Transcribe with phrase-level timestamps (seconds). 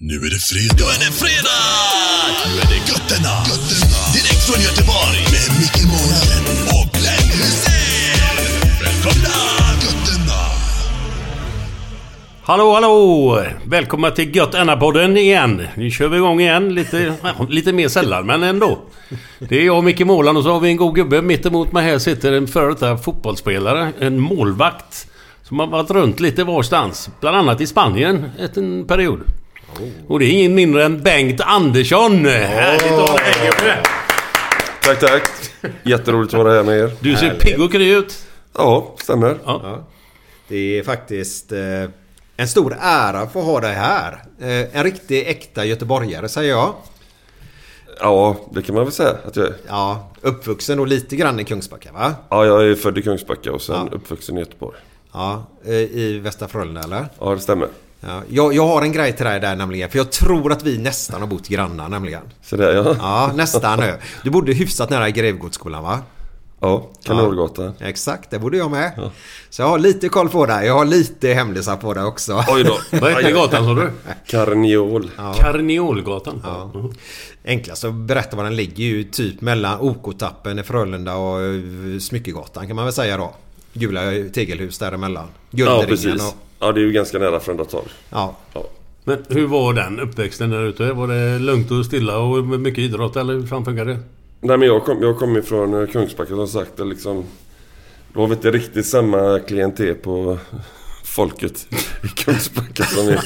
[0.00, 0.76] Nu är det fredag.
[0.78, 1.62] Nu är det fredag!
[2.46, 3.34] Nu är det götterna.
[3.50, 4.00] götterna.
[4.14, 5.20] Direkt från Göteborg.
[5.34, 6.44] Med Micke Månaden
[6.76, 8.36] och Glenn Hysén.
[8.82, 9.36] Välkomna!
[9.84, 10.40] Götterna.
[12.42, 13.42] Hallå, hallå!
[13.66, 15.66] Välkomna till Gött podden igen.
[15.74, 16.74] Nu kör vi igång igen.
[16.74, 17.14] Lite,
[17.48, 18.78] lite mer sällan, men ändå.
[19.38, 21.22] Det är jag och Micke Måland och så har vi en god gubbe.
[21.22, 23.92] Mitt emot mig här sitter en före detta fotbollsspelare.
[23.98, 25.06] En målvakt.
[25.42, 27.10] Som har varit runt lite varstans.
[27.20, 29.20] Bland annat i Spanien ett, en period.
[30.08, 32.24] Och det är ingen mindre än Bengt Andersson.
[32.26, 33.82] Härligt att ha dig gubbe.
[34.82, 35.22] Tack, tack.
[35.82, 36.90] Jätteroligt att vara här med er.
[37.00, 38.26] Du ser pigg och kry ut.
[38.54, 39.38] Ja, stämmer.
[39.44, 39.86] Ja.
[40.48, 41.58] Det är faktiskt eh,
[42.36, 44.12] en stor ära att få ha dig här.
[44.40, 46.74] Eh, en riktig äkta göteborgare säger jag.
[48.00, 49.54] Ja, det kan man väl säga att jag är.
[49.68, 52.14] Ja, uppvuxen och lite grann i Kungsbacka va?
[52.30, 53.96] Ja, jag är född i Kungsbacka och sen Ja.
[53.96, 54.78] uppvuxen i Göteborg.
[55.12, 57.06] Ja, eh, i Västra Frölunda eller?
[57.20, 57.68] Ja, det stämmer.
[58.06, 59.90] Ja, jag, jag har en grej till dig där nämligen.
[59.90, 62.22] För jag tror att vi nästan har bott grannar nämligen.
[62.42, 62.96] Så där, ja.
[62.98, 63.94] Ja, nästan nu.
[64.24, 65.98] Du bodde hyfsat nära Grevgårdsskolan va?
[66.60, 67.72] Ja, Kanalgatan.
[67.80, 69.10] Exakt, det borde jag med.
[69.50, 70.66] Så jag har lite koll på dig.
[70.66, 72.44] Jag har lite hemlisar på dig också.
[72.48, 72.78] Oj då.
[73.00, 73.90] Vad heter gatan sa du?
[74.26, 75.10] Karniol.
[75.36, 76.42] Karneolgatan.
[76.74, 76.92] Mhm.
[77.44, 81.38] Enklast att berätta var den ligger ju typ mellan OK-tappen i Frölunda och
[82.02, 83.34] Smyckegatan kan man väl säga då.
[83.72, 84.00] Gula
[84.34, 85.26] tegelhus däremellan.
[85.50, 86.22] Ja, precis.
[86.22, 86.45] och...
[86.58, 87.88] Ja, det är ju ganska nära Frölunda torg.
[88.10, 88.36] Ja.
[89.04, 90.92] Men hur var den uppväxten där ute?
[90.92, 93.98] Var det lugnt och stilla och mycket idrott eller hur fan funkar det?
[94.40, 96.76] Nej, men jag kom, jag kom ifrån eh, Kungsbacka som sagt.
[96.76, 97.24] Det liksom...
[98.12, 100.38] Det var väl inte riktigt samma klientel på
[101.04, 101.66] folket
[102.04, 103.18] i Kungsbacka som i,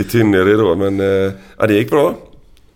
[0.00, 0.74] i Tynnered då.
[0.76, 2.14] Men eh, ja, det gick bra.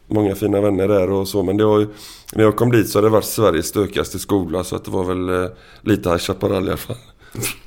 [0.07, 1.43] Många fina vänner där och så.
[1.43, 1.87] Men det var ju,
[2.33, 4.65] när jag kom dit så hade det varit Sveriges stökigaste skola.
[4.65, 5.51] Så att det var väl eh,
[5.83, 6.97] lite High Chaparral i alla fall.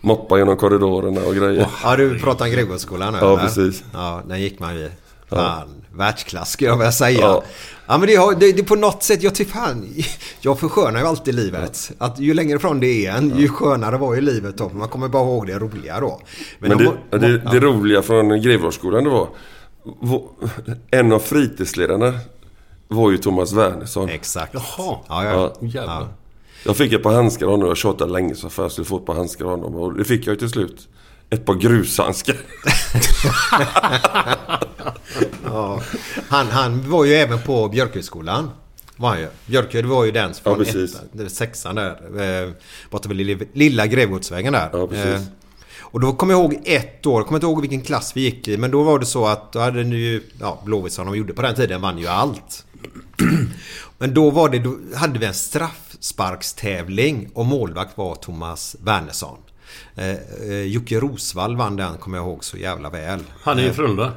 [0.02, 1.68] Moppa genom korridorerna och grejer.
[1.84, 3.44] ja, du pratar om Grevgårdsskolan nu Ja, eller?
[3.44, 3.84] precis.
[3.94, 4.90] Ja, den gick man ju.
[5.30, 7.20] Fan, världsklass skulle jag vilja säga.
[7.20, 7.44] Ja.
[7.88, 7.98] Ja.
[7.98, 9.94] men det, har, det, det på något sätt, jag tycker fan,
[10.42, 11.92] jag förskönar ju alltid livet.
[11.98, 14.70] Att ju längre ifrån det är en, ju skönare var ju livet då.
[14.70, 16.22] Man kommer bara ihåg det roliga då.
[16.59, 17.52] Men de det, må- det, ja.
[17.52, 19.28] det roliga från Grevgårdsskolan det var...
[19.84, 20.24] var-
[20.92, 22.14] En av fritidsledarna
[22.88, 24.09] var ju Thomas Wernersson.
[24.09, 24.53] Exakt.
[24.53, 24.97] Jaha.
[25.08, 25.53] Ja, ja.
[25.62, 26.08] Ja.
[26.66, 27.68] Jag fick ett par handskar av honom.
[27.68, 29.76] Jag tjatade länge så för jag skulle få ett par handskar av honom.
[29.76, 30.88] Och det fick jag ju till slut.
[31.30, 32.36] Ett par grushandskar.
[35.46, 35.81] Ja.
[36.30, 38.50] Han, han var ju även på Björkhögskolan.
[38.98, 39.28] Var han ju.
[39.46, 40.98] Björkhög var ju den från Ja, precis.
[41.12, 42.46] det- sexan där.
[42.46, 42.52] Eh,
[42.90, 44.70] borta vid Lilla, Lilla där.
[44.74, 45.06] Ja, precis.
[45.06, 45.22] Eh,
[45.82, 48.47] och då kommer jag ihåg ett år, jag kommer inte ihåg vilken klass vi gick
[48.47, 48.58] i.
[48.58, 51.34] Men då var det så att då hade ni ju, ja Blåvitt som de gjorde
[51.34, 52.66] på den tiden vann ju allt.
[53.97, 55.34] Men då var det, då hade vi en
[56.05, 59.37] straffsparkstävling och målvakt var Thomas Wernersson.
[59.96, 60.09] Eh,
[60.49, 63.19] eh, Jocke Rosvall vann den kommer jag ihåg så jävla väl.
[63.43, 64.11] Han är Eh, i Frölunda.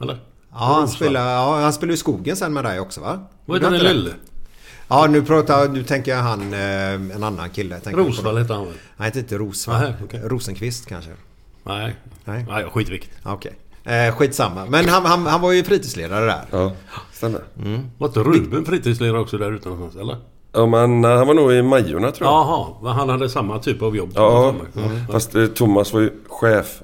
[0.00, 0.18] Eller?
[0.52, 3.18] Ja, han spelar, ja, han spelar i skogen sen med dig också va?
[3.46, 4.10] Vad heter han lille?
[4.88, 7.80] Ja, nu pratar nu tänker jag han, eh, en annan kille.
[7.84, 8.74] Rosvall heter han väl?
[8.96, 9.80] Han heter inte Rosvall.
[9.82, 10.20] Nej, okej.
[10.24, 11.10] Rosenqvist kanske.
[11.64, 11.96] Nej.
[12.24, 12.46] Nej.
[12.48, 13.10] Nej, skit vilket.
[13.22, 13.52] Ja, Okej.
[13.84, 14.66] Eh, skitsamma.
[14.66, 16.44] Men han, han, han var ju fritidsledare där.
[16.50, 16.72] Ja,
[17.12, 17.40] stämmer.
[17.98, 19.96] Var inte Ruben fritidsledare också där någonstans?
[19.96, 20.16] Eller?
[20.52, 22.34] Ja, men han var nog i Majorna tror jag.
[22.82, 24.10] Jaha, han hade samma typ av jobb?
[24.14, 25.06] Ja, Mm.
[25.12, 26.82] fast eh, Thomas var ju chef.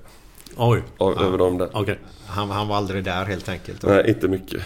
[0.56, 0.82] Oj.
[0.98, 1.68] av, över dem där.
[1.72, 1.98] Okej.
[2.26, 3.82] Han, han var aldrig där helt enkelt.
[3.82, 4.62] Nej, inte mycket.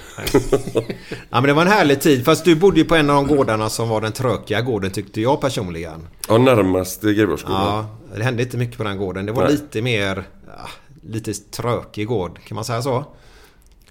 [1.31, 2.25] Ja, men det var en härlig tid.
[2.25, 5.21] Fast du bodde ju på en av de gårdarna som var den tråkiga gården tyckte
[5.21, 6.07] jag personligen.
[6.29, 7.67] Ja, närmast Greveborgsskolan.
[7.67, 9.27] Ja, det hände inte mycket på den gården.
[9.27, 9.53] Det var Nej.
[9.53, 10.23] lite mer...
[10.47, 10.69] Ja,
[11.03, 12.39] lite trökig gård.
[12.45, 13.05] Kan man säga så?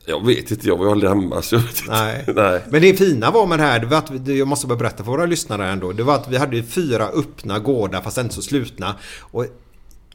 [0.10, 1.92] Jag vet inte, jag var ju aldrig hemma så jag vet inte.
[1.92, 2.26] Nej.
[2.36, 2.62] Nej.
[2.70, 5.12] Men det fina var med det här, det var att, jag måste bara berätta för
[5.12, 5.92] våra lyssnare ändå.
[5.92, 8.96] Det var att vi hade fyra öppna gårdar fast inte så slutna.
[9.20, 9.46] Och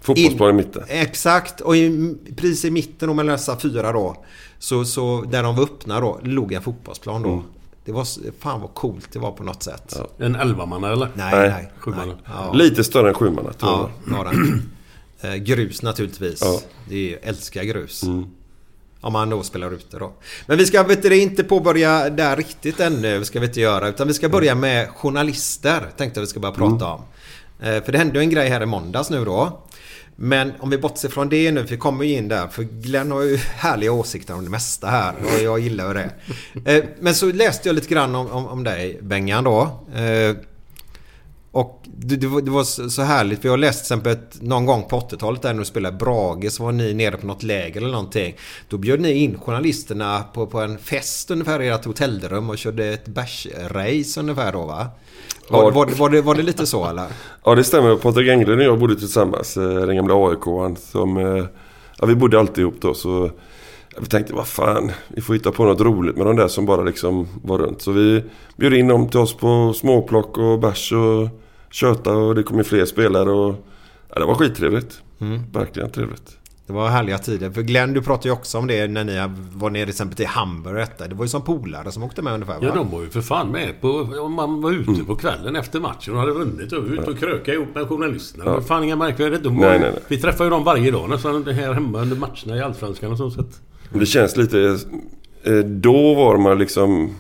[0.01, 0.83] Fotbollsplan i mitten.
[0.89, 4.25] Exakt, och i, precis i mitten och mellan dessa fyra då.
[4.59, 7.43] Så, så där de var öppna då, låg en fotbollsplan då.
[7.85, 8.07] Det var,
[8.39, 10.01] fan vad coolt det var på något sätt.
[10.19, 11.09] En elvamanna eller?
[11.15, 11.49] Nej, Nej.
[11.49, 11.73] nej.
[11.79, 12.05] Sjumanna.
[12.07, 12.17] nej.
[12.27, 12.53] Ja.
[12.53, 14.25] Lite större än sjumanna Ja, jag.
[14.27, 14.71] den.
[15.21, 16.41] Eh, grus naturligtvis.
[16.43, 16.61] Ja.
[16.89, 18.05] Det är, älskar grus.
[19.05, 20.13] Om man då spelar ute då.
[20.47, 23.25] Men vi ska vet du, inte påbörja där riktigt ännu.
[23.25, 23.89] Ska vi inte göra.
[23.89, 25.81] Utan vi ska börja med journalister.
[25.97, 27.01] Tänkte vi ska börja prata om.
[27.61, 29.61] Eh, För det hände ju en grej här i måndags nu då.
[30.17, 32.49] Men om vi bortser från det nu, för vi kommer ju in där.
[32.49, 35.15] För Glenn har ju härliga åsikter om det mesta här.
[35.25, 36.11] Och jag gillar ju det.
[36.79, 39.87] Eh, Men så läste jag lite grann om, om, om dig Bengan då.
[41.55, 43.41] Och det, det, var, det var så härligt.
[43.43, 46.53] för jag läste till exempel ett, någon gång på 80-talet där när du spelade Brage
[46.53, 48.37] så var ni nere på något läger eller någonting.
[48.69, 52.87] Då bjöd ni in journalisterna på, på en fest ungefär i ert hotellrum och körde
[52.87, 54.87] ett bärsrace ungefär då va?
[55.49, 55.71] Var, Ja.
[55.71, 57.07] var, var, det, var det lite så eller?
[57.45, 57.97] Ja, det stämmer.
[57.97, 59.57] Patrik Englund och jag bodde tillsammans.
[59.57, 60.39] eh, Den gamla aik
[60.79, 61.17] som...
[61.17, 61.45] eh,
[61.99, 63.31] Ja, vi bodde alltid ihop då så...
[64.01, 66.83] Vi tänkte, vad fan, vi får hitta på något roligt med de där som bara
[66.83, 67.83] liksom var runt.
[67.83, 68.25] Så vi
[68.57, 71.29] bjöd in dem till oss på småplock och bärs och
[71.75, 73.55] köta och det kom ju fler spelare och...
[74.15, 75.03] Ja, det var skittrevligt.
[75.53, 76.37] Verkligen trevligt.
[76.67, 77.51] Det var härliga tider.
[77.51, 80.27] För Glenn du pratade ju också om det när ni var nere till exempel till
[80.27, 81.09] Hamburg och detta.
[81.09, 82.61] Det var ju som polare som åkte med ungefär va?
[82.63, 83.89] Ja, de var ju för fan med på...
[84.21, 87.53] Om man var ute på kvällen efter matchen och hade vunnit och ut och kröka
[87.55, 88.45] ihop med journalisterna.
[88.45, 89.43] Det var fan inga märkvärdigt.
[89.45, 90.03] De var, Nej, nej, nej.
[90.09, 93.31] Vi träffar ju dem varje dag nästan här hemma under matcherna i Allsvenskan och så.
[93.31, 93.61] så att,
[93.91, 94.79] Men Det känns lite...
[95.43, 97.15] eh, Då var man liksom...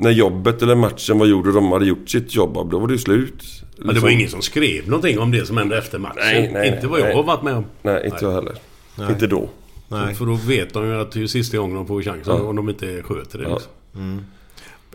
[0.00, 2.92] När jobbet eller matchen var gjord och de hade gjort sitt jobb, då var det
[2.92, 3.42] ju slut.
[3.76, 4.08] Men det var Liksom.
[4.08, 6.14] ingen som skrev någonting om det som hände efter matchen.
[6.18, 7.14] Nej, nej, inte vad jag nej.
[7.16, 7.64] har varit med om.
[7.82, 8.58] Nej, inte jag heller.
[9.10, 9.48] Inte då.
[9.88, 10.14] Nej.
[10.14, 12.42] För då vet de ju att det är sista gången de får chansen Ja.
[12.42, 13.44] om de inte sköter det.
[13.44, 13.54] Ja.
[13.54, 14.24] Liksom.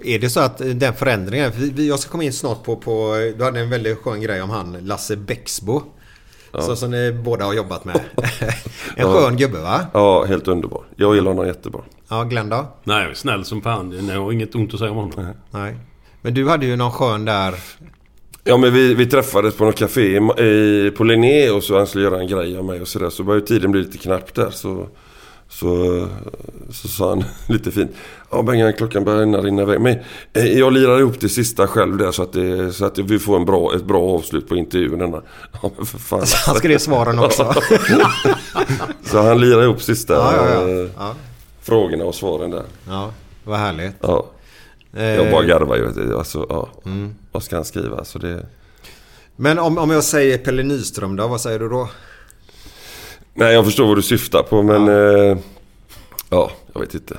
[0.04, 3.44] Är det så att eh, den förändringen, jag ska komma in snart på, på du
[3.44, 5.82] hade en väldigt skön grej om han Lasse Bäcksbo.
[6.62, 7.96] Så som ni båda har jobbat med.
[8.96, 9.14] en Ja.
[9.14, 9.82] skön gubbe va?
[9.94, 10.84] Ja, helt underbar.
[10.96, 11.82] Jag gillar honom jättebra.
[12.10, 12.66] Ja, Glenn då?
[12.84, 14.08] Nej, snäll som fan.
[14.10, 15.34] Jag har inget ont att säga om honom.
[15.52, 15.76] Nej.
[16.22, 17.56] Men du hade ju någon skön där.
[18.44, 21.88] Ja, men vi, vi träffades på något café i, i, på Linné och så han
[21.88, 23.10] skulle göra en grej av mig och sådär.
[23.10, 24.50] Så började tiden bli lite knapp där.
[24.50, 24.88] Så,
[25.60, 26.08] så,
[26.72, 27.92] så sa han lite fint.
[28.32, 29.82] Ja, Bengan, klockan börjar rinna iväg.
[29.82, 29.98] Men
[30.34, 33.36] eh, jag lirar ihop det sista själv där så att, det, så att vi får
[33.36, 35.00] en bra, ett bra avslut på intervjun.
[35.00, 35.22] Denna.
[35.62, 36.24] Ja, men för fan.
[36.46, 37.54] Han skrev svaren också.
[39.04, 40.70] Så han lirar ihop sista Ja, ja, ja.
[40.70, 41.16] eh, ja.
[41.62, 42.64] frågorna och svaren där.
[42.88, 43.12] ja,
[43.44, 43.96] vad härligt.
[44.02, 44.26] Ja.
[44.96, 46.18] Eh, Jag bara garvar ju.
[46.18, 46.70] Alltså, ja.
[47.32, 48.04] Vad ska han skriva?
[48.04, 48.46] Så det...
[49.36, 51.90] Men om, om jag säger Pelle Nyström då, vad säger du då?
[53.34, 54.88] Nej, jag förstår vad du syftar på men...
[54.88, 55.38] Ja, eh,
[56.30, 57.18] ja jag vet inte.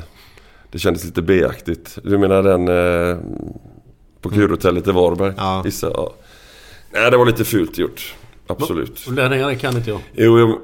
[0.70, 1.98] Det kändes lite B-aktigt.
[2.02, 3.18] Du menar den eh,
[4.20, 5.32] på kurhotellet i Varberg?
[5.36, 5.62] Ja.
[5.64, 5.96] Gissar jag.
[5.96, 6.12] Ja.
[6.92, 8.14] Nej, det var lite fult gjort.
[8.46, 9.06] Absolut.
[9.06, 10.00] Och den här kan inte jag.
[10.12, 10.48] Jo, jag...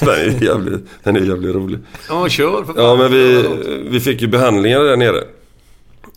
[0.00, 1.78] den, är jävligt, den är jävligt rolig.
[2.08, 2.84] Ja, kör för fan.
[2.84, 3.44] Ja, men vi,
[3.90, 5.24] vi fick ju behandlingar där nere.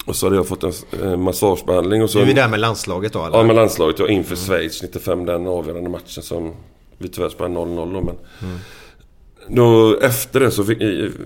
[0.06, 0.74] Och så hade jag fått en
[1.04, 2.18] eh, massagebehandling och så...
[2.18, 3.38] Nu är vi där med landslaget då eller?
[3.38, 4.00] Ja, med landslaget.
[4.00, 5.26] Ja, inför Schweiz 95.
[5.26, 6.54] Den avgörande matchen som
[6.98, 8.02] vi tyvärr spelade 0-0 då.
[8.02, 8.16] Men
[9.48, 10.80] då, efter det så fick,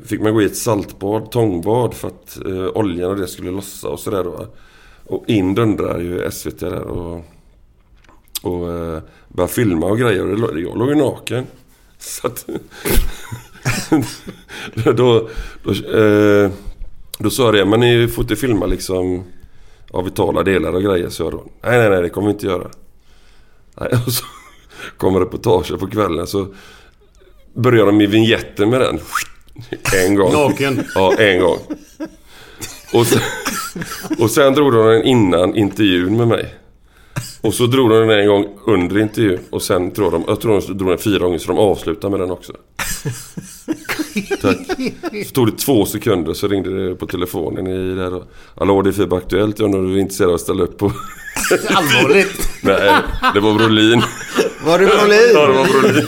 [0.05, 1.93] fick man gå i ett saltbad, tångbad.
[1.93, 4.47] För att eh, oljan och det skulle lossa och sådär då.
[5.05, 7.25] Och in dundrar ju SVT där och...
[8.41, 10.43] Och eh, började filma och grejer.
[10.43, 11.45] Och det, jag låg ju naken.
[11.97, 12.45] Så att...
[14.85, 15.17] då, då,
[15.71, 16.51] eh,
[17.19, 19.23] då sa jag det, men ni får inte filma liksom
[19.91, 21.09] av vitala delar och grejer.
[21.09, 22.69] Så jag då, nej nej nej det kommer vi inte göra.
[23.79, 24.25] Nej, och så
[24.97, 26.47] kommer reportaget på kvällen så
[27.53, 28.99] börjar de i vignetten med den.
[30.05, 30.33] En gång.
[30.33, 30.83] Naken.
[30.95, 31.59] Ja, en gång.
[32.93, 33.21] Och sen,
[34.19, 36.53] och sen drog de den innan intervjun med mig.
[37.41, 39.39] Och så drog de den en gång under intervjun.
[39.49, 42.19] Och sen tror de, jag tror de drog den fyra gånger så de avslutar med
[42.19, 42.53] den också.
[44.41, 44.57] Tack.
[45.25, 48.23] Så tog det två sekunder så ringde det på telefonen i där och,
[48.55, 50.77] Hallå det är FIBA Aktuellt, jag undrar om du är intresserad av att ställa upp
[50.77, 50.91] på...
[51.69, 52.49] Allvarligt?
[52.63, 52.93] Nej,
[53.33, 54.01] det var Brolin.
[54.67, 55.31] Var det Brolin?
[55.33, 56.07] Ja, det var Brolin.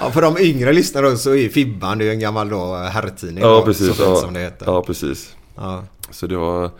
[0.00, 3.44] Ja, för de yngre lyssnarna så är Fibban det är ju en gammal då herrtidning.
[3.44, 3.96] Ja, då, precis.
[3.96, 4.66] Så Ja, som det heter.
[4.66, 5.36] ja, precis.
[5.56, 5.84] Ja.
[6.10, 6.70] Så det var...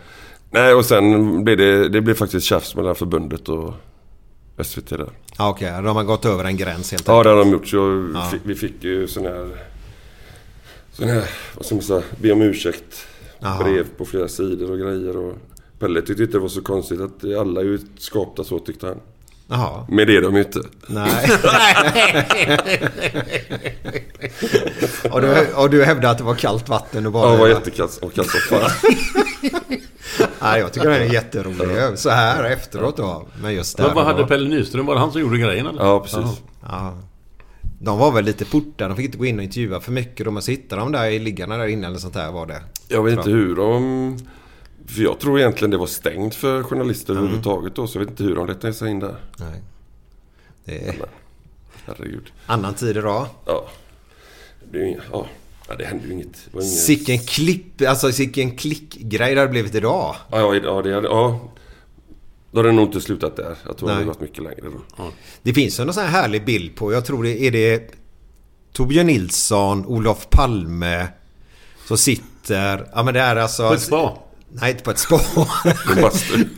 [0.51, 3.73] Nej, och sen blev det, det blev faktiskt tjafs mellan förbundet och
[4.63, 5.09] SVT där.
[5.37, 7.23] Ja, Okej, de har gått över en gräns helt Ja, enkelt.
[7.23, 7.67] det har de gjort.
[7.67, 8.31] Så Ja.
[8.43, 9.49] vi fick ju sån här...
[10.93, 11.23] Sån här,
[11.55, 13.05] vad ska man säga, be om ursäkt.
[13.39, 13.63] Jaha.
[13.63, 15.17] Brev på flera sidor och grejer.
[15.17, 15.35] Och
[15.81, 18.97] Pelle tyckte inte det var så konstigt att alla är ju skapta så tyckte han.
[19.47, 19.85] Jaha.
[19.89, 20.61] Men det är de ju inte.
[20.87, 21.31] Nej.
[25.11, 27.25] och, du, och du hävdar att det var kallt vatten och bara...
[27.25, 28.69] Ja, det var jättekallt och kallt som fan.
[30.41, 31.99] Nej, jag tycker den är jätterolig.
[31.99, 33.27] Så här efteråt då.
[33.41, 34.85] Men just det Men vad med hade Pelle Nyström?
[34.85, 35.83] Var det han som gjorde grejen eller?
[35.83, 36.41] Ja, precis.
[36.69, 36.97] Ja.
[37.79, 38.89] De var väl lite portade.
[38.89, 40.25] De fick inte gå in och intervjua för mycket.
[40.25, 42.61] De måste hitta dem där i liggarna där inne eller sånt där var det.
[42.87, 44.17] Jag vet inte hur de...
[44.95, 47.23] För jag tror egentligen det var stängt för journalister Mm.
[47.23, 47.87] överhuvudtaget då.
[47.87, 49.15] Så jag vet inte hur de letade sig in där.
[49.39, 49.61] Nej.
[50.65, 50.95] Det är
[51.85, 52.31] Herregud.
[52.45, 53.27] annan tid idag.
[53.45, 53.67] Ja.
[54.71, 55.25] Det, är inga- ja.
[55.69, 56.33] ja, det hände ju inget.
[56.33, 56.63] Det ingen...
[56.69, 60.15] Sicken klipp, alltså sicken klickgrej det hade blivit idag.
[60.31, 61.07] Ja, ja, ja, det hade...
[61.07, 61.39] Ja.
[62.51, 63.55] Då hade det nog inte slutat där.
[63.65, 64.03] Jag tror det Nej.
[64.03, 64.61] hade gått mycket längre
[64.97, 65.11] då.
[65.41, 67.91] Det finns någon sån här härlig bild på, jag tror det är det
[68.73, 71.07] Torbjörn Nilsson, Olof Palme
[71.87, 73.67] som sitter, ja men det är alltså...
[73.67, 74.17] På ett spa?
[74.53, 75.21] Nej, inte på ett spa.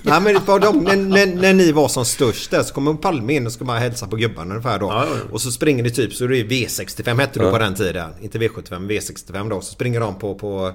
[0.01, 3.33] Nej men var de, när, när, när ni var som störst där så kommer Palme
[3.33, 4.85] in och ska bara hälsa på gubbarna ungefär då.
[4.85, 5.33] Ja, ja, ja.
[5.33, 8.11] Och så springer det typ, så det är V65 hette det på den tiden.
[8.21, 9.61] Inte V75, V65 då.
[9.61, 10.73] Så springer de på, på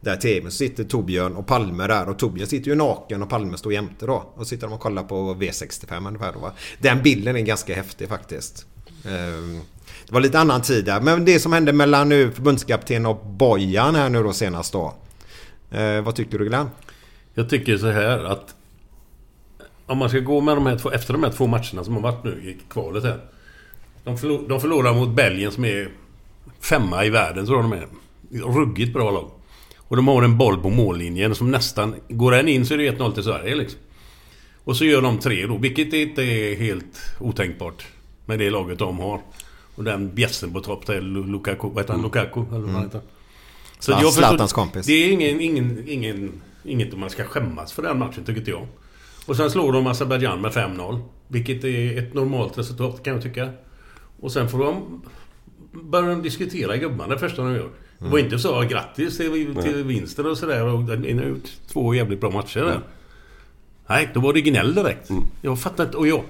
[0.00, 3.58] där tvn så sitter Torbjörn och Palme där och Torbjörn sitter ju naken och Palme
[3.58, 4.32] står jämte då.
[4.36, 6.52] Och sitter de och kollar på V65 ungefär då va.
[6.78, 8.66] Den bilden är ganska häftig faktiskt.
[9.08, 9.60] Ehm,
[10.06, 11.00] Det var lite annan tid där.
[11.00, 14.94] Men det som hände mellan nu förbundskapten och Bojan här nu då senast då.
[15.72, 16.68] Eh, vad tyckte du Glenn?
[17.34, 18.54] Jag tycker så här att...
[19.86, 22.00] Om man ska gå med de här två, efter de här två matcherna som har
[22.00, 23.18] varit nu i kvalet här.
[24.04, 25.88] De, förlor, de förlorar mot Belgien som är
[26.60, 27.86] femma i världen, tror jag de är.
[28.52, 29.30] Ruggigt bra lag.
[29.76, 31.94] Och de har en boll på mållinjen som nästan...
[32.08, 33.80] Går den in så är det 1-0 till Sverige liksom.
[34.64, 37.86] Och så gör de tre då, vilket inte är helt otänkbart.
[38.26, 39.20] Med det laget de har.
[39.74, 42.02] Och den bjässen på topp där, Lu- Lukaku, vad heter han?
[42.02, 42.40] Lukaku?
[42.40, 43.00] Eller vad han heter.
[43.82, 44.86] Så Ja, Zlatans kompis.
[44.86, 46.32] Det är ingen, ingen, ingen,
[46.64, 48.66] inget man ska skämmas för den matchen, tycker inte jag.
[49.26, 51.00] Och sen slår de Azerbajdzjan med 5-0.
[51.28, 53.50] Vilket är ett normalt resultat, kan jag tycka.
[54.20, 55.02] Och sen får de...
[55.72, 57.68] Börjar de diskutera gubbarna det första de gör.
[57.98, 60.64] Det var inte så grattis till, till vinsten och sådär.
[60.64, 62.80] Och ni har gjort två jävligt bra matcher där.
[63.86, 65.10] Nej, då var det gnäll direkt.
[65.40, 65.96] Jag fattar inte.
[65.96, 66.22] Och jag...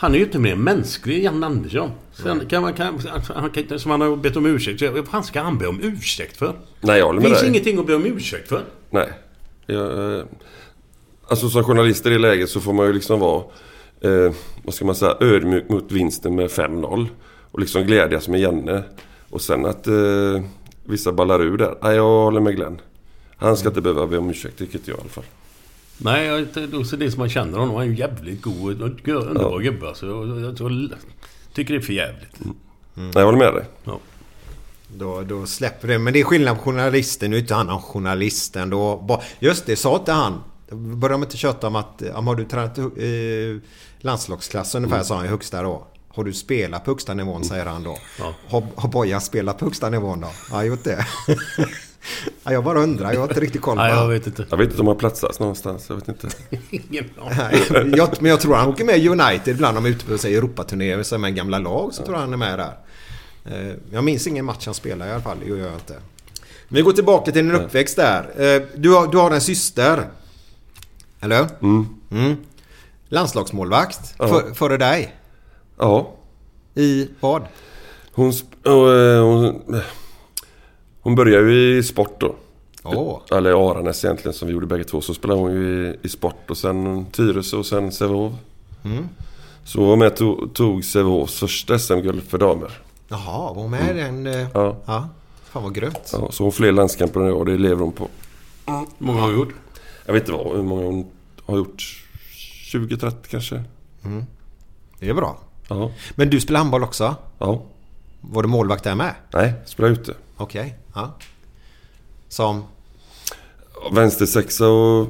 [0.00, 1.90] Han är ju inte mer mänsklig än Andersson.
[2.12, 2.72] Sen kan man...
[2.74, 3.00] Kan,
[3.34, 4.82] han kan som han har bett om ursäkt.
[4.82, 6.54] Vad fan ska han be om ursäkt för?
[6.80, 7.50] Nej, jag håller Det med finns dig.
[7.50, 8.62] ingenting att be om ursäkt för.
[8.90, 9.08] Nej.
[9.66, 10.24] Jag, eh,
[11.28, 13.42] alltså som journalist i det läget så får man ju liksom vara...
[14.00, 15.16] Eh, vad ska man säga?
[15.20, 17.06] Ödmjuk mot vinsten med 5-0.
[17.50, 18.82] Och liksom glädjas med Janne.
[19.30, 20.42] Och sen att eh,
[20.84, 21.74] vissa ballar ur där.
[21.82, 22.80] Nej, jag håller med Glenn.
[23.36, 25.24] Han ska inte behöva be om ursäkt, tycker inte jag i alla fall.
[26.02, 27.74] Nej, jag, det det som man känner honom.
[27.74, 29.88] Han är ju jävligt god underbar gubbe.
[29.88, 30.06] alltså.
[30.06, 30.90] Jag, jag, jag
[31.52, 32.38] tycker det är för jävligt.
[32.94, 33.64] Nej, jag håller med dig.
[33.84, 33.98] Ja.
[34.96, 35.98] Då, då släpper det.
[35.98, 37.30] Men det är skillnad på journalisten.
[37.30, 39.20] Nu är inte han någon journalist ändå.
[39.38, 40.42] Just det, sa inte han.
[40.70, 42.02] Börjar de inte köta om att...
[42.06, 42.84] ja, men Har du tränat eh,
[44.00, 45.86] landslagsklass ungefär, sa han i högsta då.
[46.08, 47.96] Har du spelat på högsta nivån, säger han då.
[48.18, 48.34] Ja.
[48.48, 50.26] Har, har Bojan spelat på högsta nivån då?
[50.50, 51.06] Har han gjort det?
[52.44, 53.12] ja, jag bara undrar.
[53.12, 54.46] Jag har inte riktigt koll på Nej, jag vet inte.
[54.50, 55.86] Jag vet inte om han platsas någonstans.
[55.88, 56.28] Jag vet inte.
[56.70, 57.60] Ingen aning.
[57.70, 60.04] Nej, jag, men jag tror han åker med i United ibland om de är ute
[60.06, 61.94] på sig Europaturné så med gamla lag.
[61.94, 62.72] Så tror jag han är med där.
[63.44, 65.36] Eh, Jag minns ingen match han spelar i alla fall.
[65.44, 65.94] Det gör jag inte.
[66.68, 68.20] Vi går tillbaka till din uppväxt där.
[68.36, 70.04] Eh, Du har, du har en syster.
[71.20, 71.46] Eller?
[71.62, 72.36] Mm.
[73.08, 74.14] Landslagsmålvakt.
[74.18, 74.28] Ja.
[74.28, 75.14] För, före dig.
[75.78, 76.14] Ja.
[76.74, 77.42] I vad?
[78.12, 79.82] Hon, sp- och, eh,
[81.02, 82.34] hon, hon började ju i sport då.
[82.84, 83.20] Åh.
[83.38, 85.00] Eller Aranäs egentligen som vi gjorde bägge två.
[85.00, 88.32] Så spelade hon ju i, i sport och sen Tyresö och sen Sävehof.
[89.64, 92.70] Så hon var med och tog, Sävehofs första SM-guld för damer.
[93.08, 94.26] Jaha, var hon med i den?
[94.26, 94.76] eh, Ja.
[94.86, 95.08] ja.
[95.44, 96.10] Fan vad grymt.
[96.12, 98.08] Ja, så hon har fler landskamper än jag och det lever hon på.
[98.66, 99.54] Hur många har du gjort?
[100.06, 101.06] Jag vet inte vad, hur många hon
[101.46, 101.82] har gjort.
[102.72, 103.62] 20-30 kanske.
[105.00, 105.38] Det är bra.
[105.68, 105.90] Ja.
[106.14, 107.14] Men du spelar handboll också?
[107.38, 107.62] Ja.
[108.20, 109.14] Var du målvakt där med?
[109.32, 110.14] Nej, spelar ute.
[110.40, 110.74] Okej.
[110.94, 111.14] Ja.
[112.28, 112.64] Som?
[113.92, 115.08] Vänster sexa och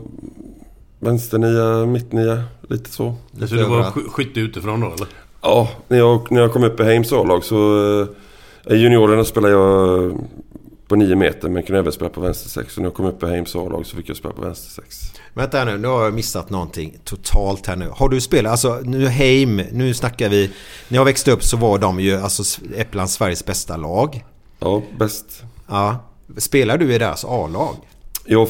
[0.98, 2.44] vänster nia, mitt nia.
[2.68, 3.14] Lite så.
[3.38, 5.06] Så du var sk- skytte utifrån då eller?
[5.42, 7.80] Ja, när jag, när jag kom upp i Heims A-lag så...
[8.66, 10.18] eh, I juniorerna spelade jag
[10.88, 12.74] på 9 meter men kunde även spela på vänster sex.
[12.74, 14.96] Så när jag kom upp i Heims A-lag så fick jag spela på vänster sex.
[15.34, 17.88] Vänta här nu, nu har jag missat någonting totalt här nu.
[17.92, 20.50] Har du spelat, alltså nu Heim, nu snackar vi.
[20.88, 24.24] När jag växte upp så var de ju alltså Äpplan Sveriges bästa lag.
[24.60, 25.42] Ja, bäst.
[25.68, 26.04] Ja.
[26.36, 27.76] Spelar du i deras A-lag?
[28.24, 28.48] Jag,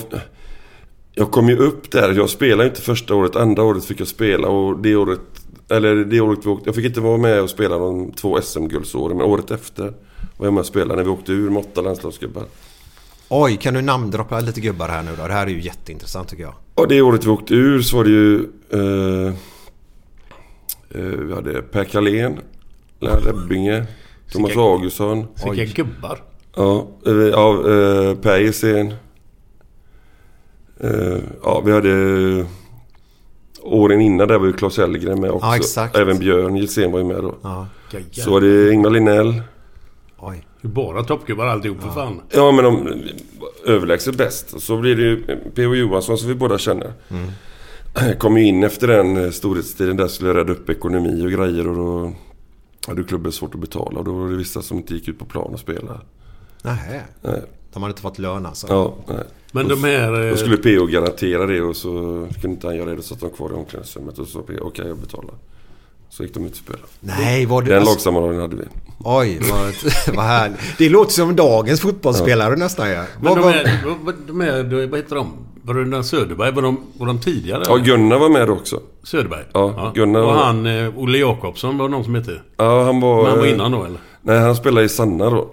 [1.13, 2.13] jag kom ju upp där.
[2.13, 3.37] Jag spelade inte första året.
[3.37, 5.21] Andra året fick jag spela och det året
[5.69, 6.69] Eller det året vi åkte.
[6.69, 9.17] Jag fick inte vara med och spela de två SM-guldsåren.
[9.17, 9.95] Men året efter
[10.37, 12.45] var jag med och spelade när vi åkte ur med åtta landslagsgubbar.
[13.29, 15.27] Oj, kan du namndroppa lite gubbar här nu då?
[15.27, 16.55] Det här är ju jätteintressant tycker jag.
[16.75, 18.35] Och det året vi åkte ur så var det ju...
[18.71, 19.33] Eh,
[20.91, 22.39] eh, vi hade Per Carlén,
[23.01, 23.87] Lennart Ebbinge,
[24.33, 25.27] Thomas Augustsson.
[25.51, 26.23] Vilka gubbar.
[26.57, 27.63] Ja, eh, ja
[28.25, 28.95] eh, Gissén.
[30.81, 32.47] Eh, ja, vi hade...
[33.63, 35.47] Åren innan där var ju Claes Elfgren med också.
[35.47, 35.97] Ja, exakt.
[35.97, 37.35] Även Björn Gilsén var ju med då.
[37.43, 37.67] Ja.
[38.13, 39.43] Så var det Ingmar Linnell.
[40.19, 40.47] Oj.
[40.63, 42.21] Det är Bara toppgubbar alltihop för fan.
[42.31, 43.03] Ja, men de
[43.67, 44.61] överlägset bäst.
[44.61, 45.23] Så blir det ju
[45.55, 45.75] P.O.
[45.75, 46.93] Johansson som vi båda känner.
[48.19, 51.77] Kom ju in efter den eh, storhetstiden där skulle rädda upp ekonomi och grejer och
[51.77, 52.13] då
[52.87, 55.25] hade klubben svårt att betala och då var det vissa som inte gick ut på
[55.25, 56.01] plan och spela.
[56.63, 57.03] Nähä.
[57.23, 57.43] Nej.
[57.73, 58.67] De hade inte fått lön alltså?
[58.71, 59.25] Ja, nej.
[59.53, 60.25] Men de här...
[60.25, 60.87] eh, Då skulle P.O.
[60.87, 61.89] garantera det och så
[62.41, 62.97] kunde inte han göra det.
[62.97, 64.67] Då satt de kvar i omklädningsrummet och så sa P.O.
[64.67, 65.35] okej jag betalar.
[66.09, 66.85] Så gick de ut och spelade.
[67.01, 67.69] Nej, var det...
[67.69, 68.65] Den alltså- lagsammanhållningen hade vi.
[69.05, 69.75] Oj, vad,
[70.17, 70.59] vad härligt.
[70.79, 73.05] Det låter som dagens fotbollsspelare nästan ja.
[73.21, 75.33] Men Vad- de vad- vad- de här, de- vad heter de?
[75.63, 77.63] Bröderna Söderberg, var de, var de tidigare?
[77.67, 78.81] Ja, Gunnar var med också.
[79.03, 79.45] Söderberg?
[79.53, 82.41] Ja, Gunnar Och han, eh, Olle Jakobsson, var det någon som hette?
[82.57, 83.17] Ja, han var...
[83.23, 84.01] Men han var eh, innan då eller?
[84.23, 85.51] Nej, han spelade i Sanna då.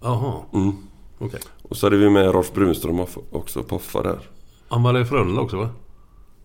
[0.00, 0.32] Jaha.
[0.54, 0.72] Mm.
[1.18, 1.40] Okej.
[1.62, 3.00] Och så hade vi med Rolf Brunström
[3.32, 4.18] också, Poffa där.
[4.68, 5.68] Han var i Frölunda också va?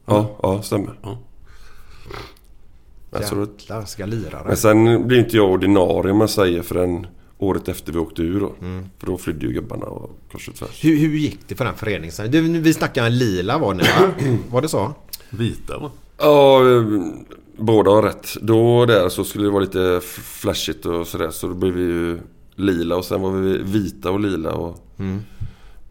[0.06, 0.94] Ja, ja, stämmer.
[1.02, 1.18] Ja.
[3.22, 4.44] Så, då- Jävlar, ska lirare.
[4.48, 7.08] men sen blir inte jag ordinarie om man säger förrän
[7.44, 8.54] året efter vi åkte ur då.
[8.62, 8.86] Mm.
[9.00, 10.84] För då flydde ju gubbarna och kors och tvärs.
[10.84, 12.32] Hur, hur gick det för den föreningen?
[12.32, 14.12] Du, vi snackade en lila var ni va?
[14.52, 14.94] Var det så?
[15.30, 15.92] Vita va?
[16.18, 16.60] Ja,
[17.58, 18.38] båda har rätt.
[18.42, 21.30] Då där så skulle det vara lite flashigt och sådär.
[21.30, 22.20] Så då blev vi ju
[22.56, 24.52] lila och sen var vi vita och lila.
[24.52, 25.22] Och Mm.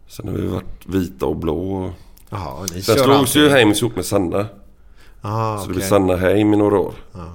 [0.07, 1.73] Sen har vi varit vita och blå.
[1.83, 1.89] Och...
[2.29, 3.49] Jaha, ni Sen slogs ju.
[3.49, 4.45] Heims ihop med Sanna.
[5.21, 5.75] Ah, Så det okej.
[5.75, 6.93] blev Sanna Heim i några år.
[7.13, 7.33] Ja.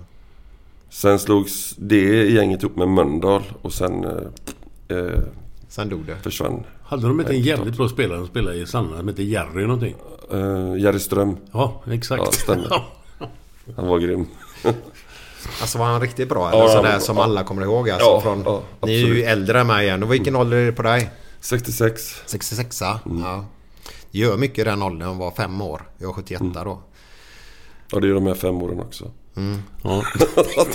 [0.91, 5.21] Sen slogs det gänget ihop med Mölndal och sen eh, eh,
[5.69, 6.17] Sen dog det.
[6.23, 9.63] försvann Hade de inte en jävligt bra spelare som spelade i Sanna som hette Jerry
[9.63, 9.95] någonting?
[10.33, 11.37] eh, Jerry Ström.
[11.53, 12.23] Ja, exakt.
[12.27, 12.83] Ja, stämmer.
[13.77, 14.27] Han var grym.
[15.61, 16.49] Alltså var han riktigt bra?
[16.51, 17.23] Eller Ja, sådär ja, som ja.
[17.25, 18.07] alla kommer ihåg alltså?
[18.09, 20.03] Ja, från, ja, ni är ju äldre än mig igen.
[20.03, 21.11] Och vilken ålder är det på dig?
[21.41, 22.23] 66.
[22.27, 23.21] 66 Mm.
[23.23, 23.45] ja.
[24.11, 25.19] Gör mycket i den åldern.
[25.19, 25.83] var fem år.
[25.99, 26.53] Jag är 71 Mm.
[26.53, 26.83] då.
[27.93, 29.11] Ja, det är de här fem åren också.
[29.85, 30.05] Ja.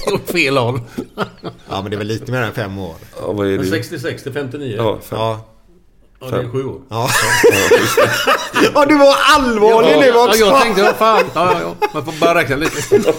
[0.06, 0.80] Det var fel håll.
[1.70, 2.96] Ja men det är väl lite mer än fem år.
[3.22, 3.66] Ja, vad är det?
[3.66, 4.76] 66 till 59?
[4.78, 5.20] Ja, fem.
[5.20, 5.46] Ja.
[6.20, 6.82] Ja, det är sju år.
[6.90, 7.10] Ja.
[8.74, 10.40] ja du var allvarlig nu ja, också!
[10.40, 11.24] jag tänkte, vad fan.
[11.34, 11.88] Ja, ja, ja.
[11.94, 13.14] Man får bara räkna lite.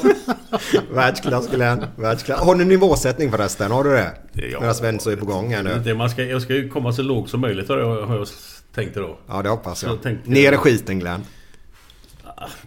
[0.91, 1.85] Världsklass Glenn.
[1.97, 2.41] Världsklass.
[2.41, 3.71] Har du nivåsättning förresten?
[3.71, 4.13] Har du det?
[4.33, 4.61] Ja.
[4.61, 5.81] Medan Sven är på gång här nu.
[5.85, 8.29] Det man ska, jag ska ju komma så lågt som möjligt har jag, har jag
[8.75, 9.19] tänkt då.
[9.29, 9.93] Ja det hoppas jag.
[9.93, 11.25] Jag tänkte- Ner i skiten Glenn.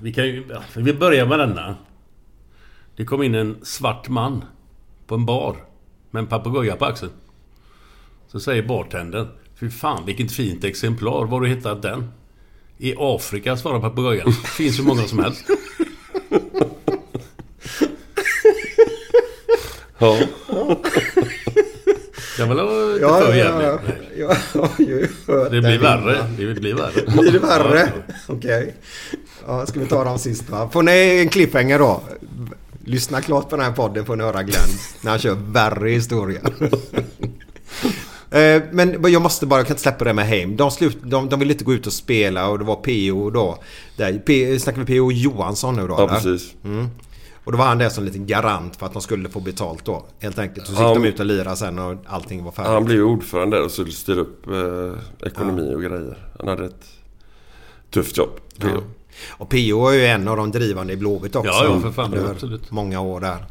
[0.01, 0.43] Vi kan ju...
[0.49, 1.75] ja, Vi börjar med denna.
[2.97, 4.43] Det kom in en svart man
[5.07, 5.55] på en bar
[6.11, 7.11] med en papegoja på axeln.
[8.27, 9.27] Så säger bartendern.
[9.59, 11.11] Fy fan vilket fint exemplar.
[11.25, 12.11] Var har du hittat den?
[12.77, 14.31] I Afrika svarar papegojan.
[14.57, 15.45] Finns hur många som helst.
[19.99, 20.17] Ja.
[22.37, 23.95] Jag vill ha lite Ja, för ja, jävligt.
[24.17, 24.35] ja.
[24.47, 24.77] Ja, hört
[25.51, 26.25] Det blir värre.
[26.37, 27.21] Det blir värre.
[27.21, 27.79] Blir det värre?
[27.79, 28.13] Ja, ja.
[28.27, 28.75] Okej.
[29.47, 30.69] Ja, ska vi ta dem sist va?
[30.73, 32.01] Får ni en cliffhanger då?
[32.87, 34.69] Lyssna klart på den här podden får ni höra Glenn
[35.01, 36.41] när han kör värre historia.
[38.31, 40.55] Eh, Men jag måste bara, jag kan inte släppa det med Heim.
[40.57, 43.57] De, slut, de, de ville inte gå ut och spela och det var PO då.
[43.97, 45.93] Där, P, snackar vi PO Johansson nu då?
[45.97, 46.13] ja, eller?
[46.15, 46.53] precis.
[46.63, 46.87] Mm.
[47.43, 49.85] Och då var han där som en liten garant för att de skulle få betalt
[49.85, 50.05] då.
[50.19, 50.65] Helt enkelt.
[50.67, 52.71] Så gick Ja, de ut och lirade sen och allting var färdigt.
[52.71, 56.17] Han blev ordförande där och skulle styra upp eh, ekonomi och grejer.
[56.39, 56.85] Han hade ett
[57.91, 58.29] tufft jobb.
[58.55, 58.67] Ja.
[59.29, 61.51] Och PO är ju en av de drivande i Blåvitt också.
[61.51, 62.71] Ja, ja, för fan, Under absolut.
[62.71, 63.45] Många år där.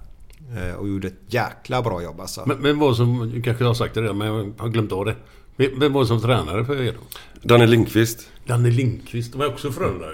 [0.56, 2.42] Eh, Och gjorde ett jäkla bra jobb alltså.
[2.46, 3.42] Men, men vad som...
[3.44, 5.16] Kanske har sagt det redan men jag har glömt av det.
[5.56, 7.18] Vem var det som tränare för er då?
[7.48, 8.28] Danne Lindqvist.
[8.46, 10.06] Danne Lindqvist var också Frölunda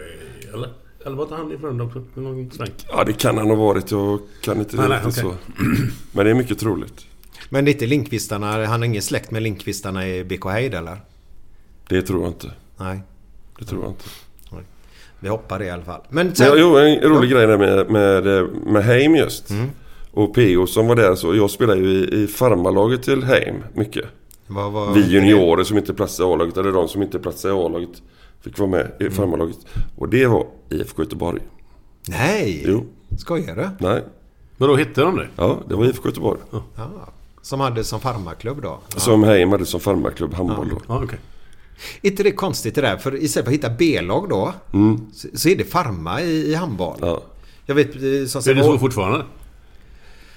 [0.54, 0.72] eller?
[1.06, 2.04] Eller var inte han i Frölunda också?
[2.14, 2.68] Någon sväng?
[2.88, 3.90] Ja, det kan han ha varit.
[3.90, 5.36] Jag kan inte Nej, nej, riktigt okej.
[5.56, 5.64] så.
[6.12, 7.06] Men det är mycket troligt.
[7.50, 11.00] Men det är inte Lindqvistarna, han har ingen släkt med Lindqvistarna i BK Heid eller?
[11.88, 12.50] Det tror jag inte.
[12.76, 13.00] Nej.
[13.58, 14.04] Det tror jag inte.
[15.22, 16.00] Vi hoppar det i alla fall.
[16.08, 16.50] Men sen...
[16.50, 19.50] Men, jo, en rolig grej där med, med, med Heim just.
[19.50, 19.70] Mm.
[20.10, 21.34] Och PO som var där så.
[21.34, 24.04] Jag spelade ju i, i farmarlaget till Heim mycket.
[24.46, 27.56] vad, vad, Vi juniorer som inte platsade i A-laget eller de som inte platsade i
[27.56, 28.02] A-laget
[28.40, 29.12] fick vara med Mm.
[29.12, 29.56] i farmarlaget.
[29.96, 31.40] Och det var IFK Göteborg.
[32.08, 32.64] Nej!
[32.68, 32.84] Jo.
[33.18, 33.68] Skojar du?
[33.88, 34.02] Nej.
[34.56, 35.28] Men då hette de det?
[35.36, 36.40] Ja, det var IFK Göteborg.
[36.50, 36.62] Ja.
[37.42, 38.78] Som hade som farmarklubb då?
[38.96, 40.76] Som Heim hade som farmarklubb handboll då.
[40.88, 41.18] Ja, okej.
[42.02, 42.96] Är inte det konstigt det där?
[42.96, 44.54] För istället för att hitta B-lag då.
[45.14, 46.96] Så, så är det farma i, i handboll.
[46.98, 47.08] Mm.
[47.08, 47.22] Ja.
[47.66, 49.24] Jag vet eh, som Är det så fortfarande?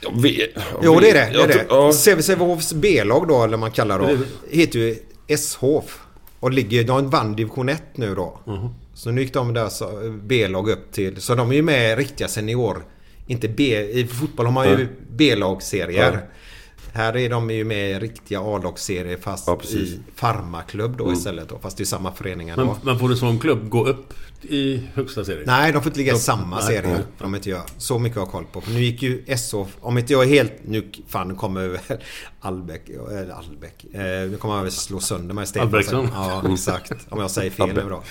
[0.01, 1.37] Jag vet, jag Jo, det är det.
[1.37, 1.65] det, är det.
[1.69, 4.17] Ja, Sävehofs B-lag då, eller man kallar då,
[4.49, 4.95] heter ju
[5.27, 6.01] S-Hof.
[6.39, 8.39] Och ligger, de vann division 1 nu då.
[8.45, 8.69] Mhm.
[8.93, 11.21] Så nu gick de där så- B-lag upp till...
[11.21, 12.85] Så de är ju med i riktiga senior...
[13.27, 13.63] Inte B...
[13.91, 16.11] I fotboll har man ju B-lagsserier.
[16.13, 16.19] Ja.
[16.95, 21.17] Här är de ju med i riktiga A-lagsserier fast Ja, i farmaklubb då Mm.
[21.17, 21.59] istället då.
[21.59, 22.77] Fast det är samma föreningar Men, då.
[22.83, 25.43] men får en sån klubb gå upp i högsta serien?
[25.47, 26.81] Nej, de får inte ligga i samma nej, serie.
[26.93, 27.01] nej.
[27.19, 27.61] De inte gör.
[27.77, 28.61] Så mycket har jag koll på.
[28.61, 30.53] För nu gick ju SO, om inte jag är helt...
[30.67, 31.79] Nu fan kommer väl
[32.39, 32.89] Albeck...
[32.89, 33.85] Eller Albeck.
[33.93, 35.45] Eh, nu kommer han väl slå sönder mig.
[35.59, 36.09] Albrektsson.
[36.13, 36.91] Ja, exakt.
[37.09, 38.03] Om jag säger fel nu då.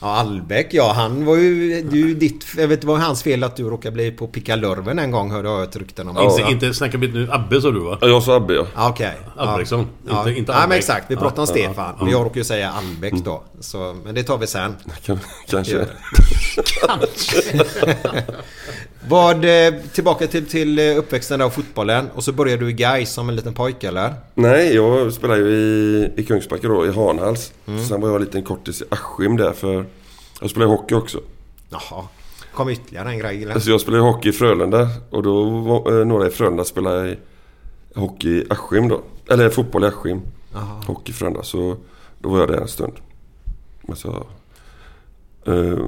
[0.00, 1.82] Ja, Albeck, ja han var ju...
[1.82, 5.10] Du, ditt, jag vet, det var hans fel att du råkade bli på pickalurven en
[5.10, 6.18] gång hörde jag ett rykten om.
[6.18, 6.50] Inte, Ja.
[6.50, 7.28] inte snacka bit nu.
[7.32, 7.98] Abbe sa du va?
[8.02, 8.66] Ja, jag sa Abbe ja.
[8.76, 9.12] Ja, Okej.
[9.36, 9.86] Albrektsson.
[10.08, 10.18] Ja.
[10.18, 10.78] Inte- inte Nej men Albeck.
[10.78, 11.10] exakt.
[11.10, 11.74] Vi pratar om Ja, Stefan.
[11.76, 12.04] ja, ja.
[12.04, 13.42] Men jag råkar ju säga Albeck då.
[13.60, 14.76] Så, men det tar vi sen.
[15.04, 15.72] Kan, kanske.
[15.72, 15.86] Gör
[19.08, 22.10] Vad, eh, tillbaka till, till eh, uppväxten där och fotbollen.
[22.14, 24.14] Och så började du i Gais som en liten pojke eller?
[24.34, 27.52] Nej, jag spelade ju i, i Kungsbacka då, i Hanhals.
[27.66, 27.84] Mm.
[27.84, 29.84] Sen var jag en liten kortis i Askim där för
[30.40, 31.18] jag spelade hockey också.
[31.70, 32.04] Jaha.
[32.54, 33.54] Kom ytterligare en grej eller?
[33.54, 37.16] Alltså jag spelade hockey i Frölunda och då var eh, några i Frölunda spelade i
[37.94, 39.00] hockey i Askim då.
[39.30, 40.20] Eller fotboll i Askim.
[40.52, 40.82] Jaha.
[40.86, 41.42] Hockey Frölunda.
[41.42, 41.76] Så
[42.18, 42.92] då var jag där en stund.
[43.82, 44.26] Men så...
[45.46, 45.78] Eh,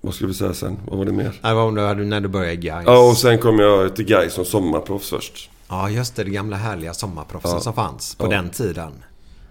[0.00, 0.76] vad skulle vi säga sen?
[0.88, 1.40] Vad var det mer?
[1.42, 2.84] Det var om du när du började i Gais.
[2.86, 5.50] Ja, och sen kom jag till Gais som sommarproffs först.
[5.68, 6.24] Ja, just det.
[6.24, 7.60] Det gamla härliga sommarproffsen Ja.
[7.60, 8.28] som fanns på Ja.
[8.30, 8.92] den tiden.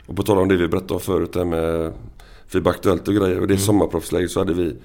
[0.08, 1.94] Och på tal om det vi berättade om förut där med
[2.48, 3.40] FIBA Aktuellt och grejer.
[3.40, 4.76] Och det sommarproffsläget så hade vi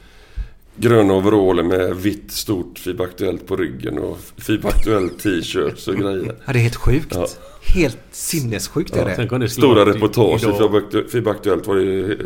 [0.79, 6.37] gröna overaller med vitt stort FIBA Aktuellt på ryggen och FIBA Aktuellt t-shirts och grejer.
[6.47, 7.15] Ja, det är helt sjukt.
[7.15, 7.27] Ja.
[7.63, 9.31] Helt sinnessjukt är det.
[9.33, 10.59] Om det Stora varit reportage i idag.
[10.59, 12.19] FIBA Aktu- FIBA Aktuellt var det ju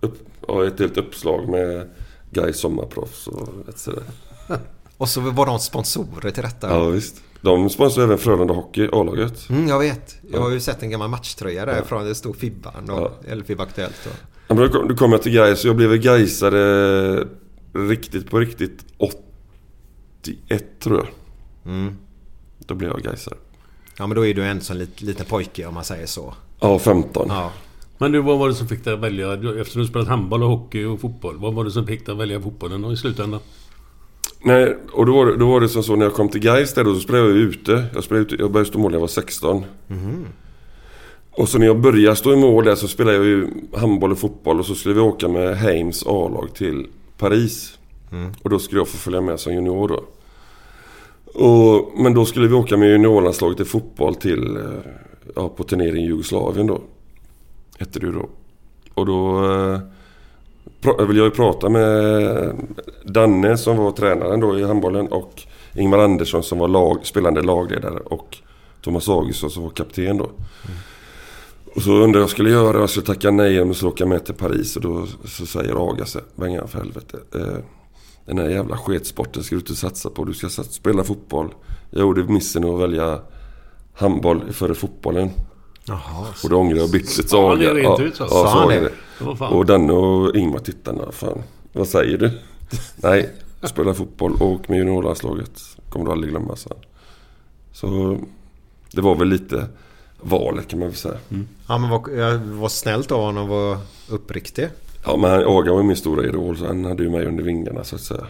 [0.00, 1.88] upp, ja, ett helt uppslag med
[2.30, 4.02] Gais sommarproffs och sådär.
[4.96, 6.68] Och så var de sponsorer till detta.
[6.70, 7.16] Ja visst.
[7.40, 9.50] De sponsrar även Frölunda Hockey, A-laget.
[9.50, 10.16] Mm, jag vet.
[10.32, 12.04] Jag har ju sett en gammal matchtröja därifrån.
[12.04, 14.06] Det stod Fibban och, eller Fibba Aktuellt.
[14.06, 14.12] Och.
[14.48, 17.26] Ja, men då kom, då kom jag till Gais och jag blev Gaisare
[17.72, 21.08] riktigt på riktigt 81 tror jag.
[21.72, 21.96] Mm.
[22.66, 23.36] Då blev jag Gaisare.
[23.98, 26.34] Ja, men då är du en sån lit, liten pojke om man säger så.
[26.60, 27.26] Ja, 15.
[27.28, 27.52] Ja.
[27.98, 29.36] Men du, vad var det som fick dig att välja?
[29.36, 31.36] du- Eftersom du spelat handboll och hockey och fotboll.
[31.38, 33.40] Vad var det som fick dig att välja fotbollen då i slutändan?
[34.44, 36.74] Nej, och då var, det, då var det som så när jag kom till Gais
[36.74, 37.84] där då så spelade jag ju ute.
[37.94, 39.64] Jag, spelade ute, jag började stå mål när jag var 16.
[41.30, 44.18] Och så när jag började stå i mål där så spelade jag ju handboll och
[44.18, 46.86] fotboll och så skulle vi åka med Heims A-lag till
[47.20, 47.78] Paris.
[48.42, 50.04] Och då skulle jag få följa med som junior då.
[51.34, 54.92] Och, men då skulle vi åka med juniorlandslaget i fotboll till, eh,
[55.36, 56.80] ja, på turnering i Jugoslavien då.
[57.78, 58.28] Hette det ju då.
[58.94, 62.54] Och då eh, ville jag ju prata med
[63.04, 65.42] Danne som var tränaren då i handbollen och
[65.74, 68.36] Ingmar Andersson som var lag, spelande lagledare och
[68.82, 70.30] Thomas Augustsson som var kapten då.
[71.74, 72.78] Och så undrade jag jag skulle göra.
[72.78, 74.76] Jag skulle tacka nej om jag skulle åka med till Paris.
[74.76, 77.18] Och då så säger Aga så Bengan för helvete.
[77.34, 77.64] Eh,
[78.26, 80.24] den här jävla sketsporten ska du inte satsa på.
[80.24, 81.54] Du ska satsa, spela fotboll.
[81.90, 83.20] Jag gjorde missen att välja
[83.94, 85.30] handboll före fotbollen.
[85.84, 86.26] Jaha.
[86.44, 87.28] Och då ångrar jag bytet.
[87.30, 88.26] Sa Aga- ja, ut så?
[88.30, 88.92] Ja, han det?
[89.18, 89.44] det.
[89.44, 91.42] Och Danne och Ingmar tittarna, fan.
[91.72, 92.30] Vad säger du?
[92.96, 93.30] Nej,
[93.62, 95.60] spela fotboll och åk med juniorlandslaget.
[95.88, 96.70] Kommer du aldrig glömma, så.
[97.72, 98.18] Så
[98.92, 99.66] det var väl lite
[100.22, 101.16] valet kan man väl säga.
[101.68, 103.78] Ja, men vad, jag var snällt av honom och var
[104.08, 104.68] uppriktig.
[105.04, 107.94] Ja, men Aga var min stora idol så han hade ju mig under vingarna så
[107.96, 108.26] att säga.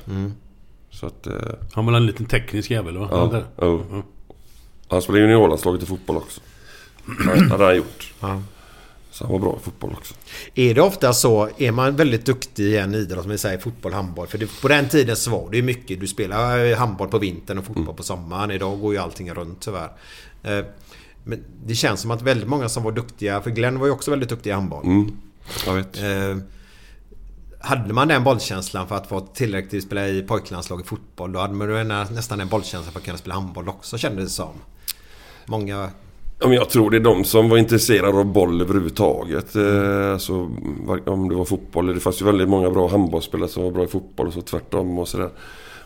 [0.91, 1.27] Så att...
[1.27, 1.33] Eh,
[1.73, 3.09] Han var en liten teknisk jävel va?
[3.11, 4.03] ja, ja.
[4.89, 6.41] Han spelade juniorlandslaget i fotboll också.
[7.25, 8.13] Det hade han gjort.
[8.21, 8.43] Ja.
[9.11, 10.15] Så han var bra i fotboll också.
[10.55, 13.93] Är det ofta så, är man väldigt duktig i en idrott som vi säger fotboll,
[13.93, 14.27] handboll.
[14.27, 16.01] För det, på den tiden så var det ju mycket.
[16.01, 18.51] Du spelar handboll på vintern och fotboll på sommaren.
[18.51, 19.91] Idag går ju allting runt tyvärr.
[20.43, 20.65] Eh,
[21.25, 24.11] Men det känns som att väldigt många som var duktiga, för Glenn var ju också
[24.11, 24.85] väldigt duktig i handboll.
[24.85, 25.11] Mm,
[25.67, 25.97] jag vet.
[26.03, 26.37] Eh,
[27.63, 31.55] hade man den bollkänslan för att vara tillräckligt spela i pojklandslag i fotboll, då hade
[31.55, 34.53] man nästan den bollkänslan för att kunna spela handboll också kändes det som.
[35.47, 35.91] Många...
[36.41, 39.57] Ja, men jag tror det är de som var intresserade av boll överhuvudtaget.
[39.57, 40.51] Eh, alltså,
[40.85, 41.95] var- om det var fotboll.
[41.95, 44.99] Det fanns ju väldigt många bra handbollsspelare som var bra i fotboll och så tvärtom
[44.99, 45.31] och sådär.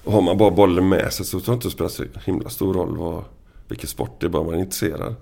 [0.05, 2.51] Och har man bara bollen med sig så tror jag inte det spelar så himla
[2.51, 3.25] stor roll vad,
[3.68, 5.14] vilken sport det är, bara man är intresserad.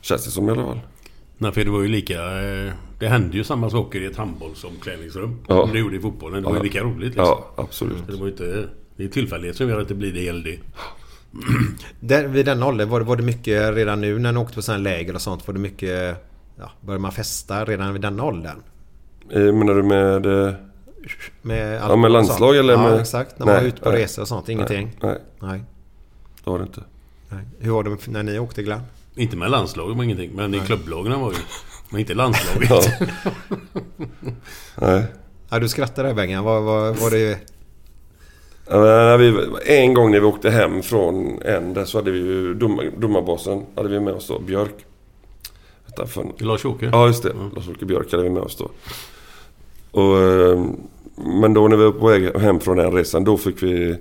[0.00, 0.80] Känns det som i alla fall.
[1.38, 2.40] Nej, för det var ju lika...
[2.42, 5.38] eh, Det hände ju samma saker i ett handbollsomklädningsrum.
[5.48, 5.62] Ja.
[5.62, 6.42] Som det gjorde i fotbollen.
[6.42, 6.62] Det var ju Ja.
[6.62, 7.24] lika roligt liksom.
[7.24, 8.06] Ja, absolut.
[8.06, 8.68] Det var inte...
[8.96, 10.58] Det är tillfällighet som gör att det blir det det.
[12.00, 14.62] Där, vid den åldern var det, var det mycket redan nu när ni åkte på
[14.62, 15.46] sådana läger och sånt.
[15.46, 16.16] Var det mycket...
[16.58, 18.62] Ja, började man festa redan vid den åldern?
[19.30, 20.26] Eh, menar du med...
[20.26, 20.54] Eh,
[21.42, 23.38] Med, Ja, med landslag eller ja, med- exakt.
[23.38, 24.02] När man Nej, var ute på nej.
[24.02, 24.48] resor och sånt.
[24.48, 24.96] Ingenting?
[25.02, 25.18] Nej.
[25.40, 25.62] Nej.
[26.44, 26.84] Det var det inte.
[27.28, 27.44] Nej.
[27.58, 28.82] Hur var det när ni åkte Glenn?
[29.14, 30.30] Inte med landslaget var ingenting.
[30.34, 31.38] Men i klubblagen var ju.
[31.90, 32.70] Men inte landslaget.
[32.70, 32.82] Ja.
[34.86, 35.04] Nej.
[35.50, 36.44] Ja, du skrattar där Bengan.
[36.44, 37.38] Var, var, var det...
[38.66, 42.18] Ja, men när vi, en gång när vi åkte hem från en så hade vi
[42.18, 44.74] ju domar, domarbasen hade vi med oss då, Björk.
[46.38, 46.90] Lars-Åke?
[46.92, 48.70] ja just det, Lars-Åke Björk hade vi med oss då.
[49.90, 50.64] Och, eh,
[51.16, 53.96] men då när vi var på väg hem från den resan då fick vi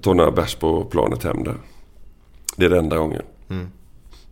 [0.00, 1.56] ta några bärs på planet hem där.
[2.56, 3.22] Det är den enda gången.
[3.48, 3.68] Mm.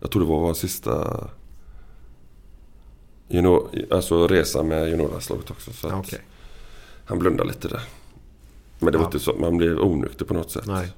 [0.01, 1.25] Jag tror det var vår sista
[3.29, 5.73] junior, alltså resa med juniorlandslaget också.
[5.73, 6.21] Så Ja, Okej.
[7.05, 7.83] Han blundade lite där.
[8.79, 9.09] Men det var Ja.
[9.09, 10.67] inte så man blev onykter på något sätt.
[10.67, 10.93] Nej.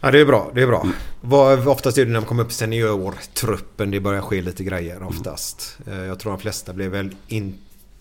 [0.00, 0.50] Ja, det är bra.
[0.54, 0.86] Det är bra.
[1.20, 5.02] Vad, oftast är det när man kommer upp i seniortruppen det börjar ske lite grejer
[5.02, 5.78] oftast.
[5.86, 7.14] Eh, Jag tror de flesta blev väl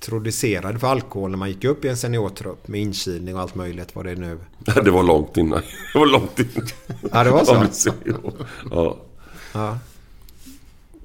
[0.06, 3.96] introducerade för alkohol när man gick upp i en seniortrupp med inkilning och allt möjligt
[3.96, 4.40] vad det är nu.
[4.84, 5.62] Det var långt innan.
[5.94, 6.68] Det var långt innan.
[7.12, 7.92] Ja, det var så?
[8.72, 8.98] Ja.
[9.54, 9.78] Ja.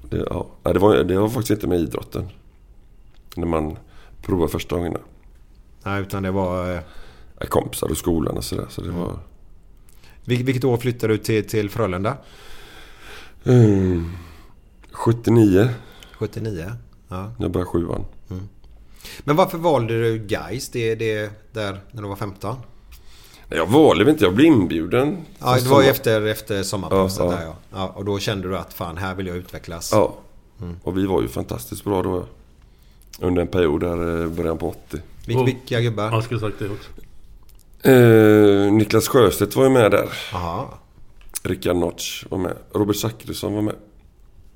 [0.09, 0.47] Det, ja.
[0.63, 2.29] Det, var, det var faktiskt inte med idrotten.
[3.35, 3.77] När man
[4.21, 4.99] provade första gångerna.
[5.83, 6.73] Nej, utan det var...
[6.75, 6.79] eh,
[7.49, 8.65] Kompisar och skolan och sådär.
[8.69, 9.19] Så det var...
[10.25, 12.17] Vil, vilket år flyttade du till, till Frölunda?
[13.43, 14.11] Mm,
[14.91, 15.69] 79.
[16.19, 16.71] 79?
[17.07, 17.31] Ja.
[17.39, 18.05] Jag började sjuan.
[19.19, 22.55] Men varför valde du Geis det, det där när du var 15?
[23.47, 24.23] Nej, Jag valde inte.
[24.23, 25.17] Jag blev inbjuden.
[25.39, 27.37] Ja, det var ju efter, efter sommarpausen Ja, ja.
[27.39, 27.55] där ja.
[27.71, 27.87] ja.
[27.95, 29.89] Och då kände du att fan, här vill jag utvecklas.
[29.93, 30.15] Ja.
[30.83, 32.25] Och vi var ju fantastiskt bra då.
[33.19, 34.97] Under en period där, eh, början på 80.
[35.25, 36.11] Vil, Och- vilka gubbar?
[36.11, 36.89] Jag skulle sagt det också.
[37.89, 40.09] Eh, Niklas Sjöstedt var ju med där.
[40.33, 40.79] Aha.
[41.43, 42.53] Rickard Notch var med.
[42.73, 43.75] Robert Zachrisson var med.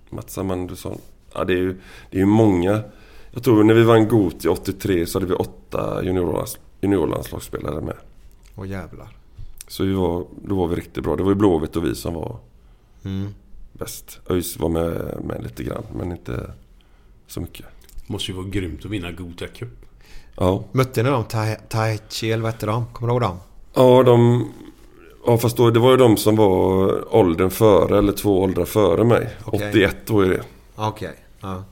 [0.09, 1.01] Mats Amandusson.
[1.33, 1.73] Ja, det är ju,
[2.11, 2.81] det är ju många.
[3.35, 7.95] Jag tror när vi vann Goti 83 så hade vi åtta juniorlands, juniorlandslagsspelare med.
[8.55, 9.17] Åh jävlar.
[9.67, 11.15] Så vi var, då var vi riktigt bra.
[11.15, 12.37] Det var ju Blåvitt och vi som var
[13.05, 13.27] Mm.
[13.73, 14.19] bäst.
[14.29, 16.51] ÖIS var med, med lite grann, men inte
[17.27, 17.65] så mycket.
[18.07, 19.69] Måste ju vara grymt att vinna Gothia Cup.
[20.37, 21.23] Ja, Mötte ni dem?
[21.23, 22.85] Tai- Taichi eller vad hette de?
[22.93, 23.37] Kommer du ihåg dem?
[23.73, 24.47] ja de...
[25.27, 29.03] Ja, fast då, det var ju de som var åldern före, eller två åldrar före
[29.03, 29.29] mig.
[29.45, 29.69] Okej.
[29.69, 30.43] 81 var ju det.
[30.75, 31.15] Okej.
[31.41, 31.63] Ja.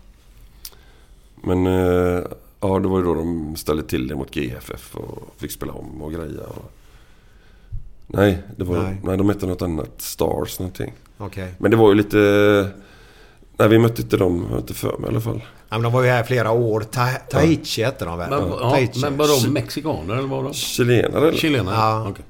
[1.43, 2.23] Men eh,
[2.59, 6.01] ja, det var ju då de ställde till det mot GFF och fick spela om
[6.01, 6.43] och greja.
[6.43, 6.71] Och...
[8.07, 9.01] Nej, det var, Nej.
[9.03, 9.17] nej.
[9.17, 9.91] de hette något annat.
[10.01, 10.93] Stars någonting.
[11.17, 11.53] Okej.
[11.57, 12.17] Men det var ju lite...
[13.57, 14.47] Nej, vi mötte inte dem.
[14.51, 15.41] Jag inte för mig i alla fall.
[15.69, 16.79] Ja, men de var ju här flera år.
[16.81, 18.29] Ta Taichi hette de väl?
[18.29, 20.53] Men, ja, men var de mexikaner eller var de?
[20.53, 21.37] Chilenare eller?
[21.37, 21.75] Chilenare?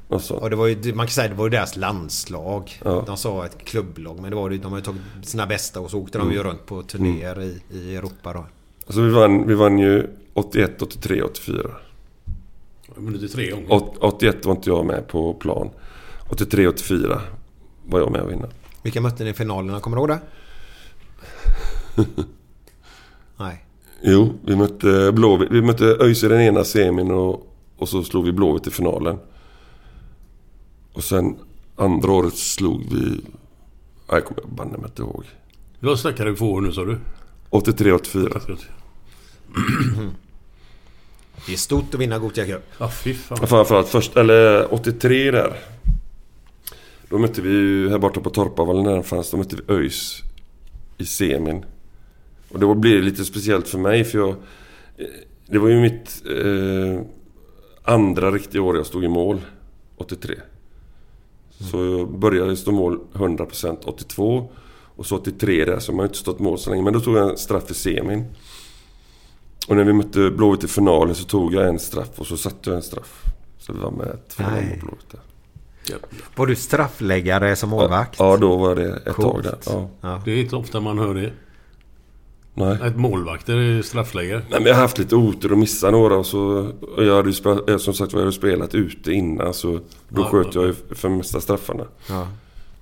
[0.10, 0.20] Ja.
[0.20, 0.42] Sånt.
[0.42, 2.80] Och det var ju, man kan säga det var ju deras landslag.
[2.86, 3.04] Ja.
[3.08, 4.20] De sa ett klubblag.
[4.22, 6.44] Men det var, ju- de har ju tagit sina bästa och så åkte de ju
[6.44, 8.46] runt på turnéer i, i Europa då.
[8.86, 11.72] Alltså vi vann, vi vann ju 81, 83, 84.
[12.88, 13.72] Jag har vunnit tre gånger.
[13.74, 15.70] Åt- 81 var inte jag med på plan.
[16.30, 17.22] 83, 84
[17.86, 18.48] var jag med och vinna.
[18.84, 19.80] Vilka mötte ni i finalerna?
[19.80, 20.20] Kommer du ihåg det?
[23.38, 23.66] Nej.
[24.02, 25.52] Jo, vi mötte Blåvitt.
[25.52, 29.18] Vi mötte ÖIS i den ena semin och, och så slog vi Blåvitt i finalen.
[30.94, 31.36] Och sen
[31.76, 33.00] andra året slog vi...
[33.10, 33.22] Nej,
[34.08, 35.26] jag kommer banne mig inte ihåg.
[35.80, 36.98] Vad snackar du få år nu sa du?
[37.54, 38.42] 83, 84.
[41.46, 42.64] Det är stort att vinna Gothia Cup.
[42.78, 43.48] Ja, fy fan.
[43.48, 45.60] Framförallt först, eller 83 där.
[47.10, 49.32] Då mötte vi ju här borta på Torpavallen där den fanns.
[49.32, 50.22] Då mötte vi ÖIS
[50.98, 51.66] i semin.
[52.50, 54.36] Och då blev det lite speciellt för mig för jag...
[55.48, 57.02] Det var ju mitt eh,
[57.84, 59.42] andra riktiga år jag stod i mål.
[59.98, 60.36] 83.
[61.72, 64.52] Så jag började stå mål 100% 82.
[64.96, 66.84] Och så 83 där, så man har inte stått mål så länge.
[66.84, 68.26] Men då tog jag en straff i semin.
[69.68, 72.70] Och när vi mötte Blåvitt i finalen så tog jag en straff och så satte
[72.70, 73.24] jag en straff.
[73.60, 74.70] Så vi var med 2-0 Nej.
[74.72, 75.20] mot Blåvitt där.
[76.36, 78.16] Var du straffläggare som målvakt?
[78.20, 79.34] Ja, då var det ett Coolt.
[79.34, 79.58] tag där.
[79.66, 79.90] Ja.
[80.02, 80.22] Ja.
[80.26, 81.32] Det är inte ofta man hör det.
[82.56, 82.78] Nej.
[82.84, 84.40] Ett målvakter är straffläggare.
[84.50, 86.72] Nej, men jag har haft lite otur och missat några och så...
[86.98, 89.72] Och jag hade ju spelat, som sagt var, jag hade spelat ute innan så
[90.10, 90.62] då Ja, sköt ja.
[90.62, 91.84] jag ju för mesta straffarna.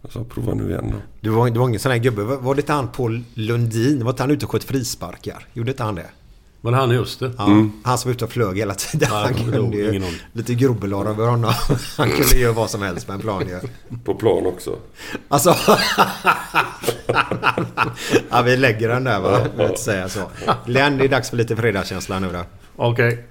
[0.02, 0.10] Ja.
[0.10, 0.98] Så prova nu igen då.
[1.22, 2.24] Du var, du var ingen sån här gubbe.
[2.24, 4.04] Var, var det inte han Paul Lundin?
[4.04, 5.46] Var inte han ute och sköt frisparkar?
[5.54, 6.10] Gjorde inte han det?
[6.64, 7.32] Men han är just det.
[7.38, 7.72] Ja, Mm.
[7.84, 9.10] Han som var ute och flög hela tiden.
[9.12, 9.96] Ja, jag han kunde ju...
[9.96, 10.14] Ingen.
[10.34, 11.54] Lite grubbelar över honom.
[11.98, 13.60] Han kunde göra vad som helst med en plan ju.
[14.04, 14.76] På plan också.
[15.28, 15.56] Alltså...
[18.30, 19.32] ja, vi lägger den där va?
[19.32, 20.22] Jag vill inte säga så.
[20.66, 22.44] Glenn, det är dags för lite fredagskänsla nu då.
[22.76, 23.26] Okej.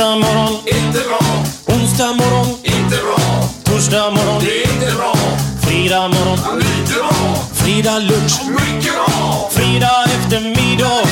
[0.00, 1.18] Måndag morgon, Inte bra,
[1.66, 5.14] tisdag morgon, inte bra, onsdag inte Torsdag morgon, det är inte bra.
[5.62, 7.34] Fredag morgon, lite bra.
[7.54, 9.50] Fredag lunch, mycket bra.
[9.52, 11.02] Fredag eftermiddag,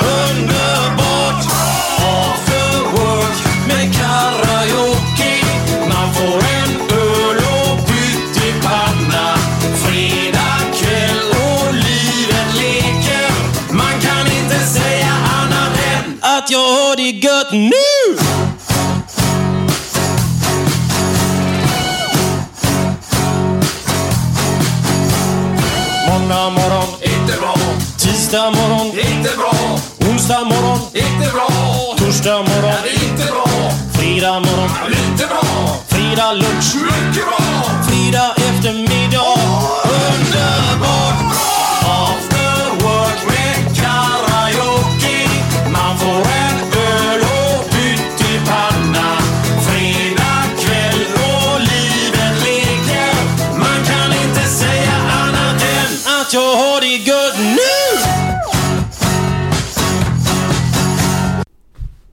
[0.00, 1.44] underbart.
[1.98, 5.32] After work med karaoke.
[5.88, 9.36] Man får en öl och pyttipanna.
[9.84, 13.30] Fredag kväll och livet leker.
[13.72, 17.87] Man kan inte säga annat än att jag har det gött nu!
[28.28, 29.54] Tisdag morgon, inte bra.
[30.10, 31.48] Onsdag morgon, inte bra.
[31.96, 33.46] Torsdag morgon, inte bra.
[33.92, 35.76] Fredag morgon, lite bra.
[35.88, 37.38] Fredag lunch, mycket bra.
[37.88, 39.38] Fredag eftermiddag,
[39.84, 41.34] underbart.
[41.82, 42.27] After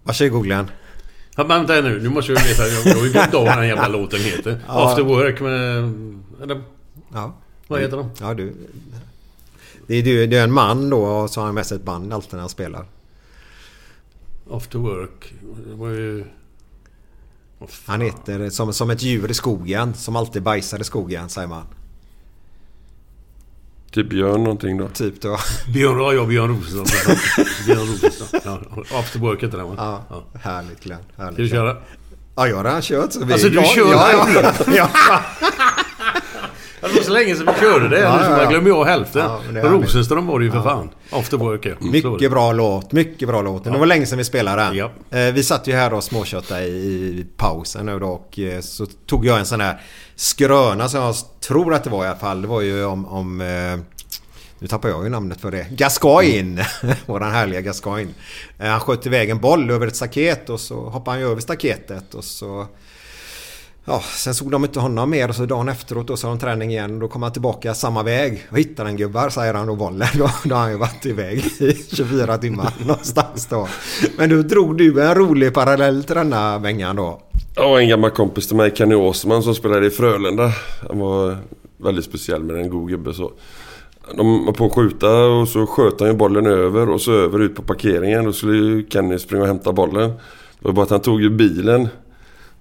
[0.05, 0.67] Varsågod Glenn.
[1.35, 2.67] Ja, vänta nu, nu måste jag veta.
[2.67, 4.59] Jag har ju glömt av vad den jävla låten heter.
[4.67, 5.77] After Work med...
[6.43, 6.61] Eller,
[7.13, 7.33] Ja.
[7.67, 8.09] vad heter de?
[8.19, 8.53] Ja, du.
[9.87, 11.83] Det är, du, det är en man då och så har han med sig ett
[11.83, 12.85] band alltid när han spelar.
[14.49, 15.33] After Work.
[15.67, 16.25] Det var ju...
[17.59, 17.67] Fan.
[17.85, 19.93] Han heter som, som ett djur i skogen.
[19.93, 21.63] Som alltid bajsar i skogen säger man.
[23.95, 24.87] Typ Björn någonting då.
[24.87, 25.37] Typ då.
[25.73, 27.15] Björn, ja, ja, Björn Rosenström.
[27.65, 28.41] Björn Rosenström.
[28.43, 28.59] Ja,
[28.99, 29.73] After Work heter den va?
[29.77, 30.39] Ja, Ja.
[30.39, 30.99] härligt Glenn.
[31.17, 31.33] Härligt.
[31.33, 31.77] Ska du köra?
[32.35, 33.13] Ja, jag har redan kört.
[33.13, 34.89] Så vi, Alltså, du ja, kör ja, ja, ja.
[36.81, 37.99] Ja, det var så länge sedan vi körde det.
[37.99, 38.49] Ja, så ja, man ja.
[38.49, 39.21] glömmer jag hälften.
[39.55, 39.63] Ja.
[39.63, 40.89] Rosenström var det ju för fan.
[41.11, 41.73] After Work ja.
[41.81, 42.91] Mycket bra låt.
[42.91, 43.63] Mycket bra låt.
[43.63, 44.75] Det var länge sedan vi spelade den.
[44.75, 44.91] Ja.
[45.19, 46.73] Eh, Vi satt ju här och småköttade i,
[47.19, 49.81] i pausen nu då och eh, så tog jag en sån här
[50.15, 52.41] skröna som jag tror att det var i alla fall.
[52.41, 53.05] Det var ju om...
[53.05, 53.79] om eh,
[54.59, 55.67] nu tappar jag ju namnet för det.
[55.71, 56.67] Gascoigne!
[57.05, 58.13] Våran härliga Gascoigne.
[58.59, 61.41] Eh, han sköt iväg en boll över ett staket och så hoppade han ju över
[61.41, 62.67] staketet och så...
[63.87, 66.39] Ja, sen såg de inte honom mer och så dagen efteråt då så har de
[66.39, 68.47] träning igen och då kom han tillbaka samma väg.
[68.51, 70.07] Och hittade en gubbar säger han då bollen.
[70.13, 73.67] Då, då har han ju varit iväg i 24 timmar någonstans då.
[74.17, 77.21] Men då drog du en rolig parallell till denna Bengan då.
[77.55, 80.51] Ja, en gammal kompis till mig, Kenny Åsman, som spelade i Frölunda.
[80.89, 81.37] Han var
[81.77, 83.31] väldigt speciell med en god gubbe så.
[84.17, 87.39] De var på att skjuta och så sköt han ju bollen över och så över
[87.39, 88.25] ut på parkeringen.
[88.25, 90.09] Då skulle ju Kenny springa och hämta bollen.
[90.59, 91.87] Det var bara att han tog ju bilen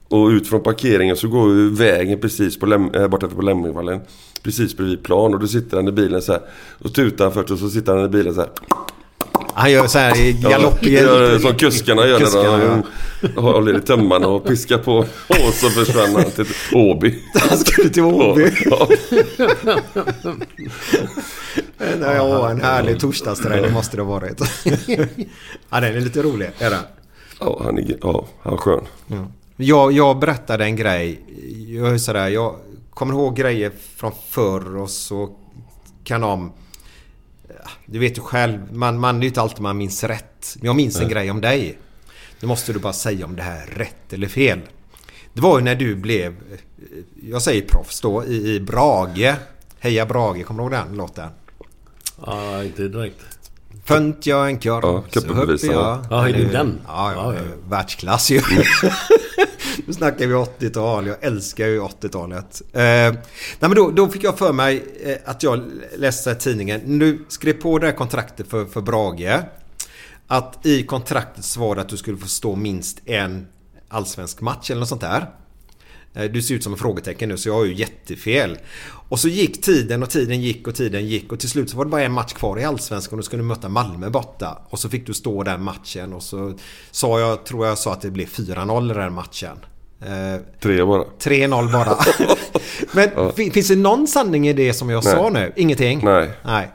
[0.08, 4.00] och ut från parkeringen så går ju vägen precis på Läm- äh, borta på Lämmingvallen.
[4.42, 6.42] Precis bredvid plan och då sitter han i bilen så här.
[6.78, 8.50] Och tutar han först och så sitter han i bilen så här.
[9.54, 10.78] Han gör så här i galopp.
[10.86, 12.82] Ja, som kuskarna gör Kuskarna, när
[13.34, 14.98] de håller i tömmarna och piskar på.
[15.28, 17.22] Och så försvann han till Åby.
[17.34, 18.50] Han skulle till Åby.
[22.00, 24.40] Ja, Ja, en härlig torsdagsträning måste det ha varit.
[25.70, 26.50] Ja, den är lite rolig.
[26.58, 26.82] Är den?
[27.40, 28.84] ja, han är, ja, han är skön.
[29.56, 31.20] Jag, jag berättade en grej.
[31.68, 32.56] Jag, är sådär, jag
[32.90, 35.28] kommer ihåg grejer från förr och så
[36.04, 36.52] kan de...
[37.86, 40.56] Du vet ju själv, man, man är ju inte alltid man minns rätt.
[40.56, 41.78] Men jag minns en grej om dig.
[42.40, 44.60] Nu måste du bara säga om det här är rätt eller fel.
[45.34, 46.34] Det var ju när du blev,
[47.30, 49.34] jag säger proffs då, i, i Brage.
[49.78, 51.28] Heja Brage, kommer du ihåg den låten?
[52.26, 53.16] Ja, inte direkt.
[53.84, 56.04] Fönt jag en korv Ja, så höppe jag...
[56.10, 56.80] Ja, är det den?
[56.86, 57.68] Ja, ja, Ja, ja.
[57.68, 58.40] världsklass ju.
[59.86, 61.06] nu snackar vi 80-tal.
[61.06, 62.62] Jag älskar ju 80-talet.
[62.72, 63.18] Eh, nej
[63.58, 65.62] men då, då fick jag för mig eh, att jag
[65.96, 66.80] läste i tidningen.
[66.84, 69.40] Nu skrev på det här kontraktet för, för Brage.
[70.26, 73.46] Att i kontraktet så var det att du skulle få stå minst en
[73.88, 75.30] allsvensk match eller något sånt där.
[76.14, 78.58] Eh, Du ser ut som en frågetecken nu så jag har ju jättefel.
[79.08, 81.84] Och så gick tiden och tiden gick och tiden gick och till slut så var
[81.84, 84.58] det bara en match kvar i Allsvenskan och då skulle du möta Malmö borta.
[84.70, 86.54] Och så fick du stå den matchen och så
[86.90, 89.56] sa jag, tror jag sa att det blev 4-0 i den matchen.
[90.00, 91.04] Eh, Tre bara.
[91.20, 91.98] 3-0 bara.
[92.92, 95.52] Men fin- finns det någon sanning i det som jag sa nu?
[95.56, 96.00] Ingenting?
[96.04, 96.30] Nej.
[96.44, 96.70] Nej.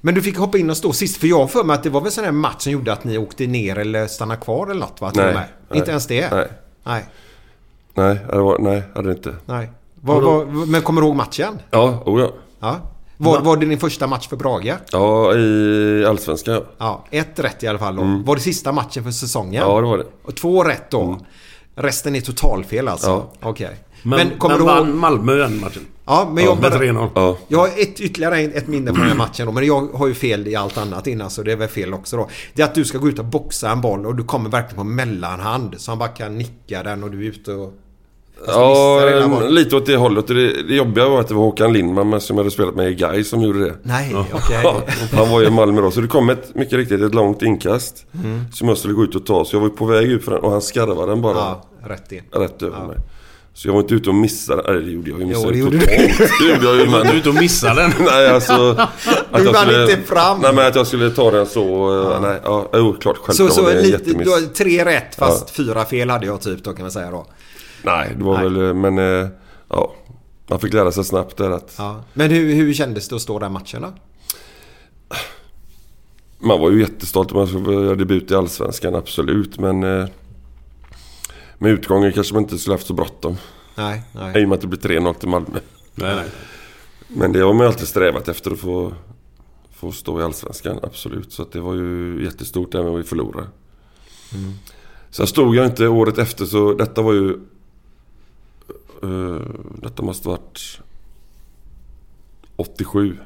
[0.00, 1.16] Men du fick hoppa in och stå sist.
[1.16, 3.04] För jag har för mig att det var väl sån här match som gjorde att
[3.04, 5.12] ni åkte ner eller stannade kvar eller något va?
[5.14, 5.34] Nej.
[5.34, 5.78] Nej.
[5.78, 6.30] Inte ens det?
[6.30, 6.48] Nej.
[6.84, 7.04] Nej.
[7.94, 9.34] Nej, det var, nej, hade det inte.
[9.46, 9.70] Nej.
[10.00, 11.58] Vad, vad, men kommer du ihåg matchen?
[11.70, 12.30] Ja, oh ja.
[12.60, 12.80] Ja.
[13.16, 14.74] Var, var det din första match för Brage?
[14.92, 16.54] Ja, i Allsvenskan.
[16.54, 16.64] ja.
[16.78, 18.22] Ja, ett rätt i alla fall då.
[18.24, 19.62] Var det sista matchen för säsongen?
[19.62, 20.06] Ja, det var det.
[20.24, 21.18] Och två rätt då?
[21.74, 23.06] Resten är totalfel alltså?
[23.06, 23.48] Ja.
[23.48, 23.76] Okej.
[24.02, 24.98] Men, men, kommer du vann.
[24.98, 25.86] Malmö den matchen?
[26.06, 27.08] Ja, men jag, Med bara, 3-0.
[27.14, 27.36] Ja.
[27.48, 30.06] jag har ett, ytterligare ett, ett minne från den här matchen då, men jag har
[30.06, 32.28] ju fel i allt annat innan så det är väl fel också då.
[32.54, 34.76] Det är att du ska gå ut och boxa en boll och du kommer verkligen
[34.76, 37.72] på mellanhand så han bara kan nicka den och du är ute och
[38.46, 40.26] Ja, lite åt det hållet.
[40.26, 42.90] Det, det jobbiga var att det var Håkan Lindman men som jag hade spelat med
[42.90, 43.74] i Gais som gjorde det.
[43.82, 44.60] Nej, okej.
[44.64, 44.82] Ja,
[45.12, 45.90] han var ju i Malmö då.
[45.90, 48.06] Så det kom ett, mycket riktigt ett långt inkast.
[48.52, 49.44] Som jag skulle gå ut och ta.
[49.44, 52.12] Så jag var på väg ut för den och han skarvade den bara Ja, rätt
[52.12, 52.22] in.
[52.32, 52.96] rätt över mig.
[53.54, 54.72] Så jag var inte ute och missade.
[54.72, 55.26] Nej, det gjorde jag ju.
[55.26, 56.30] Missade det ju gjorde totalt.
[56.40, 56.84] Det gjorde jag ju.
[56.84, 57.92] Du var Men, ute och missade den.
[58.00, 58.52] nej, alltså.
[59.30, 60.40] Att Du vann skulle- inte fram.
[60.40, 62.00] Nej, men att jag skulle ta den så.
[62.12, 63.16] eh, Nej, ja, jo, klart.
[63.16, 64.24] Så, Självklart så var det en lite, jättemiss.
[64.26, 67.26] du har tre rätt fast fyra fel hade jag typ då kan man säga då.
[67.82, 68.44] Nej, det var Nej.
[68.44, 68.68] väl...
[68.68, 69.28] eh, Men ja,
[69.68, 69.92] ja.
[70.46, 71.74] Man fick lära sig snabbt där att...
[71.78, 72.04] Ja.
[72.14, 73.92] Men hur, hur kändes det att stå den matchen då?
[76.44, 79.58] Man var ju jättestolt om man skulle göra debut i Allsvenskan, absolut.
[79.58, 80.06] Men eh,
[81.62, 83.36] med utgången kanske man inte skulle haft så bråttom.
[83.74, 84.42] Nej, I nej.
[84.42, 85.58] och med att det blir 3-0 till Malmö.
[85.94, 86.26] Nej, nej.
[87.08, 88.92] Men det har man ju alltid strävat efter att få,
[89.72, 91.32] få stå i Allsvenskan, absolut.
[91.32, 93.46] Så det var ju jättestort även om vi förlorade.
[95.10, 97.30] Sen stod jag inte året efter så detta var ju...
[99.02, 99.40] eh,
[99.82, 100.80] detta måste varit
[102.56, 103.18] 87.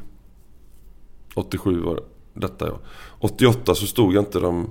[1.35, 2.01] 87 var
[2.35, 2.79] detta ja.
[3.19, 4.71] 88 så stod jag inte de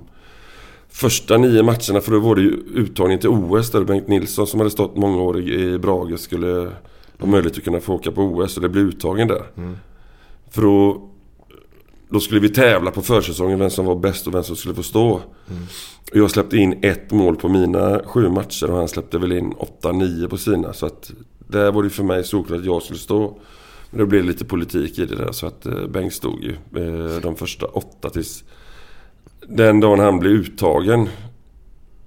[0.96, 4.60] första nio matcherna för då var det ju uttagning till OS där Bengt Nilsson som
[4.60, 6.72] hade stått många år i, Brage skulle
[7.18, 9.42] ha möjlighet att kunna få åka på OS och det blev uttagen där.
[10.50, 11.08] För då,
[12.08, 14.82] då skulle vi tävla på försäsongen vem som var bäst och vem som skulle få
[14.82, 15.20] stå.
[16.10, 19.52] Och jag släppte in ett mål på mina sju matcher och han släppte väl in
[19.58, 20.72] åtta, nio på sina.
[20.72, 23.38] Så att där var det för mig såklart att jag skulle stå.
[23.90, 27.20] Men det blev lite politik i det där så att eh, Bengt stod ju eh,
[27.20, 28.44] de första åtta tills
[29.48, 31.08] den dagen han blev uttagen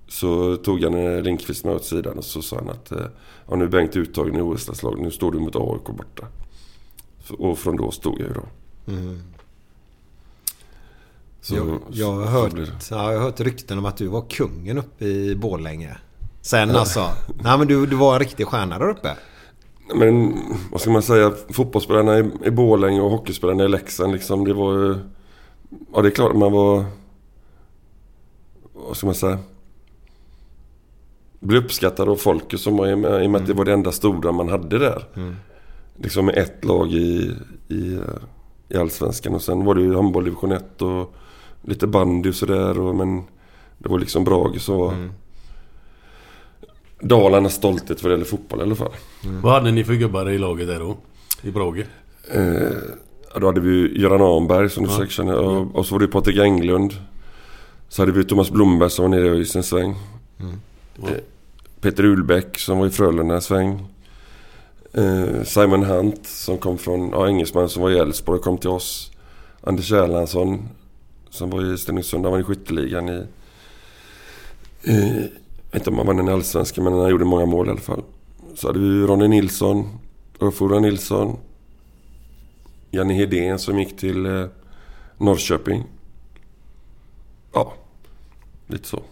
[0.08, 3.06] så tog han eh, Lindqvist med åt sidan och så sa han att eh,
[3.50, 6.28] ja, nu är Bengt uttagen i OS-landslaget, nu står du mot AIK borta.
[7.38, 8.44] Och från då stod jag ju då.
[11.42, 12.54] Så, jag, jag, har hört,
[12.92, 15.98] ja, jag har hört rykten om att du var kungen uppe i Borlänge.
[16.42, 17.10] Sen alltså.
[17.44, 19.18] Nej men du, du var en riktig stjärna där uppe.
[19.96, 20.40] Men
[20.72, 21.34] vad ska man säga?
[21.50, 24.46] Fotbollsspelarna i, i Borlänge och hockeyspelarna i Leksand liksom.
[24.46, 24.96] Det var ju...
[25.94, 26.86] Ja det är klart man var...
[28.90, 29.38] Vad ska man säga?
[31.40, 34.32] Blev uppskattad av folket som var i, och med att det var det enda stora
[34.32, 35.04] man hade där.
[35.96, 37.32] Liksom med ett lag i,
[37.68, 38.00] i,
[38.70, 39.36] i Allsvenskan.
[39.36, 41.14] Och sen var det ju handboll division 1 och
[41.62, 42.94] lite bandy och sådär.
[42.94, 43.24] Men
[43.78, 45.10] det var liksom Brage som var...
[47.02, 48.92] Dalarnas stolthet vad det gäller fotboll i alla fall.
[49.44, 50.98] Vad hade ni för gubbar i laget där då?
[51.42, 51.86] I Brage?
[52.32, 52.44] Eh,
[53.34, 55.36] ja, då hade vi ju Göran Ahnberg som du säkert känner.
[55.36, 56.94] Och, och så var det Patrik Englund.
[57.90, 59.96] Så hade vi Thomas Blomberg som var nere i sin sväng.
[61.04, 61.10] Eh,
[61.82, 63.88] Peter Ulbäck som var i Frölunda en sväng.
[64.94, 68.70] Eh, Simon Hunt som kom från, ja engelsman som var i Elfsborg och kom till
[68.70, 69.12] oss.
[69.62, 70.70] Anders Erlandsson
[71.30, 73.24] som var i Stenungsund, han var i skytteligan i...
[74.84, 75.30] i
[75.72, 77.80] jag vet inte om han vann en allsvenska men han gjorde många mål i alla
[77.80, 78.04] fall.
[78.56, 80.00] Så hade vi Ronny Nilsson,
[80.40, 81.38] Ulf-Ola Nilsson.
[82.92, 84.46] Janne Hedén som gick till eh,
[85.18, 85.84] Norrköping.
[87.54, 87.74] Ja,
[88.70, 89.03] lite så.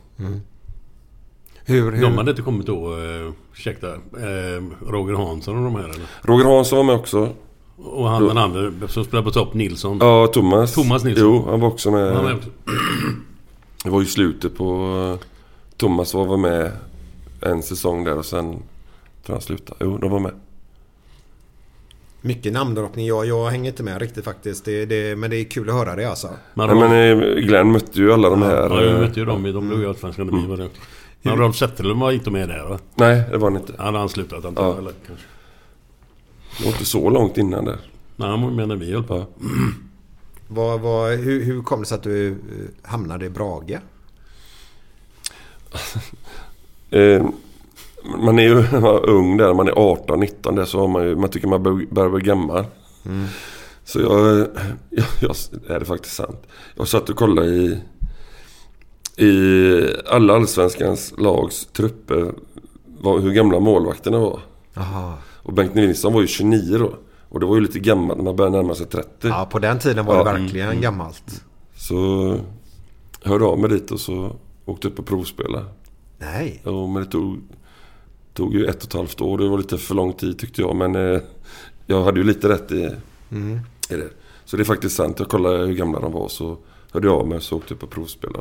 [1.66, 5.84] Hur, hur, De hade inte kommit då, eh, ursäkta, eh, Roger Hansson och de här
[5.84, 6.05] eller?
[6.22, 7.30] Roger Hansson var med också.
[7.78, 9.97] Och han den andra som spelar på topp, Nilsson.
[10.01, 10.74] Ja, Thomas.
[10.74, 11.26] Thomas Nilsson.
[11.26, 12.14] Jo, han var också med.
[12.16, 12.39] Han var.
[13.84, 14.66] Det var ju slutet på...
[15.22, 15.28] eh,
[15.78, 16.72] Thomas var med
[17.41, 18.62] en säsong där och sen tror
[19.26, 19.78] jag han slutade.
[19.86, 20.34] Jo, de var med.
[22.28, 23.06] Mycket namndroppning.
[23.08, 24.66] Jag, jag hänger inte med riktigt faktiskt.
[24.66, 26.30] Det, det, men det är kul att höra det alltså.
[26.54, 28.56] Men, Nej, men eh, Glenn mötte ju alla de här.
[28.70, 29.44] ja, jag eh, vet ju dem.
[29.44, 30.70] De blev ju allsvenskan det.
[31.22, 32.80] Men Rolf Zetterlund var inte med där va?
[32.96, 33.74] Nej, det var han inte.
[33.78, 34.78] Han hade anslutat antar jag, Ja.
[34.78, 35.26] eller kanske.
[36.58, 37.78] Det var inte så långt innan där.
[38.16, 39.26] Nej, han var med när vi höll på.
[40.48, 42.36] Vad, vad, hur, hur kom det sig att du eh,
[42.90, 43.80] hamnade i Brage?
[46.90, 47.26] Eh,
[48.20, 51.03] man är ju när man är ung där, man är 18-19 där så har man
[51.03, 52.66] ju, man tycker man bör- börjar bli gammal.
[53.84, 54.38] Så jag,
[54.89, 55.36] jag, jag,
[55.68, 56.43] det är faktiskt sant.
[56.76, 57.80] Jag satt och kollade i,
[59.18, 62.34] i alla allsvenskans lags trupper
[63.03, 64.39] hur gamla målvakterna var.
[64.78, 65.18] Aha.
[65.43, 66.93] Och Bengt Nilsson var ju 29 då.
[67.30, 69.10] Och det var ju lite gammalt när man började närma sig 30.
[69.22, 70.38] Ja, på den tiden var det Ja.
[70.38, 71.43] verkligen gammalt.
[71.76, 71.95] Så
[73.24, 74.36] jag hörde av mig dit och så
[74.66, 75.66] åkte upp på provspela.
[76.18, 76.62] Nej.
[76.64, 77.38] Ja, men det tog,
[78.38, 79.38] tog ju ett och ett halvt år.
[79.38, 80.76] Det var lite för lång tid tyckte jag.
[80.76, 81.22] Men eh,
[81.86, 82.82] jag hade ju lite rätt i,
[83.90, 84.10] i det.
[84.46, 85.20] Så det är faktiskt sant.
[85.20, 86.58] Jag kollade hur gamla de var så
[86.92, 88.40] hörde jag av mig och så åkte jag på provspela.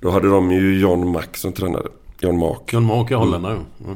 [0.00, 1.86] Då hade de ju John Mack som tränare.
[2.20, 2.72] John Mack.
[2.72, 3.58] John Mack är holländare.
[3.78, 3.94] Ja.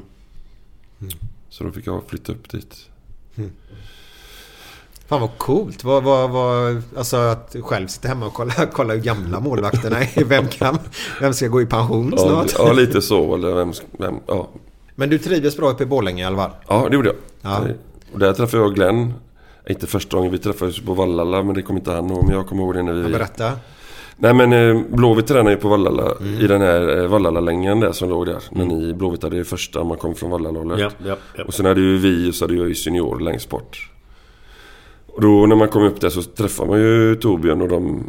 [1.48, 2.88] Så då fick jag flytta upp dit.
[5.06, 5.84] Fan vad coolt.
[5.84, 10.24] Vad, vad, vad, alltså att själv sitta hemma och kolla, kolla hur gamla målvakterna är.
[10.24, 10.78] Vem, kan,
[11.20, 12.52] vem ska gå i pension Ja, snart?
[12.58, 13.34] ja, lite så.
[13.34, 14.48] Eller vem, vem, ja.
[14.94, 16.50] Men du trivdes bra uppe i Borlänge i alla fall?
[16.68, 17.16] Ja, det gjorde jag.
[17.42, 17.68] Ja.
[17.68, 17.74] Eh,
[18.12, 19.14] Och där träffade jag Glenn.
[19.68, 22.24] Inte första gången vi träffades på Vallala, men det kommer inte han ihåg.
[22.26, 23.12] Men jag kommer ihåg det när vi...
[23.12, 23.52] Berätta.
[24.16, 26.40] Nej men eh, Blåvitt tränade ju på Vallala Mm.
[26.40, 28.42] i den här eh, Vallala-längan där som låg där.
[28.50, 30.78] När ni Blåvitt hade det första man kom från Vallala-hållet.
[30.80, 31.44] Ja, ja, ja.
[31.44, 33.90] Och sen hade ju vi och så hade jag ju senior längst bort.
[35.06, 38.04] Och då när man kom upp där så träffade man ju Torbjörn och de...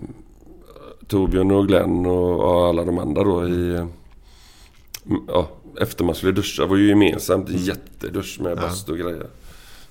[1.07, 3.75] Torbjörn och Glenn och, och alla de andra då i...
[3.75, 3.86] eh,
[5.27, 5.47] Ja,
[5.82, 7.49] efter man skulle duscha var ju gemensamt.
[7.49, 7.61] Mm.
[7.61, 9.28] Jättedusch med bastu och grejer.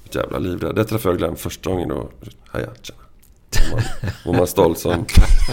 [0.04, 0.72] Ett jävla liv där.
[0.72, 2.08] Där träffade jag Glenn första gången då.
[2.46, 2.98] Haja, tjena.
[3.72, 3.82] Var man,
[4.24, 4.92] var man stolt som...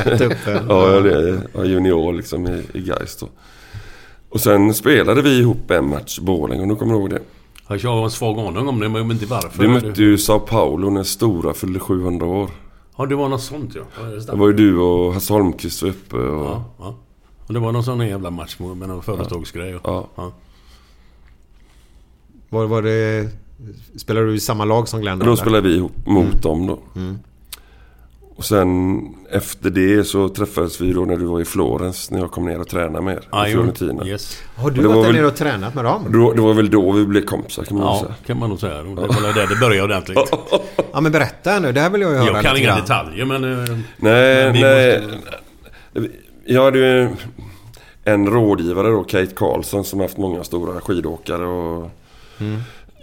[0.70, 3.28] Ja, jag ja, junior liksom i, i Gais då.
[4.30, 7.22] Och sen spelade vi ihop en match Borlänge, om du kommer ihåg det.
[7.68, 9.62] Jag har en svag aning om det, men jag vet inte varför.
[9.62, 12.50] Vi mötte ju Sao Paulo när Stora fyllde 700 år.
[12.98, 14.06] Ja, det var något sånt ja.
[14.06, 16.46] det Det var ju du och Hasse Holmqvist var uppe och...
[16.46, 16.96] Ja, ja.
[17.52, 19.80] Och det var någon sån jävla match med någon företagsgrej.
[19.84, 20.08] Ja.
[20.16, 20.32] Ja.
[22.50, 23.30] Var, var det...
[23.96, 25.20] Spelade du i samma lag som Glenn?
[25.20, 25.36] Då eller?
[25.36, 26.80] spelade vi ihop mot dem då.
[26.96, 27.20] Mm.
[28.36, 29.00] Och sen
[29.32, 32.12] efter det så träffades vi då när du var i Florens.
[32.12, 33.28] När jag kom ner och tränade med er.
[33.32, 33.52] Ja, I.
[33.52, 34.06] Fiorentina.
[34.08, 34.38] Yes.
[34.56, 36.06] Har du var varit där väl- nere och tränat med dem?
[36.10, 38.16] Då, det var väl då vi blev kompisar kan man Ja, säga.
[38.26, 38.84] kan man nog säga.
[38.84, 40.20] Det var väl där det började ordentligt.
[40.94, 43.44] Ja men berätta nu, det här vill jag ju höra Jag kan inga detaljer men...
[43.44, 45.02] eh, Nej, Men nej.
[45.02, 47.10] måste- Jag hade ju
[48.04, 51.92] en rådgivare då, Kate Karlsson, som haft många stora skidåkare och...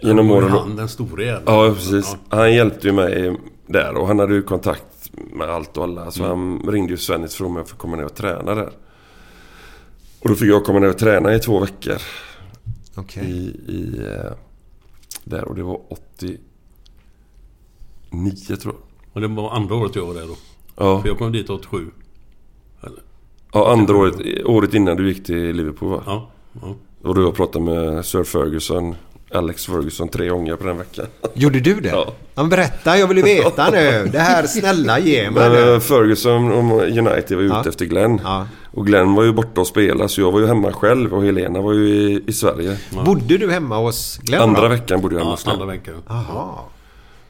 [0.01, 0.51] Genom var ju åren.
[0.51, 1.43] Han den store jäveln.
[1.45, 2.15] Ja, precis.
[2.29, 3.37] Han hjälpte ju mig
[3.67, 6.11] där och han hade ju kontakt med allt och alla.
[6.11, 8.69] Så han ringde ju Svennis för om jag fick komma ner och träna där.
[10.19, 11.97] Och då fick jag komma ner och träna i två veckor.
[12.95, 13.23] Okej.
[13.23, 14.31] I, i, eh,
[15.23, 16.37] där och det var 89
[18.61, 18.83] tror jag.
[19.13, 20.35] Och det var andra året jag var där då.
[20.75, 21.91] Ja, För jag kom dit 87.
[23.53, 26.03] Ja andra året, året innan du gick till Liverpool va?
[26.05, 26.29] Ja.
[26.61, 26.75] ja.
[27.03, 28.95] Och då jag pratade med Sir Ferguson,
[29.33, 31.05] Alex Ferguson tre gånger på den veckan.
[31.33, 31.89] Gjorde du det?
[31.89, 32.05] Ja.
[32.07, 32.13] Ja.
[32.35, 34.09] men berätta, jag vill ju veta nu.
[34.11, 37.63] Det här, snälla ge mig Men eh, Ferguson och United var ute Ja.
[37.69, 38.21] efter Glenn.
[38.23, 38.47] Ja.
[38.71, 41.61] Och Glenn var ju borta och spelade så jag var ju hemma själv och Helena
[41.61, 42.77] var ju i, i Sverige.
[43.05, 44.67] Bodde du hemma hos Glenn Andra då?
[44.67, 45.53] veckan bodde jag hemma Ja, hos Glenn.
[45.61, 45.93] andra veckan.
[46.07, 46.49] Jaha.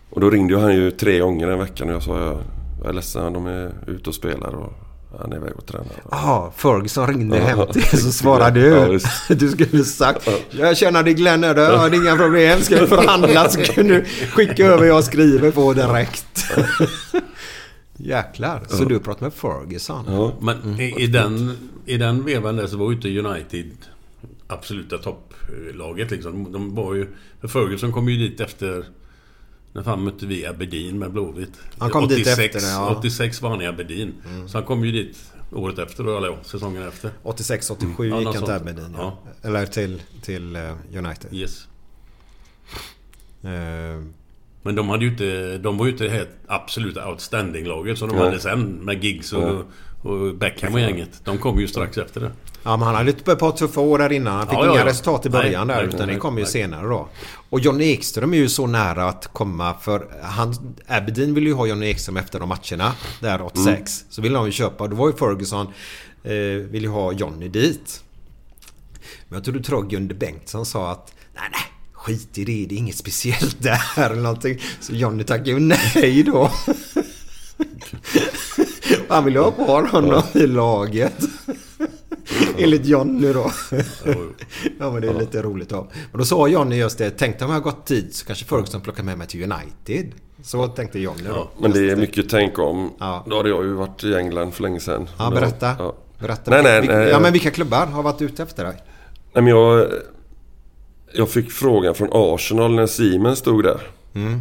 [0.10, 2.38] Och då ringde ju han ju tre gånger den veckan och jag sa jag,
[2.82, 4.74] jag är ledsen, de är ute och spelar och
[5.22, 5.88] han är iväg och tränar.
[6.12, 7.44] Jaha, Ferguson ringde Ja.
[7.44, 8.92] hem till så svarade Ja, du.
[8.92, 9.08] visst.
[9.40, 11.62] Du skulle sagt Jag känner dig Glenn är det.
[11.78, 12.62] Har inga problem.
[12.62, 16.46] Ska vi förhandla så kan du skicka över jag skriver på direkt.
[17.98, 18.62] Jäklar.
[18.68, 20.06] Så du pratar med Ferguson?
[20.08, 20.34] Ja.
[20.42, 23.72] Men i, i, den, i den vevan där så var ju inte United
[24.48, 26.52] absoluta topplaget liksom.
[26.52, 27.08] De var ju...
[27.48, 28.86] Ferguson kom ju dit efter...
[29.74, 31.52] När fan mötte vi Aberdeen med Blåvitt?
[31.78, 32.88] Han kom dit efter ja.
[32.88, 32.98] Mm.
[32.98, 34.14] 86 var han i Aberdeen.
[34.48, 35.18] Så han kom ju dit
[35.52, 37.12] året efter då, eller ja, säsongen efter.
[37.24, 38.54] 86-87 Ja, gick något han till.
[38.54, 38.96] Aberdeen.
[38.98, 39.20] Ja.
[39.42, 41.34] Eller till, till eh, United.
[41.34, 41.68] Yes.
[43.44, 44.04] Eh,
[44.62, 45.58] Men de hade ju inte...
[45.58, 48.26] De var ju inte det här absoluta outstanding-laget som de Nej.
[48.26, 49.62] hade sen med Giggs och,
[50.02, 51.22] och Beckham och gänget.
[51.26, 52.32] De kom ju strax efter det.
[52.64, 54.38] Ja, men han hade ett par tuffa år där innan.
[54.38, 54.86] Han fick Ja, inga ja.
[54.86, 55.84] resultat i början Nej, där.
[55.84, 57.08] nej, utan nej, det kom ju senare då.
[57.50, 61.66] Och Johnny Ekström är ju så nära att komma för han, Aberdeen ville ju ha
[61.68, 62.94] Johnny Ekström efter de matcherna.
[63.20, 63.68] Där 86.
[63.68, 63.86] Mm.
[64.10, 64.88] Så ville de ju köpa.
[64.88, 65.68] Då var ju Ferguson
[66.24, 66.32] eh,
[66.72, 68.04] ville ju ha Johnny dit.
[69.28, 71.62] Men jag tror du tror Gunde Bengtsson sa att nej, nej.
[71.94, 74.60] Skit i det, det är inget speciellt där eller någonting.
[74.80, 76.52] Så Johnny tackade ju nej då.
[79.10, 81.14] Han ville ha kvar honom i laget.
[82.58, 83.52] Enligt Johnny då.
[84.80, 85.88] Ja men det är lite roligt då.
[86.12, 87.10] Men då sa Johnny just det.
[87.10, 90.12] Tänk om jag har gått tid så kanske Ferguson plockar med mig till United.
[90.44, 91.50] Så tänkte Johnny då.
[91.60, 92.92] Men det är mycket tänk om.
[93.00, 93.26] Ja.
[93.30, 95.10] Då hade jag ju varit i England för länge sedan.
[95.18, 95.76] Ja, berätta.
[95.80, 95.96] Ja.
[96.20, 96.52] Berätta.
[96.52, 97.10] Nej, nej, nej.
[97.10, 98.76] Ja men vilka klubbar har varit ute efter dig?
[99.34, 99.88] Nej men jag...
[101.14, 103.82] Jag fick frågan från Arsenal när Siemens stod där.
[104.14, 104.34] Mm.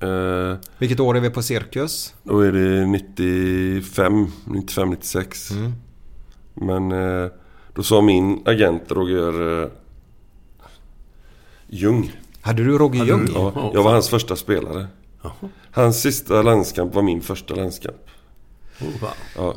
[0.00, 2.14] Eh, Vilket år är vi på Cirkus?
[2.22, 5.50] då är det 95, 95, 96.
[5.50, 5.72] Mm.
[6.60, 7.30] Men eh,
[7.74, 9.68] då sa min agent Roger eh,
[11.68, 12.12] Ljung.
[12.40, 13.28] Hade du Roger Ljung?
[13.34, 14.86] Ja, Ja, jag var hans första spelare.
[15.22, 15.32] Jaha.
[15.72, 17.96] Hans sista landskamp var min första landskamp.
[18.80, 19.08] Oh.
[19.36, 19.54] Ja.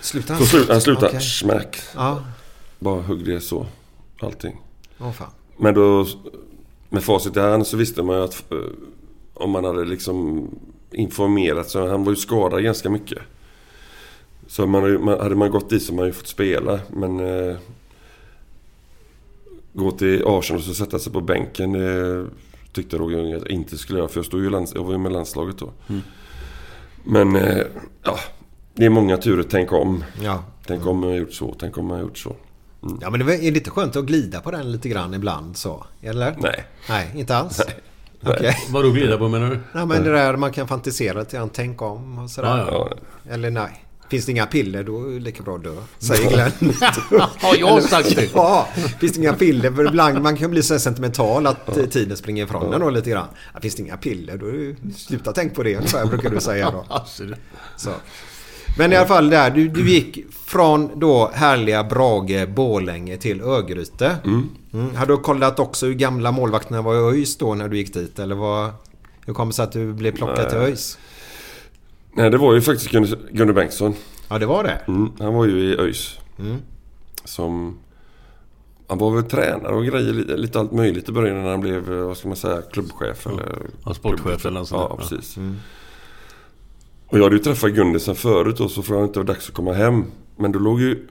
[0.00, 1.20] Slutar Så slut, han slutade Okej.
[1.20, 1.80] smack.
[1.94, 2.22] Ja.
[2.78, 3.66] Bara högg det så.
[4.20, 4.60] Allting.
[5.00, 5.30] Åh fan.
[5.56, 6.06] Men då
[6.88, 8.58] med facit i hand så visste man ju att eh,
[9.34, 10.48] om man hade liksom
[10.92, 13.18] informerat så han var ju skadad ganska mycket.
[14.50, 17.56] Så man, man, hade man gått dit så hade man ju fått spela men eh,
[19.72, 22.26] gå till Arsenal och så sätta sig på bänken det
[22.72, 24.92] tyckte Roger Ljung att jag inte skulle göra för jag, stod ju lands, jag var
[24.92, 25.72] ju med landslaget då.
[27.04, 27.62] Men eh,
[28.02, 28.18] ja,
[28.74, 29.44] det är många turer.
[29.50, 30.04] Tänk om.
[30.22, 30.44] Ja.
[30.66, 31.54] Tänk om jag gjort så.
[31.60, 32.36] Tänk om jag gjort så.
[33.00, 35.86] Ja men det är inte skönt att glida på den lite grann ibland så?
[36.02, 36.36] Eller?
[36.38, 36.64] Nej.
[36.88, 37.60] Nej, inte alls?
[38.22, 38.56] Okej.
[38.70, 39.60] Vad du glida på menar du?
[39.72, 42.58] Nej men det där man kan fantisera lite grann, tänka om och sådär.
[42.58, 42.88] Ja.
[43.24, 43.84] Ja, Eller nej.
[44.10, 45.74] Finns det inga piller då är det lika bra att dö.
[45.98, 46.74] Säger Glenn.
[47.40, 48.30] Har jag sagt det?
[48.34, 48.68] Ja,
[49.00, 49.72] finns det inga piller?
[49.72, 53.28] För ibland man kan bli så sentimental att tiden springer ifrån en då lite grann.
[53.54, 55.88] Ja, finns det inga piller då är det, sluta tänk på det.
[55.88, 56.84] Så här brukar du säga då.
[57.76, 57.90] Så.
[58.78, 64.16] Men i alla fall där, du, du gick från då härliga Brage, Borlänge till Örgryte.
[64.24, 64.96] Mm.
[64.96, 68.18] Har du kollat också hur gamla målvakterna var i ÖIS då när du gick dit?
[68.18, 68.70] Eller vad,
[69.26, 70.98] hur kom det sig att du blev plockad till ÖIS?
[72.12, 73.94] Nej, det var ju faktiskt Gunde, Gunde Bengtsson.
[74.28, 74.80] Ja, det var det.
[74.88, 76.18] Mm, han var ju i ÖIS.
[77.24, 77.78] Som...
[78.88, 81.92] Han var väl tränare och grejer, lite, lite allt möjligt i början när han blev,
[81.92, 83.58] eh, vad ska man säga, klubbchef eller...
[83.84, 85.38] Ja, sportchef eller något sånt Ja, precis.
[87.06, 89.34] Och jag hade ju träffat Gunde sen förut då, så frågade han inte det var
[89.34, 90.04] dags att komma hem.
[90.36, 91.06] Men då låg ju...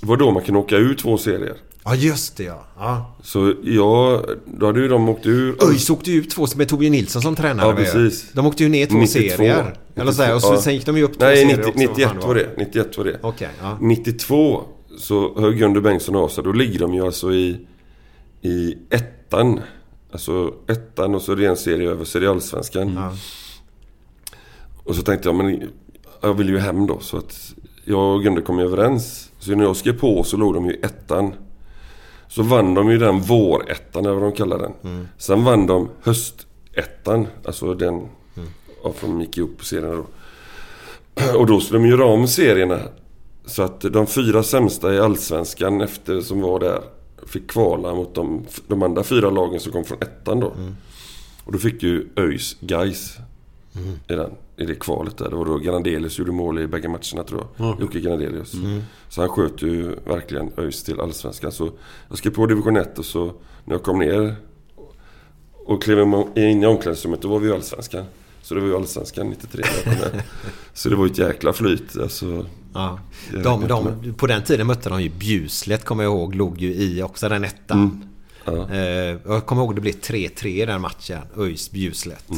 [0.00, 1.56] Det var då man kunde åka ut två serier.
[1.84, 2.66] Ja, just det ja.
[2.78, 3.16] ja.
[3.22, 4.24] Så jag...
[4.46, 5.64] Då hade ju de åkt ur...
[5.64, 7.68] ÖIS åkte ju ut två med Tobbe Nilsson som tränare.
[7.68, 8.32] Ja, precis.
[8.32, 9.36] De åkte ju ner två 92.
[9.36, 9.76] serier.
[9.94, 10.60] Eller så här, och så, Ja.
[10.60, 11.78] sen gick de ju upp två Nej, serier 90, också.
[11.78, 12.48] 91 vad fan var det.
[12.58, 13.18] 91 var det.
[13.22, 13.78] Okej, ja.
[13.80, 14.62] 92
[14.98, 16.44] så hör Gunde Bengtsson av sig.
[16.44, 17.66] Då ligger de ju alltså i,
[18.42, 19.60] i ettan.
[20.12, 22.94] Alltså ettan och så är det en serie över, så är det Allsvenskan.
[22.94, 23.12] Ja.
[24.84, 25.62] Och så tänkte jag, men
[26.20, 26.98] jag vill ju hem då.
[27.00, 29.29] Så att jag och Gunde kom överens.
[29.40, 31.34] Så när jag skrev på så låg de ju ettan.
[32.28, 34.72] Så vann de ju den vårettan, eller vad de kallar den.
[34.84, 35.08] Mm.
[35.18, 37.26] Sen vann de höstettan.
[37.44, 38.08] Alltså den...
[38.94, 40.06] För de gick ihop på serierna då.
[41.38, 42.80] Och då skulle de göra om serierna.
[43.46, 46.80] Så att de fyra sämsta i Allsvenskan efter som var där
[47.26, 50.52] fick kvala mot de, de andra fyra lagen som kom från ettan då.
[51.44, 53.16] Och då fick ju ÖIS Gais
[54.08, 54.30] i, den,
[54.60, 55.30] i det kvalet där.
[55.30, 57.80] Det var då Granadelius gjorde mål i bägge matcherna tror jag.
[57.80, 58.52] Jocke Granadelius.
[59.08, 61.52] Så han sköt ju verkligen ÖIS till Allsvenskan.
[61.52, 61.70] Så
[62.08, 63.24] jag skrev på division 1 och så
[63.64, 64.36] när jag kom ner
[65.66, 65.98] och klev
[66.36, 68.04] in i omklädningsrummet då var vi i Allsvenskan.
[68.42, 70.22] Så det var ju Allsvenskan 93 när jag kom med.
[70.74, 71.96] Så det var ju ett jäkla flyt.
[71.96, 72.98] Alltså, Ja.
[73.42, 77.02] De, de, på den tiden mötte de ju Bjuslet, kommer jag ihåg, låg ju i
[77.02, 78.04] också den ettan.
[78.44, 78.70] ja.
[78.70, 82.30] Eh, jag kommer ihåg det blev 3-3 i den matchen, ÖIS Bjuslet.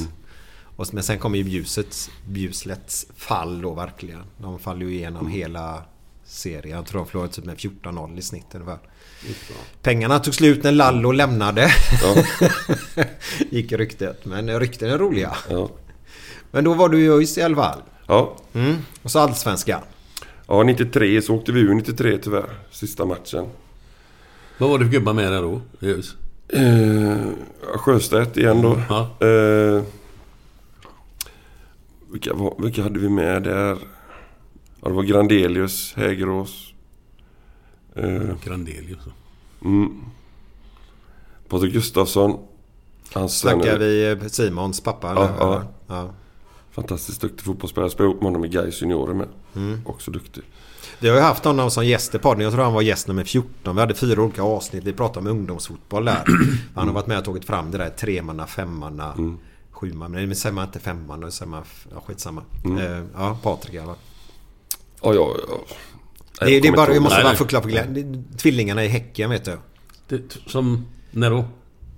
[0.77, 4.23] Och, men sen kom ju Bjusets, Bjuslets fall då verkligen.
[4.39, 5.83] De faller ju igenom hela
[6.25, 6.77] serien.
[6.77, 8.79] Jag tror de förlorade typ med 14-0 i snitt ungefär.
[9.83, 11.70] Pengarna tog slut när Lallo lämnade.
[13.51, 14.25] Gick ryktet.
[14.25, 15.37] Men rykten är roliga.
[15.51, 15.68] Ja.
[16.51, 17.83] Men då var du i ÖIS i alla fall.
[18.07, 18.37] Ja.
[18.53, 18.77] Mm.
[19.03, 19.81] Och så Allsvenskan.
[20.47, 22.51] ja, 93 så åkte vi ur 93 tyvärr.
[22.70, 23.47] Sista matchen.
[24.59, 25.61] Vad var det för gubbar med där då?
[25.79, 26.16] Just.
[26.49, 27.27] Eh,
[27.77, 28.81] Sjöstedt igen då.
[28.89, 29.27] Ja.
[29.27, 29.83] Eh,
[32.13, 33.79] vilka, vilka hade vi med där?
[34.81, 36.75] Ja, det var Grandelius, Hägerås.
[37.97, 38.99] Eh, Grandelius.
[39.65, 40.05] mm,
[41.49, 42.39] Patrik Gustafsson.
[43.13, 45.13] Hans Snackar vi eh, Simons pappa?
[45.15, 45.63] Ja, ja.
[45.87, 46.11] ja.
[46.71, 47.91] Fantastiskt duktig fotbollsspelare.
[47.91, 49.29] Spelade ihop med honom i Gais juniorer med.
[49.57, 49.81] Mm.
[49.87, 50.43] Också duktig.
[51.01, 52.45] Vi har ju haft honom som gäst i podden.
[52.45, 53.75] Jag tror han var gäst nummer 14.
[53.75, 54.85] Vi hade fyra olika avsnitt.
[54.85, 56.25] Vi pratade om ungdomsfotboll där.
[56.75, 59.39] Han har varit med och tagit fram det där tremanna, femmanna, Mm.
[59.83, 60.18] Sjumanna.
[60.18, 61.20] Men säger man inte femman.
[61.20, 61.62] Nu säger man...
[61.95, 62.43] Ja, skitsamma.
[62.64, 62.78] Mm.
[62.78, 63.97] Eh, ja, Patrik i alla fall.
[65.03, 66.47] Ja, ja, ja.
[66.47, 67.03] Det, det är bara, jag ihåg.
[67.03, 68.24] måste Nej, bara förklara för Glenn.
[68.39, 69.59] Tvillingarna i Häcken vet du.
[70.09, 70.87] Det, som...
[71.11, 71.45] När då?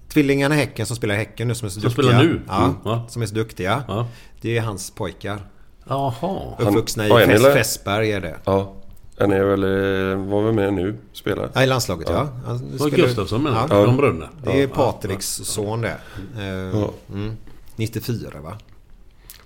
[0.09, 2.05] Tvillingarna i Häcken som spelar i Häcken nu som är så Som duktiga.
[2.05, 2.43] spelar nu?
[2.49, 3.05] Ja, Mm, ja.
[3.09, 3.85] som är så duktiga.
[3.89, 4.07] Ja.
[4.41, 5.41] Det är hans pojkar.
[5.89, 6.55] Jaha.
[6.59, 7.55] Uppvuxna i ja, Fäs, eller?
[7.55, 8.37] Fässberg är det.
[8.45, 8.75] Ja.
[9.19, 10.99] Han är väl, eh, var väl med nu?
[11.13, 11.51] Spelar.
[11.55, 12.29] Ja, i landslaget ja.
[12.47, 13.53] Han Var spelar- Gustafsson med?
[13.53, 13.67] Ja.
[13.71, 13.85] Ja.
[13.87, 14.29] De bröderna?
[14.45, 15.97] Det är Patriks son det.
[16.39, 16.91] Eh, Ja.
[17.13, 17.37] mm.
[17.77, 18.59] 94 va?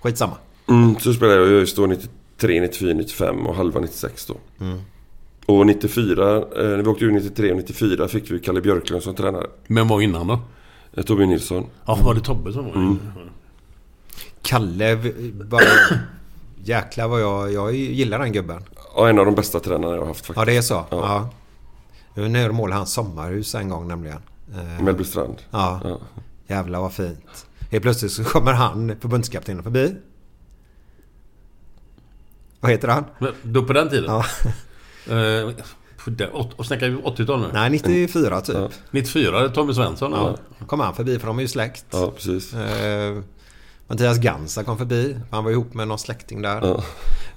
[0.01, 0.37] Skitsamma.
[0.69, 4.37] Mm, så spelade jag ju just då 93, 94, 95 och halva 96 då.
[5.47, 9.15] Och 94, eh, när vi åkte ur 93 och 94 fick vi Kalle Björklund som
[9.15, 9.47] tränare.
[9.67, 10.41] Men var innan då?
[10.95, 11.67] Eh, Torbjörn Nilsson.
[11.87, 12.99] Ja, var det Tobbe som var mm.
[14.43, 14.97] Kalle,
[15.45, 15.63] bara...
[16.65, 17.53] Jäklar vad jag...
[17.53, 18.63] Jag gillar den gubben.
[18.97, 20.47] Ja, en av de bästa tränarna jag har haft Ja, faktiskt.
[20.47, 20.85] det är så?
[20.91, 21.31] Ja.
[22.15, 24.19] Jag var nere och målade hans sommarhus en gång nämligen.
[24.55, 25.37] Eh, Mellbystrand.
[25.51, 25.81] Ja.
[25.85, 25.99] Ja.
[26.47, 27.47] Jävlar vad fint.
[27.71, 29.95] Helt plötsligt så kommer han, förbundskaptenen, förbi.
[32.61, 33.05] Vad heter han?
[33.43, 34.05] Då på den tiden?
[34.11, 34.25] Ja.
[35.11, 35.55] Eh,
[36.57, 37.47] och snackar vi 80-tal nu?
[37.53, 38.57] Nej, 94 typ.
[38.57, 38.69] Ja.
[38.91, 40.13] 94, Tommy Svensson?
[40.13, 40.37] Ja.
[40.59, 40.67] Ja.
[40.67, 41.85] kom han förbi för de är ju släkt.
[41.91, 42.55] Ja, precis.
[42.55, 43.23] Eh,
[43.89, 45.17] Mattias Gansa kom förbi.
[45.31, 46.61] Han var ihop med någon släkting där.
[46.63, 46.83] Ja.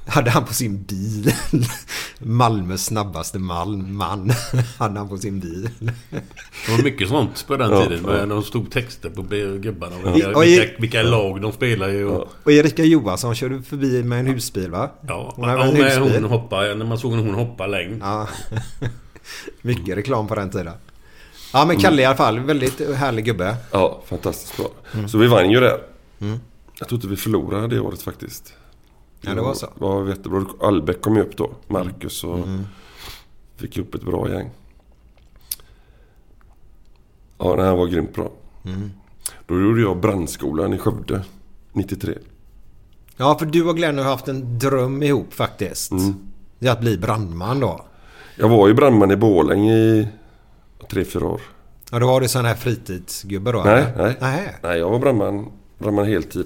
[0.08, 1.34] Hade han på sin bil.
[2.20, 3.94] Malmös snabbaste man.
[3.96, 4.32] man
[4.80, 5.70] hade han på sin bil.
[6.66, 8.04] Det var mycket sånt på den Ja, tiden.
[8.04, 9.22] Med de stod texter på
[9.62, 9.96] gubbarna.
[9.96, 10.12] Och Ja.
[10.14, 12.04] vilka, Och i- vilka, vilka lag de spelar i.
[12.04, 14.90] Och, Och Erika Johansson körde förbi med en husbil va?
[15.08, 16.22] ja, Hon väl och en med husbil?
[16.24, 18.02] hon hoppa, när man såg hon hoppa längd.
[18.02, 18.28] Ja.
[19.62, 20.74] Mycket reklam på den tiden.
[21.54, 23.56] Ja men Kalle i alla fall, väldigt härlig gubbe.
[23.72, 24.68] Ja, fantastiskt bra.
[25.08, 25.78] Så vi vann ju där.
[26.80, 28.54] Jag tror inte vi förlorade det året faktiskt.
[29.22, 29.66] Ja, det var så.
[29.66, 30.46] Det var jättebra.
[30.62, 31.52] Albeck kom ju upp då.
[31.68, 32.40] Marcus och
[33.56, 34.50] fick upp ett bra gäng.
[37.38, 38.32] Ja, nej, han var grymt bra.
[39.48, 41.24] Då gjorde jag brandskolan i Skövde
[41.74, 42.18] 93.
[43.18, 45.92] Ja för du och Glenn har haft en dröm ihop faktiskt.
[46.60, 47.86] Det är att bli brandman då.
[48.36, 50.08] Jag var ju brandman i Borlänge i
[50.90, 51.42] tre, fyra år.
[51.92, 53.64] Ja då var du sån här fritidsgubbe då?
[53.64, 54.04] Nej, eller?
[54.04, 54.16] nej.
[54.22, 54.56] Nej.
[54.64, 55.52] Nej, jag var brandman,
[55.82, 56.46] brandman heltid.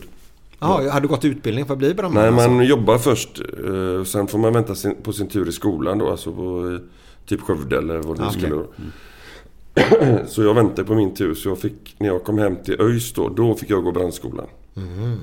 [0.60, 2.24] Jaha, hade du gått utbildning för att bli brandman?
[2.24, 2.50] Nej, alltså?
[2.50, 3.40] man jobbar först.
[3.40, 6.10] eh, Sen får man vänta sin, på sin tur i skolan då.
[6.12, 6.80] Alltså på eh,
[7.26, 8.68] typ Skövde eller vad det nu Ah, skulle vara.
[10.28, 11.34] Så jag väntade på min tur.
[11.34, 14.46] Så jag fick, när jag kom hem till ÖIS då, då fick jag gå brandskolan.
[14.74, 15.20] Mhm.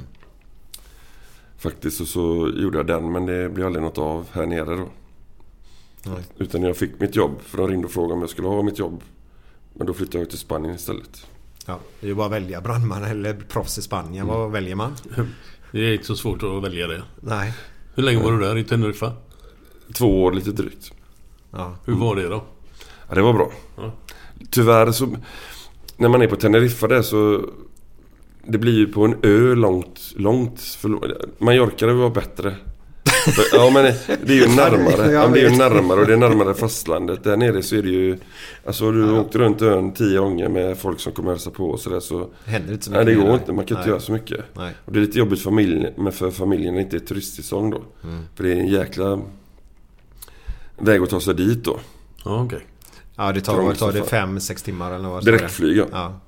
[1.59, 4.89] Faktiskt och så gjorde jag den men det blev aldrig något av här nere då.
[6.07, 6.23] Nej.
[6.39, 7.33] Utan jag fick mitt jobb.
[7.43, 9.03] För de ringde och frågade om jag skulle ha mitt jobb.
[9.75, 11.27] Men då flyttade jag till Spanien istället.
[11.67, 14.27] Ja, det är ju bara att välja brandman eller proffs i Spanien.
[14.27, 14.39] Mm.
[14.39, 14.97] Vad väljer man?
[15.73, 17.03] Det är inte så svårt att välja det.
[17.21, 17.55] Nej.
[17.95, 19.13] Hur länge var du där i Teneriffa?
[19.95, 20.93] Två år lite drygt.
[21.51, 21.77] Ja.
[21.85, 22.45] Hur var det då?
[23.09, 23.53] Ja, det var bra.
[23.77, 23.93] Ja.
[24.51, 25.17] Tyvärr så...
[25.97, 27.49] När man är på Teneriffa där så...
[28.47, 30.61] Det blir ju på en ö långt, långt...
[30.61, 30.89] För,
[31.39, 32.57] Mallorca det var bättre.
[33.53, 33.85] Ja men
[34.23, 35.13] det är ju närmare.
[35.13, 37.25] Ja, det är ju närmare och det är närmare fastlandet.
[37.25, 38.19] Där nere så är det ju...
[38.67, 42.01] Alltså du åkte runt ön tio gånger med folk som kommer hälsa på och sådär
[42.01, 42.29] så...
[42.45, 43.53] Händer inte så Nej mycket det går inte.
[43.53, 43.91] Man kan inte Nej.
[43.91, 44.45] göra så mycket.
[44.53, 44.75] Nej.
[44.85, 47.71] Och det är lite jobbigt för familjen, men för familjen när det inte är turistsäsong
[47.71, 47.83] då.
[48.05, 48.23] Mm.
[48.35, 49.21] För det är en jäkla
[50.79, 51.81] väg att ta sig dit då.
[52.25, 52.61] Ja, okej.
[53.17, 55.87] Ja, det tar, vad tar det fem, sex timmar eller vad Direktflyg ja.
[55.93, 56.21] Ja.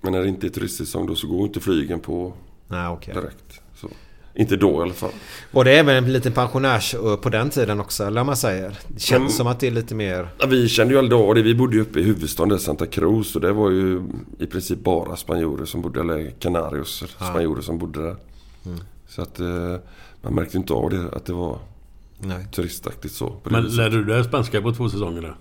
[0.00, 2.32] Men när det inte är turistsäsong då så går inte flygen på
[2.68, 3.14] Nej, okej.
[3.14, 3.60] direkt.
[3.76, 3.88] Så.
[4.36, 5.10] Inte då i alla fall.
[5.52, 8.78] Och det är även en liten pensionärsö på den tiden också, eller vad man säger.
[8.88, 9.28] Det känns Mm.
[9.30, 10.28] som att det är lite mer...
[10.38, 11.42] Ja, vi kände ju aldrig av det.
[11.42, 13.34] Vi bodde ju uppe i huvudstaden där, Santa Cruz.
[13.34, 14.02] Och det var ju
[14.38, 18.16] i princip bara spanjorer som bodde, eller Canarios spanjorer som bodde där.
[18.66, 18.78] Mm.
[19.08, 19.76] Så att eh,
[20.22, 21.58] man märkte inte av det, att det var
[22.18, 22.46] Nej.
[22.54, 23.36] turistaktigt så.
[23.44, 25.34] Men lärde du dig spanska på två säsonger där?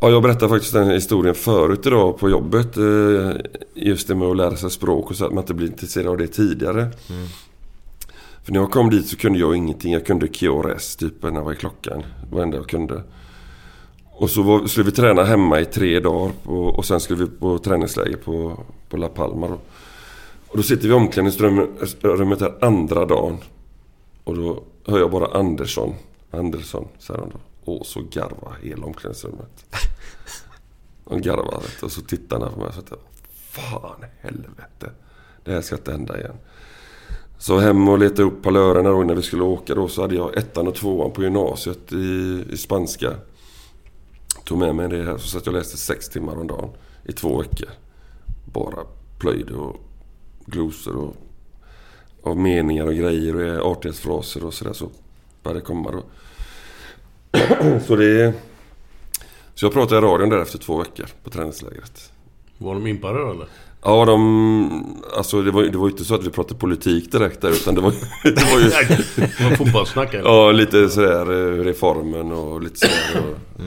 [0.00, 2.76] Ja, jag berättade faktiskt den historien förut idag på jobbet.
[2.76, 3.30] eh,
[3.74, 6.16] Just det med att lära sig språk och så att man inte blir intresserad av
[6.16, 6.90] det tidigare.
[8.42, 9.92] För när jag kom dit så kunde jag ingenting.
[9.92, 11.98] Jag kunde Kiores, typ när var i klockan.
[12.00, 13.02] Det var det enda jag kunde.
[14.16, 17.30] Och så var, skulle vi träna hemma i tre dagar på, och sen skulle vi
[17.30, 19.58] på träningsläger på, på La Palma då.
[20.48, 23.36] Och då sitter vi i omklädningsrummet här andra dagen.
[24.24, 25.94] Och då hör jag bara Andersson.
[26.30, 27.38] Andersson, säger han då.
[27.64, 29.64] Och så garva hela omklädningsrummet.
[31.04, 32.96] De garvade och så tittade han på mig och sa
[33.30, 34.90] Fan helvete.
[35.44, 36.36] Det här ska inte hända igen.
[37.38, 40.36] Så hem och leta upp palörerna då när vi skulle åka då så hade jag
[40.36, 43.14] ettan och tvåan på gymnasiet i, i spanska.
[44.44, 46.70] Tog med mig det här så satt jag och läste sex timmar om dagen
[47.04, 47.68] i två veckor.
[48.52, 48.84] Bara
[49.18, 49.76] plöjde och
[50.46, 51.16] glosor och,
[52.20, 54.90] och meningar och grejer och artighetsfraser och sådär så
[55.42, 56.02] började det komma då
[57.86, 58.32] så det...
[59.54, 62.12] Så jag pratade i radion där efter två veckor på träningslägret.
[62.58, 63.46] Var de impade då eller?
[63.82, 65.02] Ja, de...
[65.16, 67.74] Alltså det var, det var ju inte så att vi pratade politik direkt där utan
[67.74, 67.90] det var,
[68.22, 68.68] det var ju...
[69.16, 70.30] Det var fotbollssnack eller?
[70.30, 73.24] Ja, lite sådär eh, reformen och lite sådär.
[73.30, 73.64] Och,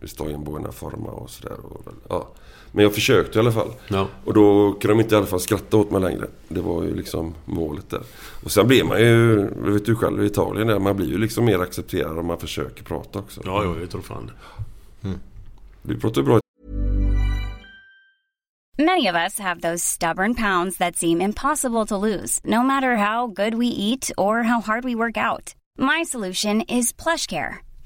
[0.00, 1.56] Vi står i en forma och sådär.
[1.64, 2.28] Och, ja.
[2.72, 3.72] Men jag försökte i alla fall.
[3.88, 4.08] Ja.
[4.24, 6.26] Och då kunde de inte i alla fall skratta åt mig längre.
[6.48, 8.02] Det var ju liksom målet där.
[8.44, 11.18] Och sen blir man ju, det vet du själv i Italien där, man blir ju
[11.18, 13.40] liksom mer accepterad om man försöker prata också.
[13.44, 14.32] Ja, ja, jag tror fan det.
[15.82, 16.40] Du pratar ju bra
[18.78, 23.26] Many of us have those stubborn pounds that seem impossible to lose, no matter how
[23.26, 25.54] good we eat or how hard we work out.
[25.76, 27.58] My solution is PlushCare.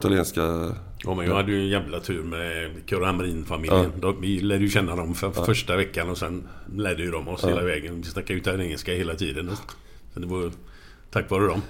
[0.00, 0.74] Italienska...
[1.04, 3.92] Ja, men jag hade ju en jävla tur med Curre Hamrin-familjen.
[4.00, 7.44] De- Vi lärde ju känna dem för första veckan och sen ledde ju de oss
[7.44, 7.96] hela vägen.
[7.96, 9.50] Vi snackade ju engelska hela tiden.
[10.14, 10.50] Så det var
[11.10, 11.62] tack vare dem.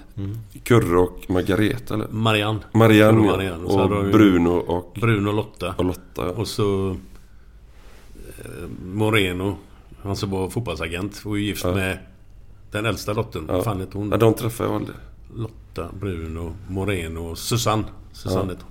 [0.63, 2.07] Kurre och Margareta eller?
[2.07, 2.59] Marianne.
[2.73, 3.31] Marianne, ja.
[3.35, 3.63] Marianne.
[3.63, 4.93] Och ju Bruno och...
[5.01, 5.75] Bruno och Lotta.
[5.77, 6.23] Och Lotta, ja.
[6.29, 6.89] Och så...
[8.39, 9.57] Eh, Moreno.
[10.03, 11.25] Han som var fotbollsagent.
[11.25, 11.75] Var ju gift Ja.
[11.75, 11.97] med
[12.71, 13.45] den äldsta dottern.
[13.47, 13.63] Ja.
[13.63, 14.09] Fan hon?
[14.11, 14.97] Ja, de träffade jag aldrig.
[15.35, 15.53] Lotta,
[15.99, 17.83] Bruno, Moreno och Susanne.
[18.11, 18.65] Susanne Ja.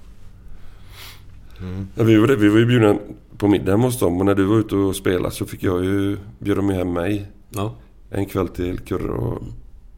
[1.60, 1.88] hon.
[1.94, 2.96] Ja, vi, var det, vi var ju bjudna
[3.38, 5.84] på middag hemma hos dem och när du var ute och spelade så fick jag
[5.84, 7.30] ju bjuda med hem mig.
[7.50, 7.74] Ja.
[8.10, 9.42] En kväll till Kurre och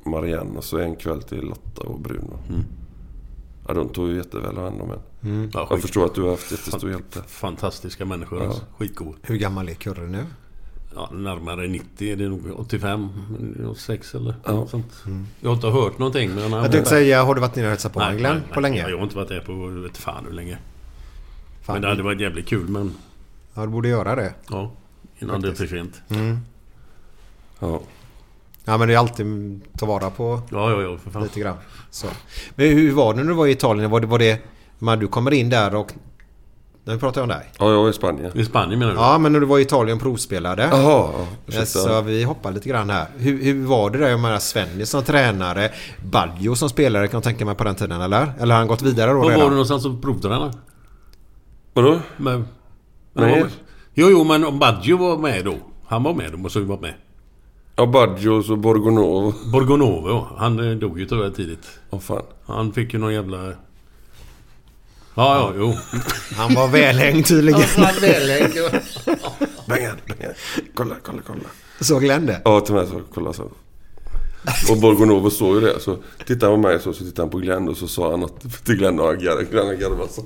[0.04, 2.38] Marianne och så en kväll till Lotta och Bruno.
[3.68, 5.30] Ja, de tog ju jätteväl hand om en.
[5.30, 5.50] Mm.
[5.54, 7.22] Ja, jag förstår att du har haft jättestor hjälp där.
[7.22, 8.62] Fantastiska människor alltså.
[8.78, 9.18] Skitgoda.
[9.22, 10.24] Hur gammal är Kurre nu?
[11.01, 13.09] Ja, närmare 90 är det nog 85,
[13.70, 14.53] 86 eller Ja.
[14.53, 14.92] något sånt.
[15.40, 16.53] Jag har inte hört någonting men...
[16.53, 18.34] Jag tänkte säga, har du varit nere och hälsat på Nej, Glenn?
[18.34, 18.70] nej, På nej.
[18.70, 18.88] länge?
[18.90, 20.59] Jag har inte varit där på vet fan hur länge.
[21.62, 21.74] Fan.
[21.74, 22.92] Men det hade varit jävligt kul men...
[23.55, 24.34] Ja, du borde göra det.
[24.51, 24.72] Ja.
[25.18, 26.03] Innan det är för sent.
[26.09, 26.38] Mm.
[27.59, 27.80] Ja.
[28.64, 31.22] Ja, men det är alltid ta vara på Ja, ja, ja för fan.
[31.22, 31.57] lite grann.
[31.90, 32.07] Så.
[32.55, 33.90] Men hur var det när du var i Italien?
[33.90, 34.07] Var det...
[34.07, 34.42] Var det
[34.78, 35.92] men du kommer in där och...
[36.89, 37.51] Nu pratar jag om dig.
[37.59, 38.39] Ja, jag är i Spanien.
[38.39, 38.99] I Spanien menar du?
[38.99, 40.62] Ja, men när du var i Italien provspelade.
[40.62, 41.12] Jaha, ja.
[41.18, 41.66] Ja, ursäkta.
[41.66, 43.07] så vi hoppar lite grann här.
[43.16, 44.09] Hur, hur var det där?
[44.09, 45.70] Jag menar Svennis som tränare.
[46.05, 48.32] Baggio som spelare kan jag tänka mig på den tiden, eller?
[48.41, 49.45] Eller har han gått vidare då Var var redan?
[49.45, 50.53] du någonstans och provtränade?
[51.72, 51.99] Vadå?
[52.16, 52.49] Men,
[53.12, 53.45] Nej.
[53.95, 55.55] Jo, jo, men om Baggio var med då.
[55.86, 56.95] Han var med, då måste ju varit med.
[57.76, 59.34] Ja, Baggios och Borgonovo.
[59.53, 61.80] Borgonovo, han eh, dog ju tyvärr tidigt.
[61.91, 62.22] Åh fan.
[62.47, 63.53] Han fick ju någon jävla...
[65.19, 65.77] Ja, ja, jo.
[66.37, 67.61] Han var välhängd tydligen.
[69.66, 70.35] Bengan, Bengan.
[70.75, 71.41] Kolla, kolla, kolla.
[71.81, 72.41] Så Glenn det?
[72.45, 73.01] Ja, till mig så.
[73.14, 73.43] Kolla så.
[74.71, 75.81] Och Borgonovo såg ju det.
[75.81, 75.97] Så
[76.27, 78.64] tittade han på mig så, så tittade han på Glenn och så sa han något
[78.64, 79.19] till Glenn och han.
[79.19, 80.25] Glenn han garvade så.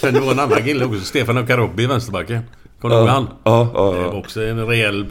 [0.00, 2.42] Sen det var en annan kille också, Stefano Carobbi, vänsterbacken.
[2.80, 3.28] Kommer du ihåg han?
[3.44, 4.12] Ja, ja, Det var ja.
[4.12, 5.06] också en rejäl.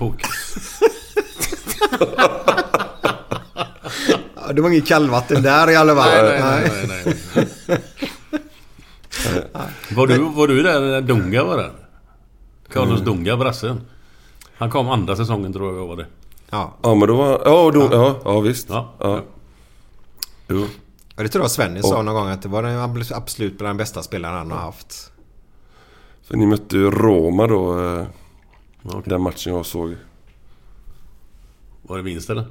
[4.35, 6.25] Ja, det var inget kallvatten där i alla fall.
[6.25, 7.77] Nej, nej, nej, nej, nej.
[9.95, 11.71] Var du, var du där när Dunga var där?
[12.69, 13.05] Carlos Mm.
[13.05, 13.81] Dunga, brassen.
[14.57, 16.05] Han kom andra säsongen tror jag var det.
[16.49, 16.73] Ja.
[16.83, 17.41] Ja, men då var...
[17.45, 18.69] Ja, då, ja, ja visst.
[18.69, 18.93] Ja.
[18.99, 19.21] Ja.
[20.47, 20.65] Jo.
[21.15, 23.69] Ja, det tror jag Svennis sa någon gång att det var den abs- absolut bland
[23.69, 25.11] de bästa spelarna han har haft.
[26.23, 27.79] För ni mötte ju Roma då.
[27.79, 28.05] eh,
[28.83, 29.01] Okej.
[29.05, 29.95] Den matchen jag såg.
[31.81, 32.45] Var det vinst eller?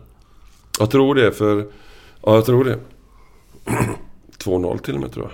[0.78, 1.66] Jag tror det för...
[2.22, 2.78] Ja, jag tror det.
[4.38, 5.32] 2-0 till och med tror jag.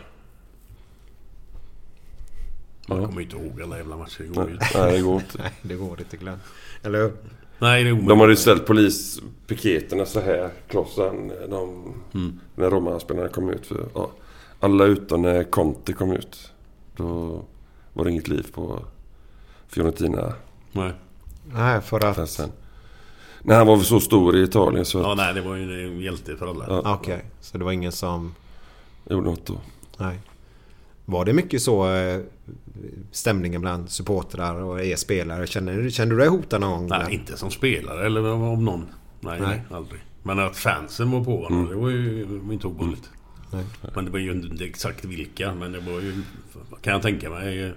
[2.89, 3.07] Man Ja.
[3.07, 4.23] kommer ju inte ihåg alla jävla matcher.
[4.23, 4.57] Det går ju.
[4.57, 5.39] Nej, nej, det går inte.
[5.43, 6.39] Nej, det går inte Glenn.
[6.83, 7.13] Eller hur?
[7.59, 8.19] Nej, det är De omöjligt.
[8.21, 10.51] hade ju ställt polispiketerna så här.
[10.69, 11.29] Klossan.
[11.51, 12.41] De, Mm.
[12.55, 13.67] När Roma-spelarna kom ut.
[13.67, 14.11] För, ja,
[14.61, 16.53] alla utom när Conte kom ut.
[16.97, 17.41] Då
[17.93, 18.83] var det inget liv på
[19.69, 20.35] Fiorentina
[20.73, 20.93] Nej.
[21.53, 22.17] Nej, för att...
[22.17, 22.51] fansen.
[23.43, 25.87] Nej, han var väl så stor i Italien så Ja, att, nej, det var ju
[25.87, 26.65] en hjälte för alla.
[26.69, 26.95] Ja.
[26.95, 28.35] Okej, så det var ingen som...
[29.11, 29.61] gjorde något då.
[29.97, 30.19] Nej.
[31.11, 32.21] Var det mycket så eh,
[33.13, 35.47] stämningen bland supportrar och er spelare?
[35.47, 36.89] Kände, kände du dig hotad någon gång?
[36.89, 38.87] Nej, inte som spelare eller om någon.
[39.21, 39.63] Nej, Nej.
[39.71, 40.01] aldrig.
[40.23, 43.11] Men att fansen var på honom, det var ju inte ovanligt.
[43.53, 43.65] Nej.
[43.95, 45.55] Men det var ju inte exakt vilka.
[45.55, 46.23] Men det var ju,
[46.83, 47.73] kan jag tänka mig,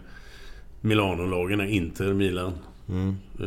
[0.82, 2.54] Milano-lagen Inter, Milan,
[2.90, 3.16] Mm.
[3.40, 3.46] eh,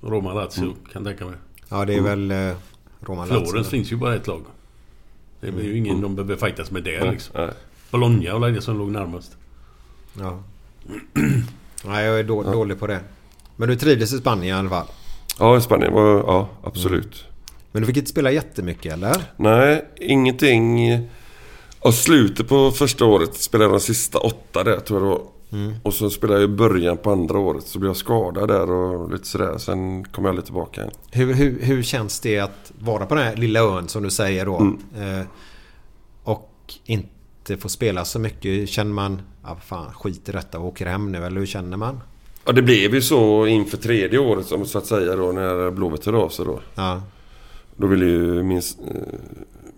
[0.00, 1.34] Roma, Lazio kan jag tänka mig.
[1.68, 2.52] Ja, det är väl eh,
[3.00, 3.46] Roma Lazio.
[3.46, 4.42] Florens finns ju bara ett lag.
[5.40, 7.50] Det är ju ingen de behöver fightas med det liksom.
[7.94, 9.36] Bologna var det som låg närmast.
[10.18, 10.42] Ja.
[11.84, 13.00] Nej, jag är då, dålig på det.
[13.56, 14.86] Men du trivdes i Spanien i alla fall?
[15.38, 16.16] Ja, i Spanien var...
[16.16, 17.24] Ja, absolut.
[17.72, 19.16] Men du fick inte spela jättemycket eller?
[19.36, 20.98] Nej, ingenting.
[21.80, 25.18] Och slutet på första året spelade jag de sista åtta där tror jag det
[25.58, 25.74] var.
[25.82, 27.66] Och så spelade jag i början på andra året.
[27.66, 29.58] Så blev jag skadad där och lite sådär.
[29.58, 30.94] Sen kom jag aldrig tillbaka igen.
[31.10, 34.46] Hur, hur, hur känns det att vara på den här lilla ön som du säger
[34.46, 34.56] då?
[34.56, 34.78] Mm.
[35.20, 35.26] Eh,
[36.24, 36.50] och
[36.84, 37.08] inte
[37.60, 38.68] få spela så mycket.
[38.68, 42.00] Känner man, ja fan skit i detta och åker hem nu eller hur känner man?
[42.44, 46.06] Ja, det blev ju så inför tredje året som så att säga då när Blåvitt
[46.06, 46.60] hörde av sig då.
[46.74, 47.02] Ja.
[47.76, 48.94] Då ville ju min, eh,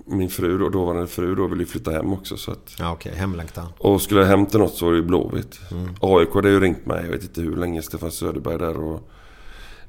[0.04, 2.36] min fru då, dåvarande fru då, ville flytta hem också.
[2.36, 3.12] Så att, Ja, okej.
[3.14, 3.66] Hemlängtan.
[3.78, 5.60] och skulle jag hem till något så var det ju Blåvitt.
[5.70, 5.88] Mm.
[6.00, 8.76] AIK hade ju ringt mig, jag vet inte hur länge, Stefan Söderberg där.
[8.80, 9.10] Och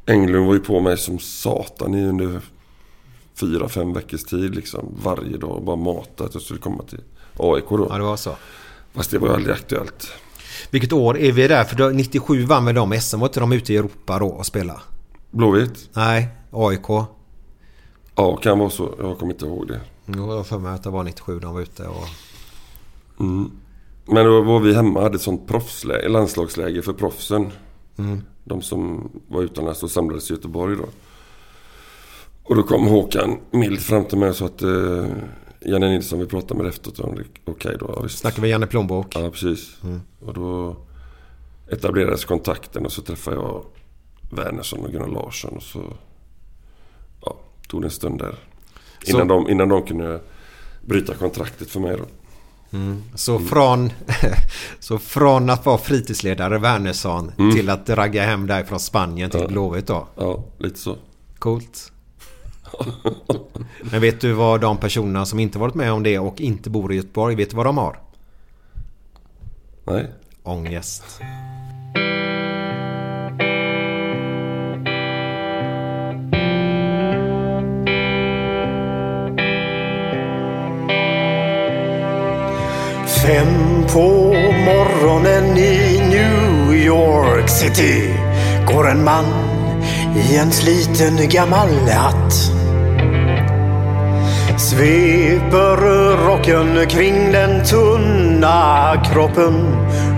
[0.06, 2.40] Englund var ju på mig som satan i under
[3.40, 4.96] fyra, fem veckors tid liksom.
[5.04, 7.00] Varje dag bara mata att jag skulle komma till
[7.40, 7.88] AIK då.
[7.90, 8.36] Ja, det var så.
[8.94, 10.12] Fast det var ju aldrig aktuellt.
[10.70, 11.64] Vilket år är vi där?
[11.64, 13.20] För då, 97 vann väl de SM?
[13.20, 14.82] Var inte de ute i Europa då och spela?
[15.32, 15.90] Blåvitt?
[15.94, 16.88] Nej, AIK.
[18.16, 18.94] Ja, kan vara så.
[19.00, 19.80] Jag kommer inte ihåg det.
[20.06, 22.08] Jo, jag har för mig att det var 97 de var ute och...
[23.20, 23.52] Mm.
[24.06, 27.52] Men då var vi hemma hade ett sånt proffsläge, landslagsläge för proffsen.
[27.98, 28.24] Mm.
[28.44, 30.86] De som var utomlands och samlades i Göteborg då.
[32.44, 35.08] Och då kom Håkan Mild fram till mig och sa att eh,
[35.68, 37.00] Janne Nilsson vi pratade med efteråt.
[37.46, 38.20] Okej då, ja, visst.
[38.20, 39.08] Snackar vi Janne Plånbok?
[39.16, 39.78] Ja, precis.
[39.84, 40.02] Mm.
[40.26, 40.76] Och då
[41.72, 43.64] etablerades kontakten och så träffade jag
[44.32, 45.84] Wernersson och Gunnar Larsson och så
[47.26, 47.36] ja,
[47.68, 48.36] tog det en stund där.
[49.06, 50.22] Så- Innan, de, innan de kunde
[50.86, 52.06] bryta kontraktet för mig då.
[52.78, 53.04] Mm.
[53.16, 53.90] Så, från,
[54.80, 57.56] så från att vara fritidsledare Wernersson Mm.
[57.56, 59.48] till att ragga hem där från Spanien till Ja.
[59.48, 60.08] Blåvitt då?
[60.16, 60.96] Ja, lite så.
[61.40, 61.92] Coolt.
[63.92, 66.94] Men vet du vad de personerna som inte varit med om det och inte bor
[66.94, 68.00] i Göteborg, vet du vad de har?
[69.84, 70.08] Nej.
[70.44, 71.22] Ångest.
[83.28, 84.34] Fem på
[84.66, 88.14] morgonen i New York City
[88.68, 89.26] går en man
[90.16, 92.57] i en sliten gammal hatt.
[94.58, 95.78] Sveper
[96.26, 99.54] rocken kring den tunna kroppen,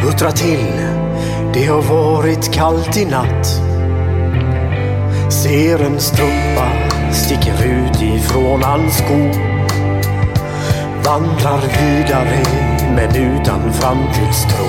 [0.01, 0.73] huttrar till.
[1.53, 3.47] Det har varit kallt i natt.
[5.29, 6.67] Ser en strumpa
[7.11, 9.31] sticker ut ifrån hans sko.
[11.05, 12.43] Vandrar vidare
[12.95, 14.65] men utan framtidstro.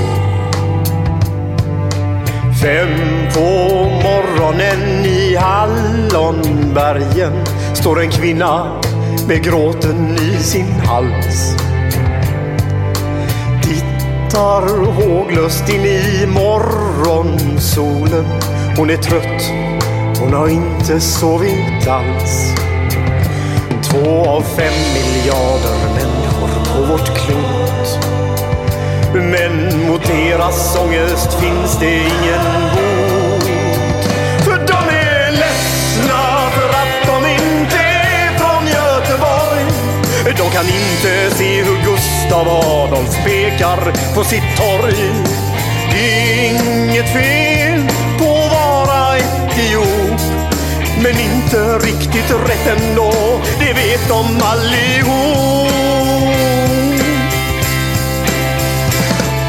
[2.63, 2.97] Fem
[3.35, 3.51] på
[4.03, 7.33] morgonen i Hallonbergen
[7.75, 8.81] står en kvinna
[9.31, 11.57] med gråten i sin hals.
[13.63, 18.25] Tittar håglöst in i morgonsolen.
[18.77, 19.43] Hon är trött,
[20.21, 22.55] hon har inte sovit alls.
[23.83, 27.99] Två av fem miljarder människor på vårt klot.
[29.15, 33.10] Men mot deras ångest finns det ingen bot.
[40.25, 45.13] De kan inte se hur Gustav Adolf pekar på sitt torg.
[45.93, 47.83] Det är inget fel
[48.19, 50.21] på att vara etiop.
[51.03, 53.13] Men inte riktigt rätt ändå,
[53.59, 55.73] det vet de allihop.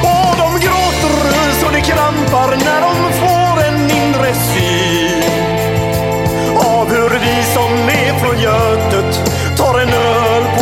[0.03, 5.23] Och de gråter så det krampar när de får en inre syn
[6.57, 10.60] av hur vi som är från Götet tar en öl på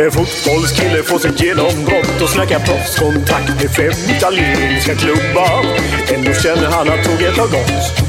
[0.00, 5.64] En fotbollskille får sitt genombrott och snackar proffskontakt med fem italienska klubbar.
[6.14, 8.08] Ändå känner han att tåget har gått.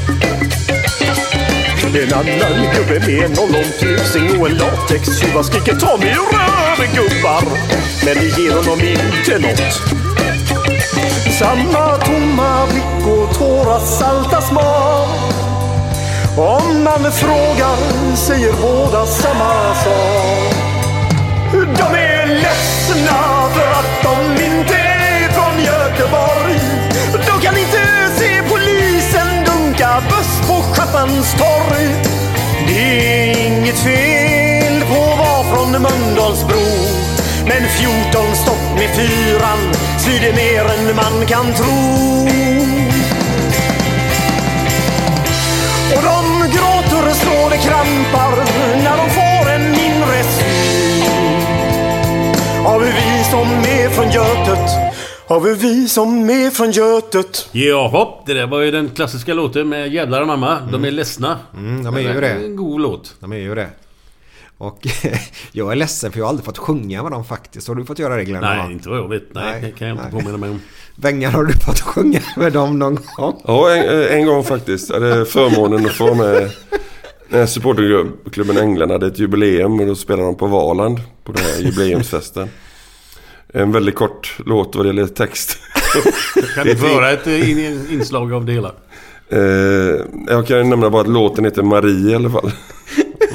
[1.94, 7.42] En annan gubbe med en ollontusing och en latextjuva skriker ta mig ur gubbar.
[8.04, 9.82] Men det ger honom inte nåt.
[11.38, 15.08] Samma tomma blick och tårar salta smak.
[16.36, 17.76] Om man frågar
[18.16, 20.69] säger båda samma sak.
[21.52, 26.60] De är ledsna för att de inte är från Göteborg.
[27.12, 27.82] De kan inte
[28.18, 31.88] se polisen dunka buss på Schappans torg.
[32.66, 36.66] Det är inget fel på att vara från Mölndalsbro.
[37.46, 42.28] Men 14 stopp med fyran svider mer än man kan tro.
[45.96, 48.44] Och de gråter så det krampar
[48.82, 49.29] när de får
[52.70, 54.70] av vi som är från Götet
[55.26, 59.92] av vi som är från Götet Jaha, det där var ju den klassiska låten med
[59.92, 60.58] Jävlar mamma.
[60.72, 61.38] De är ledsna.
[61.56, 62.28] Mm, de är ju det.
[62.28, 63.14] En god låt.
[63.20, 63.68] De är ju det.
[64.58, 64.86] Och
[65.52, 67.68] jag är ledsen för jag har aldrig fått sjunga med dem faktiskt.
[67.68, 68.40] Har du fått göra det Glenn?
[68.40, 69.34] Nej, inte vad jag vet.
[69.34, 70.12] Nej, Nej, det kan jag inte nej.
[70.12, 70.60] påminna mig om.
[70.96, 73.42] Bengan, har du fått sjunga med dem någon gång?
[73.46, 74.90] Ja, en, en gång faktiskt.
[74.90, 76.50] Jag hade förmånen att få vara med
[77.28, 81.00] när supporterklubben Änglarna hade ett jubileum och då spelade de på Valand
[81.32, 82.48] på den här jubileumsfesten.
[83.52, 85.58] En väldigt kort låt vad det gäller text.
[86.54, 88.72] Kan vi få höra ett eh, in, inslag av det hela?
[89.28, 89.40] Eh,
[90.28, 92.52] jag kan nämna bara att låten heter Marie i alla fall.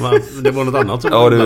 [0.00, 0.12] Va?
[0.42, 1.36] Det var något annat som Ja, det...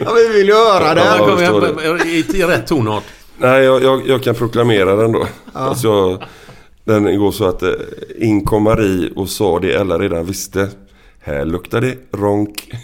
[0.00, 1.00] Ja, vi vill ju höra det.
[1.00, 3.04] Ja, Ja, kom förstår igen, i, I rätt tonart.
[3.38, 5.26] Nej, jag, jag, jag kan proklamera den då.
[5.52, 6.24] Alltså, jag,
[6.84, 7.70] den går så att eh,
[8.16, 10.68] in kom Marie och sa det alla redan visste.
[11.20, 12.70] Här luktar det ronk.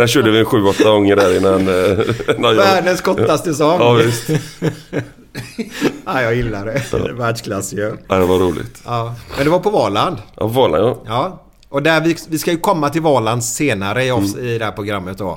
[0.00, 1.60] där körde vi en sju, åtta gånger där innan...
[1.60, 1.98] eh,
[2.38, 3.80] när jag- Världens kortaste sång.
[3.80, 4.30] Ja, visst.
[6.06, 7.12] Ja, jag gillar det.
[7.12, 7.96] Världsklass ju.
[8.08, 8.82] Ja, det var roligt.
[8.84, 9.14] Ja.
[9.36, 10.16] Men det var på Valand.
[10.36, 10.98] Ja, Valand ja.
[11.06, 11.42] Ja.
[11.68, 14.72] Och där vi, vi ska ju komma till Valand senare i, avs- i det här
[14.72, 15.30] programmet då.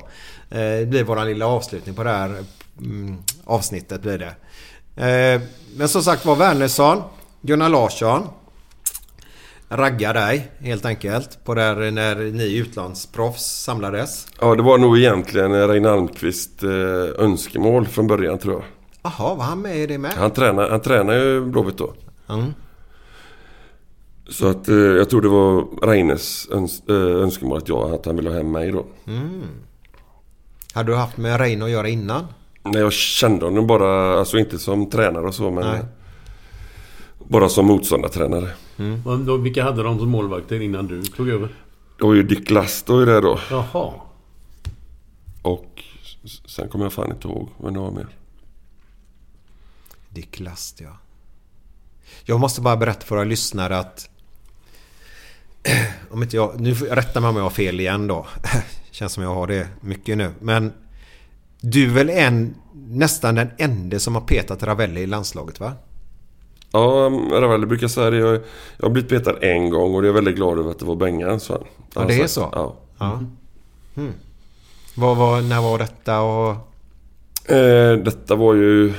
[0.52, 2.36] Eh, Det blir vår lilla avslutning på det här
[2.80, 5.36] mm, avsnittet blir det.
[5.36, 5.42] Eh,
[5.78, 7.02] Men som sagt var Wernersson,
[7.42, 8.28] Gunnar Larsson.
[9.76, 14.28] Raggar dig helt enkelt på där när ni utlandsproffs samlades.
[14.40, 16.70] Ja, det var nog egentligen Reine Almqvist eh,
[17.18, 18.64] önskemål från början tror jag.
[19.04, 20.12] Jaha, var han med i det med?
[20.12, 21.94] Han tränar, han tränar ju Blåvitt då.
[22.30, 22.54] Mm.
[24.30, 28.16] Så att eh, jag tror det var Reines öns eh, önskemål att, jag, att han
[28.16, 28.86] ville ha hem mig då.
[30.74, 32.28] Hade du haft med Reine att göra innan?
[32.64, 35.80] Nej, jag kände honom bara, alltså inte som tränare och så men Nej.
[37.28, 38.50] Bara som motståndartränare.
[39.26, 41.56] Då, Vilka hade de som målvakter innan du tog över?
[41.98, 43.40] Det var ju Dick Last då i det då.
[43.50, 43.94] Jaha.
[45.42, 45.84] Och
[46.46, 48.08] sen kommer jag fan inte ihåg vem det var mer.
[50.10, 50.98] Dick Last, ja.
[52.24, 54.10] Jag måste bara berätta för våra lyssnare att...
[56.12, 56.60] Om inte jag...
[56.60, 58.28] Nu rätta mig om jag har fel igen då.
[58.92, 60.34] Känns som jag har det mycket nu.
[60.40, 60.74] Men...
[61.62, 62.56] Du är väl en...
[62.74, 65.74] Nästan den enda som har petat Ravelli i landslaget va?
[66.76, 68.18] Ja, Ravelli brukar säga det.
[68.18, 68.34] Jag,
[68.78, 70.86] jag har blivit petad en gång och det är jag väldigt glad över att det
[70.86, 71.64] var Bengan, han.
[71.96, 72.50] Ja, det är så?
[72.52, 72.76] Ja.
[72.98, 73.20] Ja.
[73.96, 74.14] Mm.
[74.96, 76.52] Vad var, när var detta och...
[77.52, 78.94] Eh, detta var ju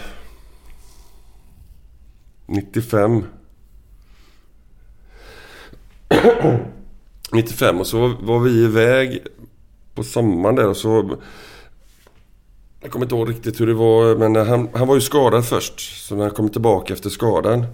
[2.47, 3.25] 95.
[7.33, 9.27] 95 och så var, var vi iväg
[9.95, 11.17] på sommaren där och så...
[12.85, 16.07] Jag kommer inte ihåg riktigt hur det var men han, han var ju skadad först.
[16.09, 17.67] Så när han kom tillbaka efter skadan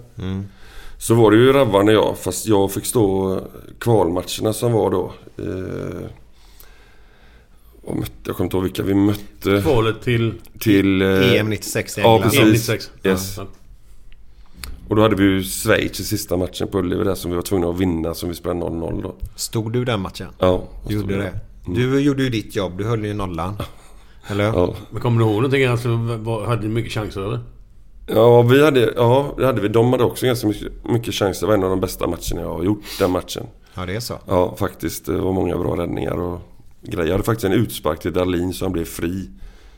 [0.97, 3.39] så var det ju Rabban och jag fast jag fick stå
[3.79, 5.13] kvalmatcherna som var då.
[5.37, 6.07] Eh,
[7.85, 9.61] vad mötte, jag kommer inte ihåg vilka vi mötte.
[9.63, 11.01] Kvalet till Till...
[11.01, 12.21] eh, EM 96 i Ja, England.
[12.31, 12.39] precis.
[12.41, 12.91] EM 96.
[13.03, 13.37] Yes.
[13.37, 13.45] Ja.
[14.89, 17.41] Och då hade vi ju Schweiz i sista matchen på Ullevi där som vi var
[17.43, 19.15] tvungna att vinna som vi spelade 0-0 då.
[19.35, 20.27] Stod du den matchen?
[20.39, 20.63] Ja.
[20.87, 21.39] Du gjorde det?
[21.67, 22.77] Du gjorde ju ditt jobb.
[22.77, 23.55] Du höll ju nollan.
[24.31, 24.43] Eller?
[24.43, 24.73] Ja.
[24.91, 25.65] Men kommer du ihåg någonting?
[25.65, 25.89] Alltså,
[26.47, 27.39] hade ni mycket chanser eller?
[28.07, 29.67] Ja, vi hade, ja, det hade vi.
[29.67, 31.41] De hade också ganska mycket, mycket chanser.
[31.41, 33.43] Det var en av de bästa matcherna jag har gjort, den matchen.
[33.73, 34.13] Ja, det är så.
[34.27, 35.05] Ja, faktiskt.
[35.05, 36.39] Det var många bra räddningar och
[36.81, 37.07] grejer.
[37.07, 39.29] Jag hade faktiskt en utspark till Dahlin så han blev fri.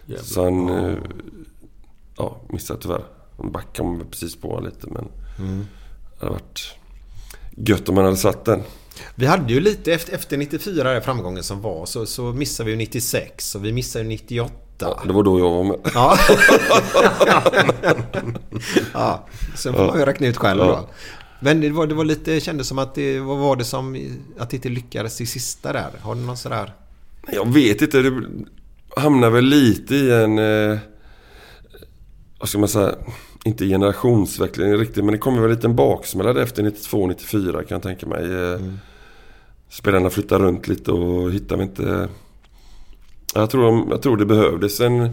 [0.05, 0.23] Jävlar.
[0.23, 0.69] Så han...
[0.69, 0.93] eh,
[2.17, 3.03] Ja, missade tyvärr.
[3.43, 5.07] En back kom precis på lite men...
[6.19, 6.75] Det hade varit
[7.55, 8.61] gött om man hade satt den.
[9.15, 12.71] Vi hade ju lite efter, efter 94, den framgången som var, så, så missade vi
[12.71, 14.53] ju 96 och vi missade ju 98.
[14.79, 15.79] Ja, det var då jag var med.
[15.93, 16.17] Ja.
[18.93, 19.27] ja.
[19.55, 20.89] Sen får man ju räkna ut själv då.
[21.43, 24.49] Men det var, det var lite, kändes som att det, vad var det som, att
[24.49, 25.91] det inte lyckades i sista där?
[26.01, 26.73] Har du någon sådär?
[27.31, 28.01] Jag vet inte.
[28.01, 28.23] Det
[28.95, 30.39] hamnar väl lite i en...
[30.39, 30.77] Eh,
[32.39, 32.95] vad ska man säga?
[33.45, 38.05] Inte generationsväxling riktigt men det kommer väl en liten baksmälla efter 92-94 kan jag tänka
[38.05, 38.23] mig.
[38.23, 38.59] Eh,
[39.73, 42.09] Spelarna flyttar runt lite och hittar vi inte...
[43.35, 45.09] Jag tror, de, jag tror det behövdes en...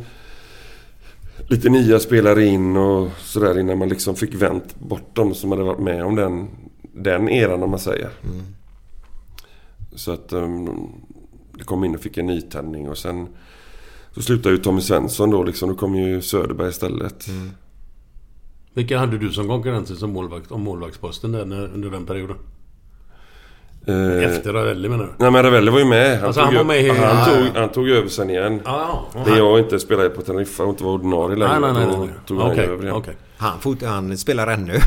[1.48, 5.62] Lite nya spelare in och sådär innan man liksom fick vänt bort dem som hade
[5.62, 6.48] varit med om den,
[6.82, 8.10] den eran om man säger.
[9.94, 10.88] Så att um,
[11.58, 13.28] det kom in och fick en nytändning och sen
[14.14, 15.68] så slutade ju Tommy Svensson då liksom.
[15.68, 17.26] Då kom ju Söderberg istället.
[18.74, 22.36] Vilka hade du som konkurrenter som målvakt om målvaktsposten där när, under den perioden?
[23.86, 25.10] Eh, Efter Ravelli menar du?
[25.18, 26.24] Nej men Ravelli var ju med.
[26.24, 28.60] Alltså, tog han var med han, Ja, tog, han tog över sen igen.
[28.64, 29.24] Ja, ja.
[29.26, 31.58] När jag inte spelade på Teneriffa och inte var ordinarie längre.
[31.60, 31.96] Nej, nej, nej.
[31.98, 32.08] nej.
[32.26, 32.96] tog han Okej, över igen.
[32.96, 33.16] okej.
[33.36, 34.72] Han, fot, han spelar ännu.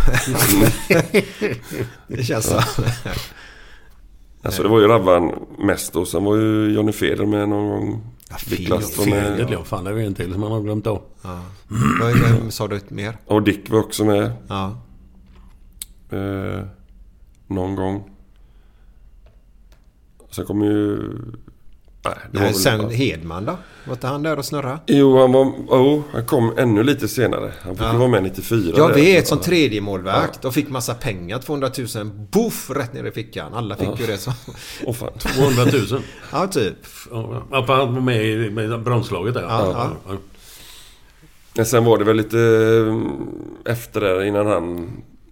[2.07, 2.59] det känns så.
[4.45, 8.03] Alltså det var ju Rabban mest och sen var ju Johnny Feder med någon gång.
[8.29, 9.51] Ja, Dick Last var Felet, med.
[9.51, 9.63] ja.
[9.63, 11.01] Fan, det är ju en till som man har glömt av.
[11.21, 11.39] Ja.
[12.13, 13.17] Vem sa du mer?
[13.25, 14.31] Och Dick var också med.
[14.47, 14.77] Ja.
[16.11, 16.63] Eh,
[17.47, 18.09] någon gång.
[20.35, 20.97] Sen kom ju...
[22.05, 23.57] Nej, Nej, sen Hedman då?
[23.85, 24.79] Var inte han där och snurra?
[24.87, 27.53] Jo, han, var, oh, han kom ännu lite senare.
[27.61, 27.91] Han fick Ja.
[27.93, 28.73] ju vara med 94.
[28.77, 28.95] Jag där.
[28.95, 31.39] vet, som tredje målvakt och fick massa pengar.
[31.39, 32.05] 200 000.
[32.31, 32.69] Boff!
[32.69, 33.53] Rätt ner i fickan.
[33.53, 34.31] Alla fick ju det så.
[34.85, 35.09] Åh fan.
[35.19, 36.01] 200 000.
[36.31, 36.75] Ja, typ.
[37.51, 39.41] Ja, för han var med i med bromslaget där.
[39.41, 40.17] Ja, ja.
[41.55, 42.39] Men sen var det väl lite
[43.65, 44.89] eh, efter det innan han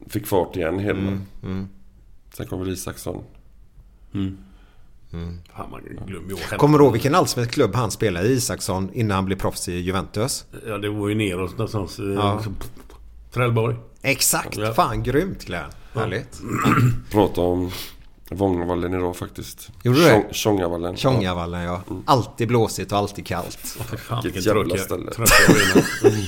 [0.09, 1.21] fick fart igen, Hedman.
[1.43, 1.67] Mm.
[2.37, 3.23] Sen kom väl Isaksson.
[5.11, 9.15] Fan, man glömmer ju Kommer du ihåg vilken allsvensk klubb han spelade i, Isaksson, innan
[9.15, 10.45] han blev proffs i Juventus?
[10.67, 11.99] Ja, det var ju neråt någonstans.
[11.99, 12.35] eh, Ja.
[12.35, 12.55] liksom,
[13.33, 13.75] Trellborg.
[14.01, 14.57] Exakt!
[14.57, 14.73] Ja.
[14.73, 15.71] Fan, grymt Glenn.
[15.93, 16.41] Härligt.
[17.11, 17.71] Prata om
[18.31, 19.69] Vångavallen idag faktiskt.
[19.83, 20.11] Gjorde du det?
[20.11, 20.95] Tjong- Tjongavallen.
[20.97, 21.81] Tjongavallen ja.
[22.05, 23.57] Alltid blåsigt och alltid kallt.
[23.91, 25.11] Fy fan, Vilket jävla tråkig- ställe.
[25.11, 25.85] tråkig arena.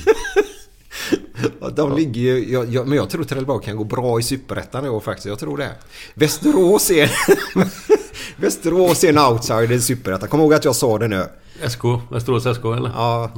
[1.60, 4.86] Ja, De ligger ju, jag, jag, men jag tror Trelleborg kan gå bra i Superettan
[4.86, 5.26] i år faktiskt.
[5.26, 5.70] Jag tror det.
[6.14, 7.10] Västerås är...
[8.36, 10.28] Västerås är en outsider i Superettan.
[10.28, 11.24] Kom ihåg att jag sa det nu.
[11.68, 12.90] SK, Västerås SK eller?
[12.94, 13.30] Ja.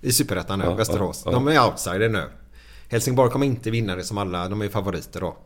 [0.00, 1.22] I Superettan nu, Ja, Västerås.
[1.24, 1.38] ja, ja.
[1.38, 2.22] De är outsider nu.
[2.88, 4.48] Helsingborg kommer inte vinna det som alla.
[4.48, 5.36] De är favoriter då.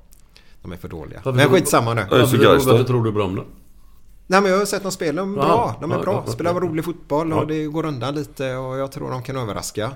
[0.63, 1.21] De är för dåliga.
[1.25, 2.05] Varför Men skitsamma nu.
[2.11, 3.43] Varför, tror du bra om det?
[4.31, 5.77] Nej men jag har sett dem spela de är Ja, bra.
[5.81, 6.27] De är ja, bra.
[6.27, 6.61] Spelar ja.
[6.61, 7.45] rolig fotboll och Ja.
[7.45, 9.91] det går undan lite och jag tror de kan överraska.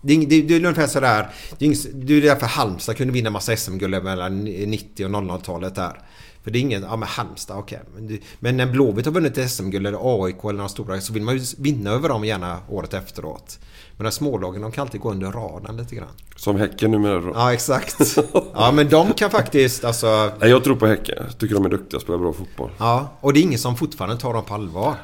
[0.00, 1.28] Det, är, det, det är ungefär sådär.
[1.58, 6.00] Det är, det är därför Halmstad kunde vinna massa SM-guld mellan 90 och 00-talet där.
[6.46, 7.80] För det är ingen, ja men Halmstad, okej.
[7.94, 11.22] Men, det- men när Blåvitt har vunnit SM-guld eller AIK eller några stora så vill
[11.22, 13.58] man ju vinna över dem gärna året efteråt.
[13.96, 16.08] Men de smålagen de kan alltid gå under radarn lite grann.
[16.36, 17.32] Som Häcken numera då.
[17.34, 18.16] Ja exakt.
[18.54, 20.30] Ja men de kan faktiskt alltså...
[20.40, 21.14] Nej, jag tror på Häcken.
[21.26, 22.70] Jag tycker de är duktiga och spelar bra fotboll.
[22.78, 24.94] Ja, och det är ingen som fortfarande tar dem på allvar.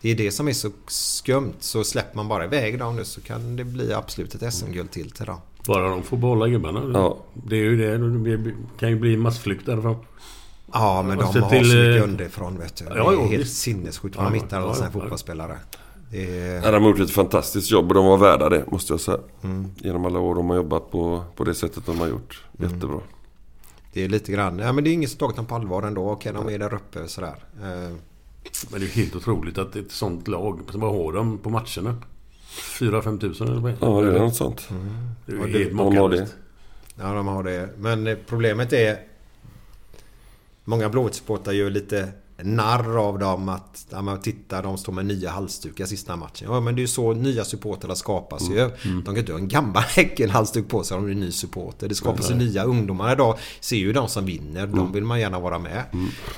[0.00, 1.54] Det är det som är så skumt.
[1.60, 5.10] Så släpper man bara iväg dem nu så kan det bli absolut ett SM-guld till
[5.10, 5.38] till dem.
[5.66, 6.90] Bara de får behålla gubbarna.
[6.94, 7.18] Ja.
[7.46, 7.98] Det är ju det.
[8.36, 9.96] Det kan ju bli massflykt därifrån.
[10.72, 12.84] Ja, men de Och så har till, så mycket eh, underifrån vet du.
[12.84, 14.90] Det ja, är jo, helt sinnessjukt vad de Ja, hittar ja, alla sina ja.
[14.92, 15.58] fotbollsspelare.
[16.10, 16.72] Det Ja, är...
[16.72, 19.18] de har gjort ett fantastiskt jobb och de var värda det, måste jag säga.
[19.42, 19.70] Mm.
[19.76, 22.42] Genom alla år de har jobbat på, på det sättet de har gjort.
[22.58, 23.00] Jättebra.
[23.92, 24.58] Det är lite grann...
[24.58, 26.10] Ja, men det är ingen som tagit dem på allvar ändå.
[26.10, 27.44] Okej, de är där uppe sådär.
[27.62, 27.94] Eh,
[28.70, 31.96] Men det är helt otroligt att ett sånt lag, vad har de på matcherna?
[32.78, 34.68] 4-5 tusen eller vad Ja, det är något sånt.
[35.26, 36.34] Det är Ja, ju det- helt de har makalöst.
[37.00, 37.68] Ja, de har det.
[37.78, 38.98] Men problemet är...
[40.64, 42.08] Många Blåvitt-supportrar gör lite
[42.42, 43.86] narr av dem att...
[43.90, 46.48] Ja, men titta, de står med nya halsdukar sista matchen.
[46.50, 48.70] Ja, men det är ju så nya supportrar skapas ju.
[48.82, 51.88] De kan inte ha en gammal Häcken-halsduk på sig om det är ny supporter.
[51.88, 53.38] Det skapas ju nya ungdomar idag.
[53.60, 54.66] Ser ju de som vinner.
[54.66, 55.82] De vill man gärna vara med.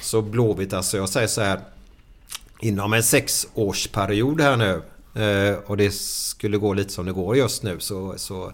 [0.01, 1.61] Så Blåvitt, alltså jag säger så här.
[2.61, 4.83] Inom en sexårsperiod här nu.
[5.25, 8.15] eh, Och det skulle gå lite som det går just nu så...
[8.17, 8.53] så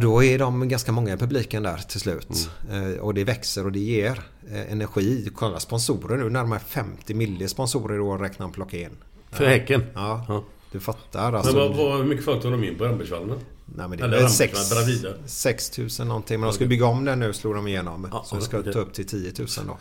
[0.00, 2.50] Då är de ganska många i publiken där till slut.
[2.70, 5.30] Eh, Och det växer och det ger eh, energi.
[5.34, 8.90] Kolla sponsorer nu, närmare 50 miljoner sponsorer i år räknar han plocka in.
[9.30, 9.84] För Häcken?
[9.94, 10.44] Ja, Ja.
[10.72, 11.56] du fattar Men alltså.
[11.56, 13.38] vad, vad, hur mycket folk tar de in på Rambergsvallen?
[13.64, 15.08] Nej, men det är väl Rambergsvallen, sex, Bravida?
[15.26, 16.40] 6 000 någonting.
[16.40, 18.08] Men de ska bygga om den nu slår de igenom.
[18.12, 18.72] Ja, så det ska okej.
[18.72, 19.78] ta upp till 10 000 då.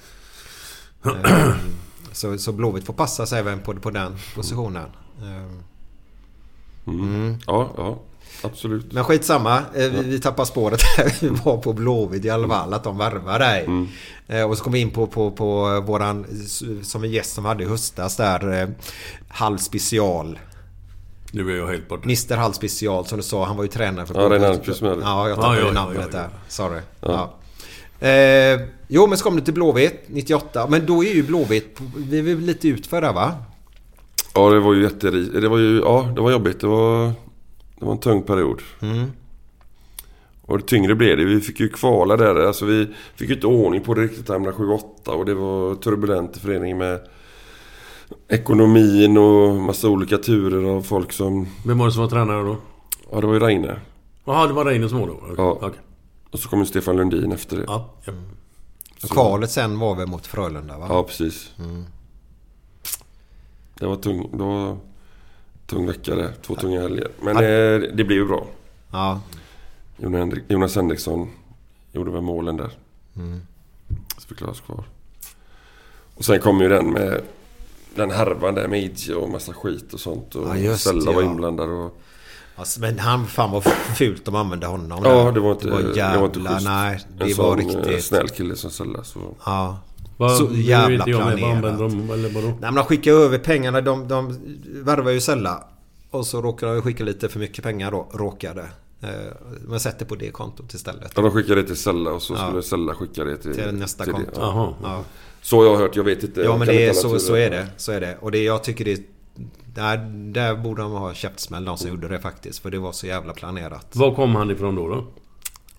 [1.26, 1.56] Eh,
[2.12, 4.90] så, så Blåvitt får passa sig även på, på den positionen.
[5.22, 5.52] Eh,
[7.48, 8.00] Ja, ja.
[8.44, 8.92] Absolut.
[8.94, 9.58] Men skitsamma.
[9.58, 11.14] Eh, Vi, vi tappar spåret här.
[11.22, 12.74] Vi var på Blåvitt i alla fall.
[12.74, 13.68] Att de värvar dig.
[14.28, 16.26] Eh, Och så kom vi in på, på, på våran...
[16.84, 18.62] Som en gäst som hade i höstas där.
[18.62, 18.68] eh,
[19.28, 20.40] Hall special.
[21.32, 22.04] Nu är jag helt borta.
[22.04, 23.46] Mr Hall special som du sa.
[23.46, 25.02] Han var ju tränare för Ja, Almqvist med det.
[25.04, 26.18] Ja, jag tappade Ja, ja, ja, namnet ja, ja.
[26.18, 26.30] där.
[26.48, 26.80] Sorry.
[27.02, 27.34] Ja.
[28.08, 30.68] Eh, jo, men så kom du till Blåvitt 98.
[30.70, 31.78] Men då är ju Blåvitt...
[31.98, 33.34] Vi är lite utför där va?
[34.36, 35.34] Ja, det var ju jätterikt.
[35.42, 36.60] Det var ju, ja, det var jobbigt.
[36.62, 37.14] Det var,
[37.80, 38.62] det var en tung period.
[38.82, 39.12] Mm.
[40.42, 41.26] Och det tyngre blev det.
[41.26, 42.36] Vi fick ju kvala där.
[42.36, 46.38] Alltså vi fick ju inte ordning på det riktigt hamna 7-8 och det var turbulent
[46.38, 47.08] i föreningen med
[48.28, 51.48] ekonomin och massa olika turer av folk som...
[51.66, 52.58] Vem var det som var tränare då?
[53.12, 53.80] Ja, det var ju Reine.
[54.26, 55.14] Jaha, det var Reine som var då?
[55.14, 55.36] Okej.
[55.38, 55.58] Ja.
[55.62, 55.80] Okej.
[56.32, 57.64] Och så kom ju Stefan Lundin efter det.
[57.68, 58.14] Ja, ja.
[59.10, 60.86] Kvalet sen var väl mot Frölunda va?
[60.90, 61.52] Ja, precis.
[63.80, 64.78] Det var tung, det var
[65.68, 66.34] tung vecka det.
[66.42, 67.08] Två tunga helger.
[67.22, 67.42] Men eh,
[67.96, 68.46] det blev ju bra.
[68.92, 69.22] Ja.
[69.98, 71.30] Jonas Henrik- Jonas Henriksson
[71.92, 72.72] gjorde väl målen där.
[74.18, 74.84] Så vi klarade oss kvar.
[76.16, 77.22] Och sen kom ju den med
[77.96, 80.36] den härvan där med Idje och massa skit och sånt.
[80.36, 81.30] Och Ja, just Sella det, var ja.
[81.30, 81.98] inblandad och...
[82.56, 83.64] Alltså, men han, fan vad
[83.98, 85.02] fult de använde honom.
[85.04, 85.32] Ja, där.
[85.32, 86.66] det var inte, Det var jävla, det var inte schysst.
[86.66, 87.00] nej.
[87.18, 88.04] Det en var sån eh, riktigt...
[88.06, 89.04] snäll kille som Sella.
[89.04, 89.20] Så...
[89.46, 89.80] Ja.
[90.18, 91.16] Vad- Så jävla med.
[91.16, 91.56] Vad planerat.
[91.56, 92.12] använder de?
[92.14, 92.48] Eller vadå?
[92.48, 93.82] Nej men de skickar över pengarna.
[93.82, 94.38] De, de
[94.84, 95.64] värvar ju Sella.
[96.12, 98.08] Och så råkar de skicka lite för mycket pengar då.
[98.14, 98.66] Råkade.
[99.02, 99.10] Eh,
[99.68, 101.12] Men sätter på det kontot istället.
[101.16, 102.48] Ja, de skickade det till Sella och så Ja.
[102.48, 104.32] skulle Sella skicka det till, Till nästa till konto.
[104.36, 104.76] Ja.
[104.84, 105.04] Ja,
[105.42, 106.42] Så jag har hört, jag vet inte.
[106.42, 107.68] ja men det är, så, så är det.
[107.78, 108.18] Så är det.
[108.22, 109.02] Och det jag tycker det...
[109.76, 109.98] Där,
[110.34, 112.60] där borde de ha käftsmäll de som gjorde det faktiskt.
[112.60, 113.88] För det var så jävla planerat.
[113.96, 114.88] Var kom han ifrån då?
[114.88, 115.06] då?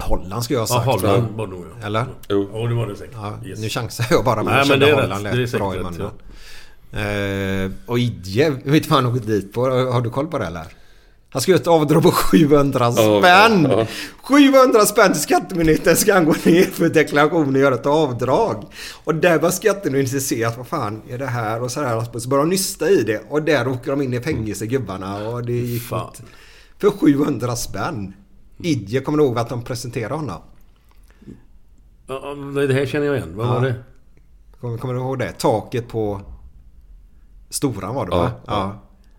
[0.09, 1.03] Holland skulle jag ha Ja, sagt.
[1.03, 1.29] Holland va?
[1.37, 1.87] var det nog ja.
[1.87, 2.05] Eller?
[2.29, 2.51] Jo.
[2.53, 3.15] Ja, det var det säkert.
[3.15, 3.59] Ja, Yes.
[3.59, 5.33] Nu chansar jag bara men Nej, jag men kände det är Holland rätt.
[5.35, 6.11] Det lät bra i munnen.
[6.93, 9.61] Eh, och Idje, vet han åkt dit på?
[9.71, 10.65] Har du koll på det eller?
[11.31, 13.67] Han ska göra ett avdrag på 700 Ja, spänn!
[13.71, 13.87] ja, ja.
[14.23, 18.65] 700 spänn till skattemyndigheten ska han gå ner för deklaration och göra ett avdrag.
[19.05, 22.19] Och där var skattemyndigheten se att vad fan är det här och så här.
[22.21, 25.45] Så börjar de nysta i det och där åker de in i fängelse gubbarna och
[25.45, 26.07] det gick Fan.
[26.19, 26.33] inte.
[26.79, 28.13] För 700 spänn.
[28.59, 30.41] Idje kommer du ihåg att de presenterade honom?
[32.07, 32.35] Ja,
[32.67, 33.37] Det här känner jag igen.
[33.37, 33.55] Vad Ja.
[33.55, 33.75] var det?
[34.61, 35.33] Kommer, kommer du ihåg det?
[35.33, 36.21] Taket på
[37.51, 38.31] Storan var det Ja, va?
[38.47, 38.67] ja.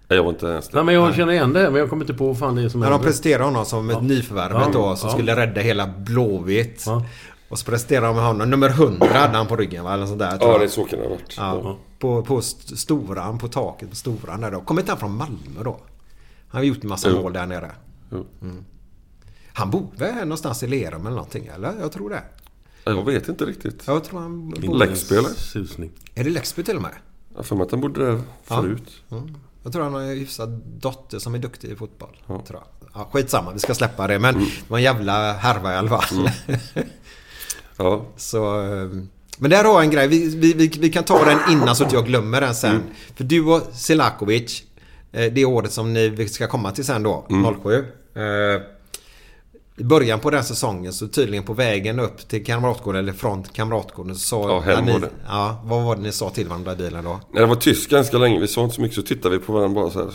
[0.08, 0.76] Nej, Jag var inte ens där.
[0.76, 2.70] Nej, men jag känner igen det, men jag kommer inte på vad fan det är
[2.70, 5.14] som Men de presenterade honom som ett nyförvärvet Ja, då som ja.
[5.16, 6.84] skulle rädda hela Blåvitt.
[6.86, 7.06] Ja.
[7.50, 8.50] Och så presenterade de honom.
[8.50, 9.94] Nummer 100 hade han på ryggen va?
[9.94, 10.38] Eller sånt där.
[10.42, 11.36] Ja, det är så kan det ha varit.
[11.38, 14.62] Ja, på, på st- Storan, på taket på Storan där då.
[14.62, 15.78] Kommer inte han från Malmö då?
[16.50, 17.22] Han har gjort en massa Jo.
[17.22, 17.72] mål där nere.
[18.12, 18.26] Jo.
[19.54, 21.74] Han bor väl här någonstans i Lerum eller någonting eller?
[21.80, 22.24] Jag tror det.
[22.84, 23.84] Jag vet inte riktigt.
[23.88, 24.76] Jag tror han bor...
[24.76, 25.30] Läxby eller?
[25.30, 25.92] Susning.
[26.16, 26.92] Är det Läxby till och med?
[27.36, 29.04] Jag för mig att han bodde där förut.
[29.12, 29.36] Mm.
[29.64, 32.18] Jag tror han har en hyfsad dotter som är duktig i fotboll.
[32.28, 32.64] Tror jag.
[32.94, 34.20] Ja, skitsamma, vi ska släppa det.
[34.20, 36.30] Men det var en jävla härva i alla fall.
[37.78, 38.06] Ja.
[38.18, 38.90] så, eh,
[39.38, 40.08] men där har jag en grej.
[40.08, 42.84] Vi, vi, vi, vi kan ta den innan så att jag glömmer den sen.
[43.16, 44.64] För du och Selakovic,
[45.12, 47.26] eh, det året som ni ska komma till sen då,
[47.64, 47.86] 07.
[49.80, 54.16] I början på den säsongen så tydligen på vägen upp till Kamratgården eller från Kamratgården
[54.16, 55.00] så sa Ja, hem ni.
[55.28, 57.20] Ja, vad var det ni sa till varandra i bilen då?
[57.32, 59.54] När det var tyst ganska länge, vi sa inte så mycket, så tittade vi på
[59.54, 60.14] varandra bara så här.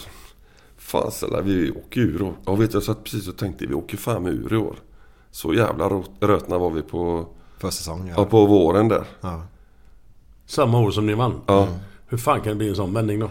[0.78, 2.34] Fan Sella, vi åker ur år.
[2.46, 4.76] Ja vet du, jag satt precis och tänkte vi åker fan ur i år.
[5.30, 5.88] Så jävla
[6.20, 7.26] rötna var vi på,
[7.58, 8.24] Försäsong ja, ja.
[8.24, 9.04] på våren där.
[9.20, 9.42] ja.
[10.46, 11.40] Samma år som ni vann.
[11.46, 11.68] Ja.
[12.08, 13.30] Hur fan kan det bli en sån vändning då?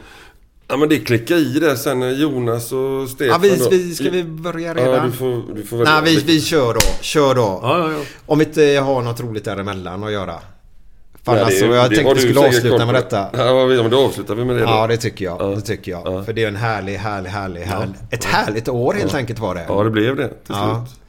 [0.67, 4.23] Ja men det klickade i där sen Jonas och Stefan Ja, vi, vi, ska vi
[4.23, 5.05] börja Ja redan?
[5.05, 6.01] du får, du får välja.
[6.01, 6.79] Nej, vi, vi kör då.
[7.01, 7.59] Kör då.
[7.63, 7.99] Ja, ja, ja.
[8.25, 10.33] Om vi inte har något roligt däremellan att göra.
[11.25, 13.25] Fan Nej, det- alltså, jag det tänkte vi skulle avsluta koll med detta.
[13.37, 14.67] Ja, men då avslutar vi med det då.
[14.67, 15.41] Ja, det tycker jag.
[15.41, 15.45] Ja.
[15.45, 16.01] Det tycker jag.
[16.05, 16.23] Ja.
[16.23, 17.95] För det är en härlig, härlig, härlig, härlig.
[18.11, 19.65] Ett härligt år helt enkelt var det.
[19.67, 20.85] Ja, det blev det till Ja.
[20.87, 20.99] slut.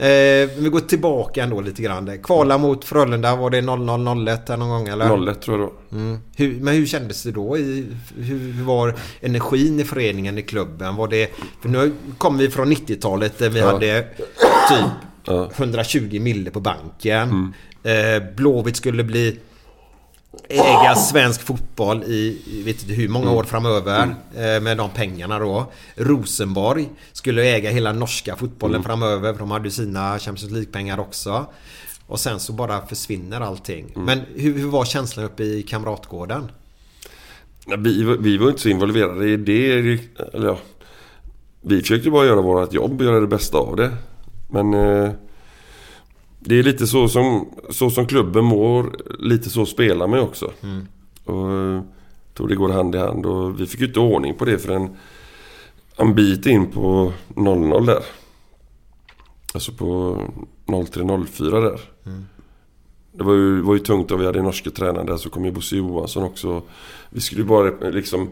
[0.00, 2.18] Eh, vi går tillbaka ändå lite grann.
[2.22, 5.30] Kvala mot Frölunda, var det 0-0-0-1 där någon gång eller?
[5.30, 5.96] 01 tror jag då.
[5.96, 6.18] Mm.
[6.36, 7.58] Hur, men hur kändes det då?
[7.58, 10.96] I, hur, var energin i föreningen, i klubben?
[10.96, 11.30] Var det,
[11.62, 13.66] för nu kom vi från 90-talet där vi Ja.
[13.66, 14.02] hade
[14.68, 14.86] typ
[15.24, 15.34] Ja.
[15.36, 15.48] Mm.
[15.56, 17.54] 120 mille på banken.
[17.82, 19.38] Eh, Blåvitt skulle bli
[20.48, 25.38] äga svensk fotboll i, i vet inte hur många år framöver eh, med de pengarna
[25.38, 25.72] då.
[25.96, 31.46] Rosenborg skulle äga hela norska fotbollen framöver för de hade ju sina Champions League-pengar också.
[32.06, 33.92] Och sen så bara försvinner allting.
[33.96, 36.50] Men hur, hur var känslan uppe i Kamratgården?
[37.78, 39.72] Vi, var- vi var inte så involverade i det.
[40.34, 40.58] Eller ja,
[41.60, 43.90] vi försökte bara göra vårt jobb och göra det bästa av det.
[44.50, 45.10] Men eh,
[46.48, 48.96] det är lite så som, så som klubben mår.
[49.18, 50.52] Lite så spelar man också.
[51.24, 53.26] Och eh, jag tror det går hand i hand.
[53.26, 54.96] Och vi fick ju inte ordning på det förrän
[55.96, 58.02] en bit in på 00 där.
[59.54, 60.16] Alltså på
[60.66, 61.80] 03-04 där.
[63.12, 65.50] Det var ju, var ju tungt och vi hade norska tränaren där så kom ju
[65.52, 66.62] Bosse Johansson också.
[67.10, 68.30] Vi skulle ju bara rep- liksom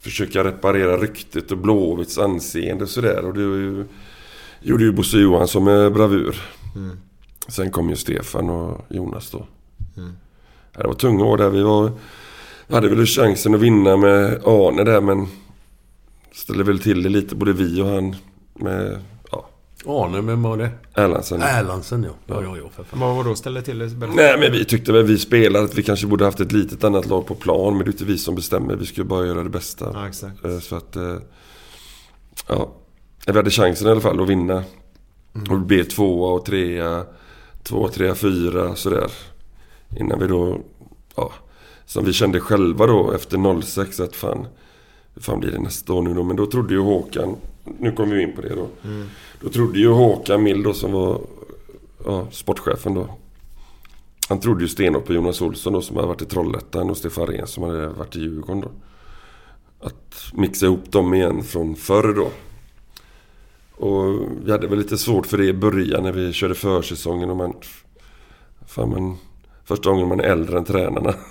[0.00, 3.24] försöka reparera ryktet och Blåvitts anseende och sådär.
[3.24, 3.84] Och det ju,
[4.62, 6.36] gjorde ju Bosse Johansson med bravur.
[7.48, 9.46] Sen kom ju Stefan och Jonas då.
[9.94, 11.50] Ja, Det var tunga år där.
[11.50, 11.92] Vi var,
[12.70, 15.26] hade väl chansen att vinna med Arne där men
[16.32, 18.16] ställde väl till det lite både vi och han
[18.54, 19.00] med
[19.30, 19.46] ja,
[19.86, 20.70] Arne, vem var det?
[20.94, 21.42] Erlandsen.
[21.42, 22.10] Erlandsen ja.
[22.26, 23.00] Ja, ja, ja för fan.
[23.00, 23.86] Vad var då ställde till det?
[24.14, 27.06] Nej men vi tyckte väl vi spelare att vi kanske borde haft ett litet annat
[27.06, 27.76] lag på plan.
[27.76, 28.76] Men det är inte vi som bestämmer.
[28.76, 29.90] Vi ska bara göra det bästa.
[29.94, 30.44] Ja, exakt.
[30.44, 30.96] Eh, Så att...
[30.96, 31.16] eh,
[32.48, 32.72] Ja.
[33.26, 34.64] Vi hade chansen i alla fall att vinna.
[35.50, 37.04] Och det blev tvåa och trea.
[37.68, 39.10] Tvåa, trea, fyra sådär.
[39.96, 40.58] Innan vi då...
[41.14, 41.32] Ja.
[41.86, 44.46] Som vi kände själva då efter 06 att fan...
[45.14, 46.22] Hur fan blir det nästa år nu då?
[46.22, 47.36] Men då trodde ju Håkan...
[47.78, 48.68] Nu kommer vi in på det då.
[49.40, 51.20] Då trodde ju Håkan Mild då som var
[52.04, 53.08] ja, sportchefen då.
[54.28, 57.26] Han trodde ju stenhårt på Jonas Olsson då som hade varit i Trollhättan och Stefan
[57.26, 58.70] Rehn som hade varit i Djurgården då.
[59.86, 62.30] Att mixa ihop dem igen från förr då.
[63.76, 67.36] Och vi hade väl lite svårt för det i början när vi körde försäsongen och
[67.36, 67.52] man...
[68.66, 69.16] Fan men...
[69.64, 71.14] Första gången man är äldre än tränarna.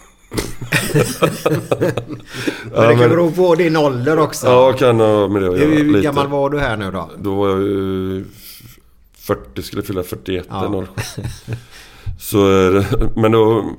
[2.72, 4.48] Men det kan bero på din ålder också.
[4.48, 5.70] Ja, kan ha med det att göra.
[5.70, 6.02] hur lite.
[6.02, 7.10] gammal var du här nu då?
[7.18, 8.26] Då var jag ju
[9.18, 10.66] 40, skulle fylla 41 Ja.
[10.66, 11.24] eller 07.
[12.20, 12.86] Så, eh,
[13.16, 13.72] men då...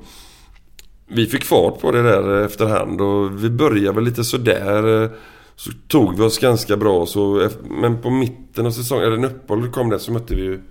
[1.07, 5.09] Vi fick fart på det där efterhand och vi började väl lite sådär.
[5.57, 7.49] Så tog vi oss ganska bra så...
[7.69, 10.61] Men på mitten av säsongen, eller när uppehållet kom där så mötte vi ju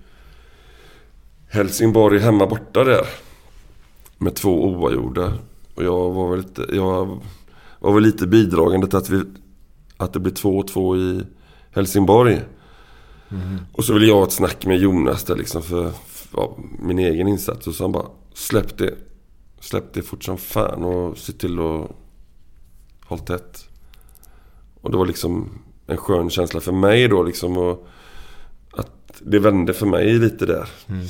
[1.47, 3.05] Helsingborg hemma borta där.
[4.17, 5.33] Med två oavgjorda.
[5.75, 7.19] Och jag var väl lite, jag
[7.79, 9.23] var väl lite bidragande till att vi...
[9.97, 11.23] Att det blev 2-2 i,
[11.71, 12.41] Helsingborg.
[13.71, 16.99] Och så ville jag ha ett snack med Jonas där liksom för, för ja, min
[16.99, 17.67] egen insats.
[17.67, 18.95] Och så han bara, släpp det.
[19.59, 21.91] Släpp det fort som fan och se till att
[23.05, 23.66] hålla tätt.
[24.87, 25.49] Och det var liksom
[25.87, 27.57] en skön känsla för mig då liksom.
[27.57, 27.87] Och
[28.71, 30.69] att det vände för mig lite där.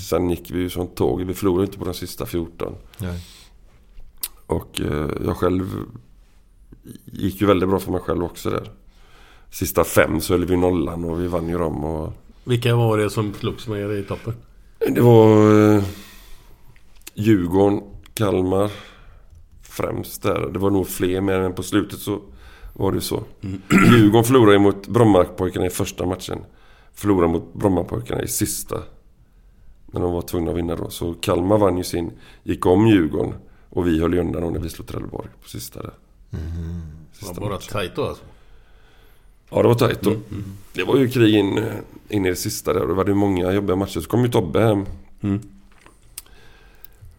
[0.10, 1.22] Sen gick vi ju som tåg.
[1.22, 2.76] Vi förlorade inte på de sista 14.
[2.98, 3.20] Nej.
[4.46, 5.66] Och eh, jag själv
[7.06, 8.72] gick ju väldigt bra för mig själv också där.
[9.52, 11.84] Sista fem så höll vi nollan och vi vann ju dem.
[11.84, 12.14] Och
[12.44, 14.34] Vilka var det som slogs med er i toppen?
[14.90, 15.84] det var eh,
[17.14, 17.82] Djurgården,
[18.14, 18.72] Kalmar
[19.62, 20.50] främst där.
[20.54, 22.22] Det var nog fler men på slutet så
[22.78, 23.24] var det ju så.
[23.92, 26.40] Djurgården förlorade mot Brommapojkarna i första matchen.
[26.94, 28.76] Förlorade mot Brommapojkarna i sista.
[29.86, 30.90] När de var tvungna att vinna då.
[30.90, 32.12] Så Kalmar vann ju sin,
[32.44, 33.34] gick om Djurgården.
[33.70, 35.94] Och vi höll ju undan när vi slog Trelleborg på sista där.
[36.30, 36.38] Det
[37.18, 37.72] Sista var bara matchen.
[37.72, 38.24] tajt då alltså?
[39.50, 40.16] Ja, det var tajt då.
[40.74, 41.60] Det var ju krig in,
[42.10, 42.82] in i det sista där.
[42.82, 44.00] Och det var ju många jobbiga matcher.
[44.00, 44.86] Så kom ju Tobbe hem.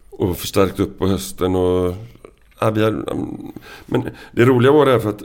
[0.09, 1.95] Och förstärkte upp på hösten och...
[2.59, 3.03] Ja, vi hade,
[3.85, 5.23] men det roliga var det här för att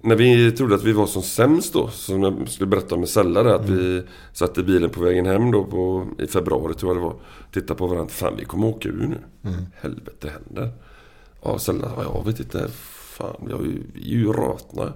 [0.00, 3.42] när vi trodde att vi var som sämst då, som jag skulle berätta med Sella
[3.42, 6.96] där, att vi satt i bilen på vägen hem då på, i februari tror jag
[6.96, 7.14] det var.
[7.52, 8.10] Tittade på varandra.
[8.12, 9.50] Fan, vi kommer åka ur nu.
[9.80, 10.70] Helvete händer.
[11.42, 12.68] Ja, Sella, ja, jag vet inte.
[13.16, 14.92] Fan, jag är ju, vi är ju ratna.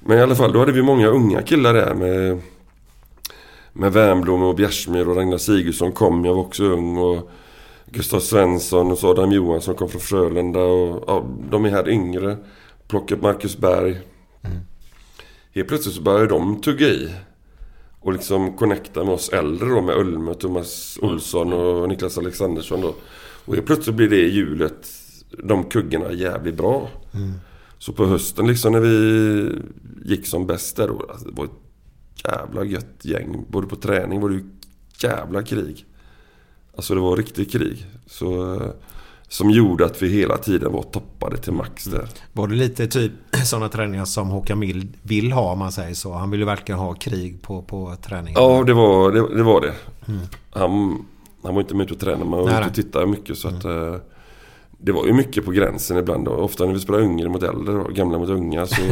[0.00, 2.40] Men i alla fall, då hade vi många unga killar där med...
[3.72, 6.24] Med Wernbloom och Bjärsmyr och Ragnar Sigurdsson kom.
[6.24, 7.30] Jag var också ung och...
[7.92, 12.36] Gustav Svensson och så Adam Johansson kom från Frölunda och ja, de är här yngre.
[12.88, 14.00] Plocka upp Marcus Berg.
[15.54, 17.10] Helt plötsligt så började de tugga i.
[18.00, 22.94] Och liksom connecta med oss äldre då med Ölme, Thomas Olsson och Niklas Alexandersson då.
[23.44, 24.88] Och helt plötsligt blir det hjulet,
[25.44, 26.88] de kuggorna jävligt bra.
[27.78, 29.58] Så på hösten liksom när vi
[30.04, 31.06] gick som bäst där då.
[31.08, 31.50] Alltså, det var ett
[32.24, 33.44] jävla gött gäng.
[33.48, 34.44] Både på träning var det ju
[35.02, 35.86] jävla krig.
[36.76, 37.86] Alltså det var riktigt krig.
[38.06, 38.70] Så, eh,
[39.28, 42.08] som gjorde att vi hela tiden var toppade till max där.
[42.32, 43.12] Var det lite typ
[43.44, 46.12] sådana träningar som Håkan Mild vill ha om man säger så?
[46.12, 48.42] Han vill ju verkligen ha krig på, på träningen.
[48.42, 49.36] Ja, det var det.
[49.36, 49.74] det, var det.
[50.50, 51.04] Han,
[51.42, 53.38] han var inte med ut och tränade, men han var ute och tittade mycket.
[53.38, 53.96] Så att, eh,
[54.82, 56.24] det var ju mycket på gränsen ibland.
[56.24, 56.30] Då.
[56.30, 58.82] Ofta när vi spelade yngre mot äldre och gamla mot unga så...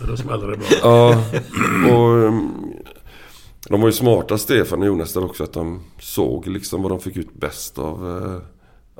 [0.06, 0.66] Då smäller det bra.
[0.82, 1.24] Ja,
[1.92, 2.52] och um,
[3.68, 7.00] de var ju smarta Stefan och Jonas där också att de såg liksom vad de
[7.00, 8.08] fick ut bäst av.
[8.24, 8.42] eh,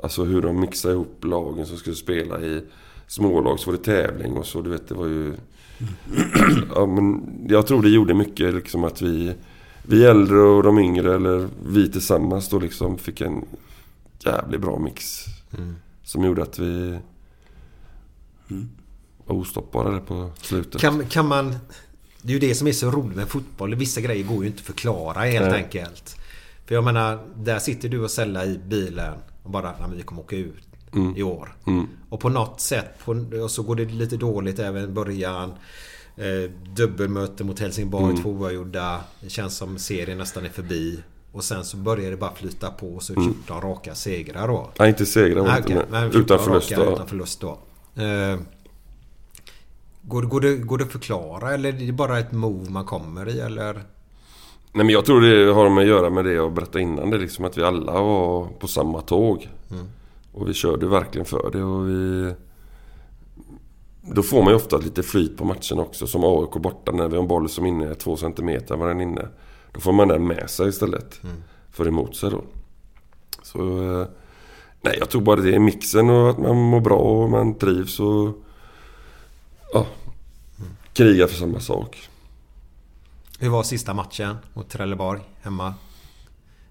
[0.03, 2.63] Alltså hur de mixade ihop lagen som skulle spela i
[3.07, 4.61] smålag så var det tävling och så.
[4.61, 5.33] Du vet det var ju...
[6.75, 9.33] Ja men jag tror det gjorde mycket liksom att vi...
[9.87, 13.45] Vi äldre och de yngre eller vi tillsammans då liksom fick en
[14.19, 15.25] jävligt bra mix.
[16.03, 16.99] Som gjorde att vi...
[19.25, 20.81] Var ostoppbara där på slutet.
[20.81, 21.55] Kan, kan man...
[22.25, 23.75] Det är ju det som är så roligt med fotboll.
[23.75, 25.63] Vissa grejer går ju inte att förklara helt Nej.
[25.63, 26.15] enkelt.
[26.65, 29.13] För jag menar, där sitter du och Sella i bilen
[29.43, 30.63] och bara, nej vi kommer åka ut
[31.15, 31.55] i år.
[32.09, 35.53] Och på något sätt, på, och så går det lite dåligt även i början.
[36.17, 39.01] Eh, dubbelmöte mot Helsingborg, två oavgjorda.
[39.21, 40.99] Det känns som serien nästan är förbi.
[41.31, 44.47] Och sen så börjar det bara flyta på och så är det 14 raka segrar
[44.47, 44.69] då.
[44.79, 45.85] Nej, inte segrar Nej, inte, okej.
[45.89, 46.71] men Men 14 utan förlust.
[46.71, 46.91] raka då.
[46.93, 47.59] Utan förlust då.
[48.03, 48.39] Eh,
[50.03, 53.29] går, går, det, går det att förklara eller är det bara ett move man kommer
[53.29, 53.73] i eller?
[54.75, 57.09] Nej men jag tror det har med att göra med det jag berättade innan.
[57.09, 59.49] Det är liksom att vi alla var på samma tåg.
[60.33, 62.33] Och vi körde verkligen för det och vi...
[64.01, 66.07] Då får man ju ofta lite flyt på matchen också.
[66.07, 69.01] Som AIK borta när vi har en boll som inne är två centimeter var den
[69.01, 69.27] inne.
[69.71, 71.21] Då får man den med sig istället.
[71.71, 72.41] För emot sig då.
[73.43, 73.59] Så...
[74.01, 74.07] eh,
[74.81, 77.99] Nej jag tror bara det är mixen och att man mår bra och man trivs
[77.99, 78.42] och...
[79.73, 79.85] Ja.
[80.93, 82.09] Krigar för samma sak.
[83.39, 85.73] Hur var sista matchen mot Trelleborg hemma?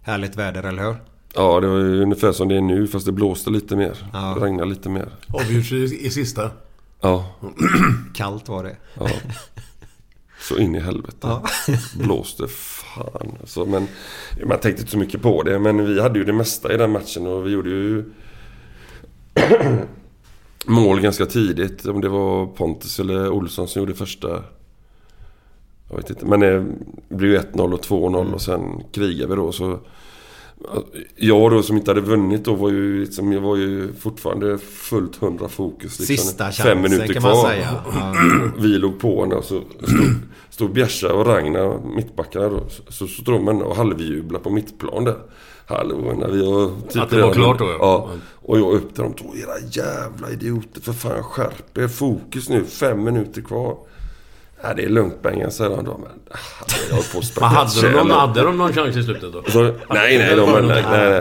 [0.03, 0.97] Härligt väder, eller hur?
[1.35, 4.11] Ja, det var ju ungefär som det är nu fast det blåste lite mer.
[4.13, 4.35] Ja.
[4.39, 5.09] Det regnade lite mer.
[5.29, 6.51] Avgjorts i, i sista.
[7.01, 7.27] Ja,
[8.15, 8.77] Kallt var det.
[8.95, 9.09] ja.
[10.41, 11.17] Så in i helvete.
[11.21, 11.43] Ja.
[11.95, 13.89] Blåste fan alltså, Men
[14.47, 15.59] man tänkte inte så mycket på det.
[15.59, 18.05] Men vi hade ju det mesta i den matchen och vi gjorde ju
[20.67, 21.87] mål ganska tidigt.
[21.87, 24.43] Om det var Pontus eller Olsson som gjorde första.
[25.89, 26.27] Jag vet inte.
[26.27, 26.67] Men det
[27.09, 29.53] blev ju 1-0 och 2-0 och sen krigade vi då.
[29.53, 29.79] Så
[31.17, 35.17] jag då som inte hade vunnit då var ju, liksom, jag var ju fortfarande fullt
[35.17, 35.99] hundra fokus.
[35.99, 37.35] Liksom, Sista Fem chansen minuter kan kvar.
[37.35, 37.69] man säga.
[37.95, 38.15] Ja.
[38.59, 40.15] Vi låg på henne och så stod,
[40.51, 42.61] stod Bjärsa och Ragnar, mittbackarna då.
[42.69, 45.19] Så, så stod de och halvjublade på mittplan där.
[45.67, 46.71] Hallå, när vi har...
[47.03, 47.77] Att det var klart då, ja.
[47.81, 48.09] ja.
[48.45, 50.81] Och jag upp till dem och era jävla idioter.
[50.81, 51.89] För fan skärp er.
[51.89, 52.65] Fokus nu.
[52.65, 53.77] Fem minuter kvar.
[54.63, 55.99] Ja, det är lugnt Bengan, säger han då.
[55.99, 59.03] Men ah, jag har på att Men hade, de någon, hade de någon chans i
[59.03, 59.43] slutet då?
[59.49, 61.21] Så, nej, nej, de, nej, nej, nej,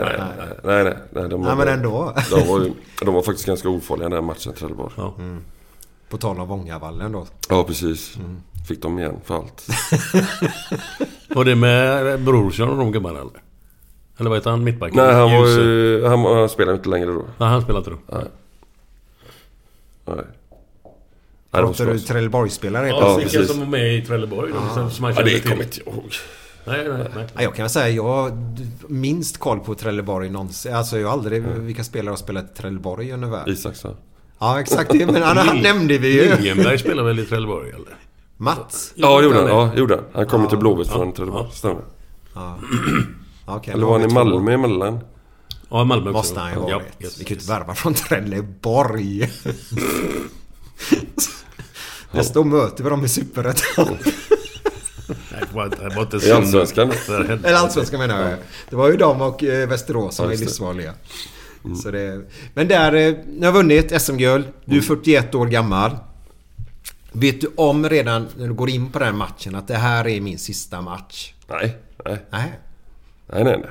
[0.64, 2.14] nej, nej, nej, de, Nej, men ändå.
[2.30, 2.70] De var,
[3.00, 4.92] de var faktiskt ganska ofarliga den här matchen, Trelleborg.
[4.96, 5.14] Ja.
[6.08, 7.26] På tal om Vångavallen då.
[7.48, 8.16] Ja, precis.
[8.68, 9.66] Fick de igen för allt.
[11.28, 13.51] Var det med Brorsson och de gubbarna eller?
[14.22, 14.64] Eller vad heter han?
[14.64, 14.96] Mittbacken?
[14.96, 16.04] Nej, han var ju...
[16.06, 17.24] Han, han spelade inte längre då.
[17.38, 17.96] Nej, han spelar inte då.
[18.12, 18.24] Nej.
[20.06, 20.24] Nej.
[21.50, 22.06] Pratar du skoj.
[22.08, 22.88] Trelleborgsspelare?
[22.88, 23.50] Ja, Ja, vilka precis.
[23.50, 24.74] som var med i Trelleborg då?
[24.74, 26.12] Som, som man Ja, det kommer inte jag ihåg.
[26.64, 27.26] Nej, nej, nej.
[27.34, 28.32] Ja, jag kan väl säga jag har
[28.88, 30.74] minst koll på Trelleborg någonsin.
[30.74, 33.48] Alltså jag har aldrig vilka spelare har spelat i Trelleborg ungefär.
[33.50, 33.84] Isaks,
[34.38, 34.60] ja.
[34.60, 36.36] Exakt det, men han, han nämnde vi ju.
[36.36, 37.96] Liljenberg spelar väl i Trelleborg eller?
[38.36, 38.92] Mats?
[38.96, 39.44] Ja, gjorde han.
[39.44, 39.50] det.
[39.50, 40.04] Ja, gjorde han.
[40.12, 40.50] Han kom ju Ja.
[40.50, 40.94] till Blåvitt Ja.
[40.96, 41.44] från Trelleborg.
[41.44, 41.50] Ja.
[41.54, 41.82] Stämmer.
[42.34, 42.58] Ja.
[43.44, 44.14] Okej, Eller då var han i.
[44.14, 45.00] Malmö emellan?
[45.70, 46.12] Ja, Malmö också.
[46.18, 46.92] Måste han ju ha Ja, varit.
[47.04, 49.30] yes, Vi kan ju inte värva från Trelleborg.
[52.10, 53.86] Nästa år möter vi dem i Superettan.
[55.52, 56.92] Var, var I Allsvenskan?
[57.08, 58.38] Eller Allsvenskan menar jag.
[58.70, 60.46] Det var ju de och eh, Västerås som Ja, är just det.
[60.46, 60.94] livsfarliga.
[61.82, 62.20] Så det,
[62.54, 64.44] men där, eh, ni har vunnit SM-guld.
[64.64, 65.96] Du är 41 år gammal.
[67.12, 70.08] Vet du om redan när du går in på den här matchen att det här
[70.08, 71.32] är min sista match?
[71.46, 72.26] Nej, nej.
[72.30, 72.52] Nej.
[73.32, 73.70] Nej, nej, nej.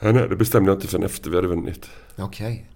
[0.00, 1.90] Nej, nej, det bestämde jag inte förrän efter vi hade vunnit.
[2.16, 2.70] Okej.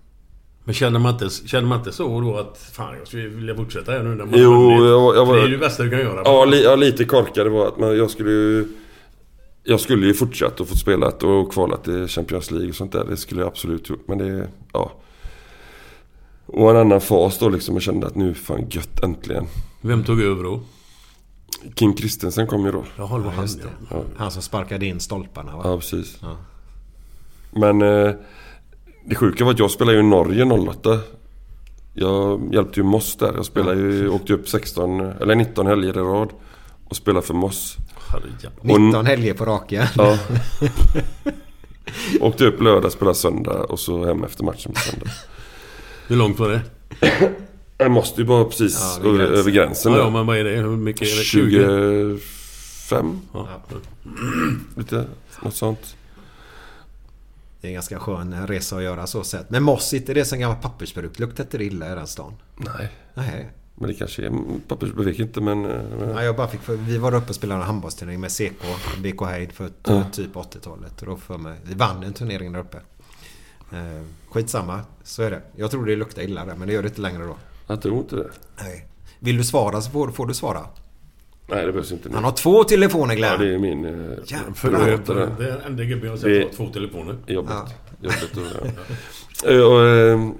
[0.64, 3.92] Men känner man, inte, känner man inte så då att fan jag skulle vilja fortsätta
[3.92, 4.90] här nu när man Jo, har vunnit?
[4.90, 5.34] jag, jag var...
[5.36, 6.22] Det är ju det bästa du kan göra.
[6.24, 8.68] Ja, li, ja, lite korkad det var att man, jag skulle ju...
[9.64, 13.04] Jag skulle ju fortsatt och fått spela och kvalat till Champions League och sånt där.
[13.04, 14.08] Det skulle jag absolut gjort.
[14.08, 14.48] Men det...
[14.72, 14.92] Ja.
[16.46, 17.74] Och en annan fas då liksom.
[17.74, 19.46] Jag kände att nu fan gött äntligen.
[19.80, 20.60] Vem tog över då?
[21.74, 22.84] Kim Kristensen kom ju då.
[22.96, 23.60] Jaha, det var han Just
[23.90, 23.96] ja.
[23.96, 24.02] det.
[24.16, 25.62] Han som sparkade in stolparna va?
[25.64, 26.18] Ja, precis.
[26.22, 26.36] Ja.
[27.50, 28.12] Men eh,
[29.04, 30.98] det sjuka var att jag spelade ju i Norge 08.
[31.94, 33.32] Jag hjälpte ju Moss där.
[33.34, 36.30] Jag spelade ju, åkte upp 16 eller 19 helger i rad.
[36.88, 37.76] Och spelade för Moss.
[38.58, 39.86] Och- 19 helger på raken.
[39.96, 40.18] Ja.
[42.20, 45.10] åkte upp lördag, spelade söndag och så hem efter matchen på söndag.
[46.08, 46.62] Hur långt var det?
[47.80, 49.34] Jag måste ju bara precis Ja, gränsen.
[49.36, 50.50] över gränsen Ja, ja, men vad är det?
[50.50, 51.24] Hur mycket är det?
[51.24, 52.18] 20?
[52.18, 53.20] 25?
[53.32, 53.48] Ja.
[54.76, 55.06] Lite,
[55.42, 55.96] något sånt.
[57.60, 59.50] Det är en ganska skön resa att göra så sett.
[59.50, 61.18] Men Moss, inte det som gammal pappersbruk?
[61.18, 62.32] Luktar inte det illa i den stan?
[62.56, 63.50] Nej, Nej.
[63.74, 64.32] men det kanske är
[64.68, 65.64] pappersbevek inte men...
[65.64, 68.30] eh, men Ja, jag bara fick för, vi var uppe och spelade en handbollsturnering med
[68.32, 68.62] CK,
[69.02, 70.04] BK Heid för Ja.
[70.12, 71.00] typ 80-talet.
[71.02, 72.76] Och då för mig, vi vann en turnering där uppe.
[73.72, 75.42] Eh, skitsamma, så är det.
[75.56, 77.36] Jag tror det luktar illa där, men det gör det inte längre då.
[77.70, 78.30] Jag tror inte det.
[78.62, 78.86] Nej.
[79.18, 80.60] Vill du svara så får, får du svara.
[81.46, 82.14] Nej, det behövs inte nu.
[82.14, 83.40] Han har två telefoner Ja, Glenn.
[83.40, 83.84] det är min...
[83.84, 83.92] Eh,
[84.26, 84.52] Jävlar.
[84.54, 87.16] För privata det, är den enda gubben jag har sett ha två telefoner.
[87.26, 87.52] Jobbet.
[87.54, 87.68] Ja.
[88.00, 88.42] Jobbet och,
[89.44, 89.50] ja.
[89.52, 90.30] Eh, och, eh,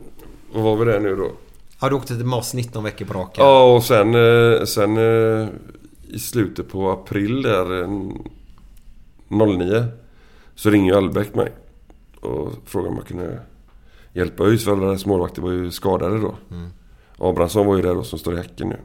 [0.53, 1.31] vad var vi där nu då?
[1.81, 3.45] Ja, du åkte till Moss 19 veckor på raken.
[3.45, 5.49] Ja, och sen, eh, sen eh,
[6.09, 7.89] i slutet på april där, eh,
[9.29, 9.85] 09,
[10.55, 11.53] så ringer ju Albeck mig
[12.21, 13.41] och frågar om jag kunde
[14.13, 16.35] hjälpa ut för alla deras målvakter var ju skadade då.
[17.21, 18.77] Abrahamsson var ju där då som står i Häcken nu.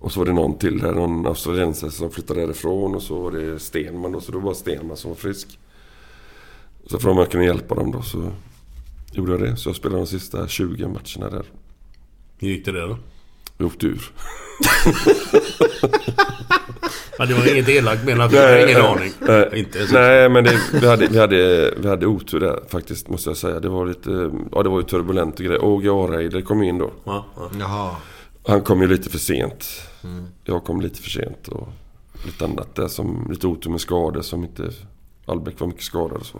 [0.00, 3.30] Och så var det någon till där, någon australiensare som flyttade därifrån och så var
[3.30, 5.58] det Stenman då, så det var bara Stenman som var frisk.
[6.86, 8.30] Så frågade om jag kunde hjälpa dem då så
[9.12, 9.56] gjorde jag det.
[9.56, 11.46] Så jag spelade de sista 20 matcherna där.
[12.38, 12.98] Hur gick det där då?
[13.56, 14.10] Vi åkte ur.
[17.18, 18.32] Ja, det var inget elakt menat.
[18.32, 19.12] Jag har ingen aning.
[19.20, 23.30] Nej, Inte nej men det, vi, hade, vi, hade, vi hade otur där faktiskt måste
[23.30, 23.60] jag säga.
[23.60, 25.64] Det var lite, ja det var ju turbulent och grejer.
[25.64, 26.90] Åge Areider kom in då.
[27.04, 27.50] Ja, ja.
[27.60, 27.96] Jaha.
[28.46, 29.66] Han kom ju lite för sent.
[30.44, 31.68] Jag kom lite för sent och
[32.26, 34.70] lite annat där som lite otur med skador som inte...
[35.26, 36.38] Albeck var mycket skadad och så.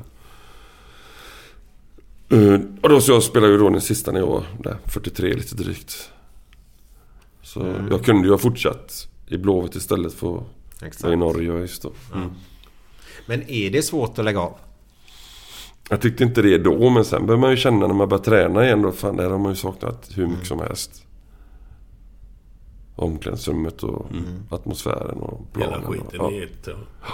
[2.28, 5.32] Eh, Och då så jag spelade ju då den sista när jag var där, 43
[5.34, 6.10] lite drygt.
[7.42, 10.42] Så jag kunde ju ha fortsatt i Blåvitt istället för att
[10.84, 11.12] Exakt.
[11.12, 11.92] i Norge just då.
[13.26, 14.58] Men är det svårt att lägga av?
[15.90, 18.64] Jag tyckte inte det då, men sen börjar man ju känna när man börjar träna
[18.64, 18.92] igen då.
[18.92, 21.06] Fan, där har man ju saknat hur mycket som helst.
[22.96, 24.06] Omklädningsrummet och
[24.50, 25.86] atmosfären och Hela planen.
[25.86, 26.32] och, skiten ja.
[26.32, 26.68] ett...
[27.02, 27.08] Ja.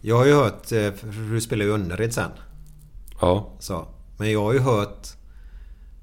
[0.00, 2.30] Jag har ju hört, eh, för du spelar ju Önnered sen.
[3.20, 3.52] ja.
[3.58, 3.86] Så.
[4.16, 5.08] Men jag har ju hört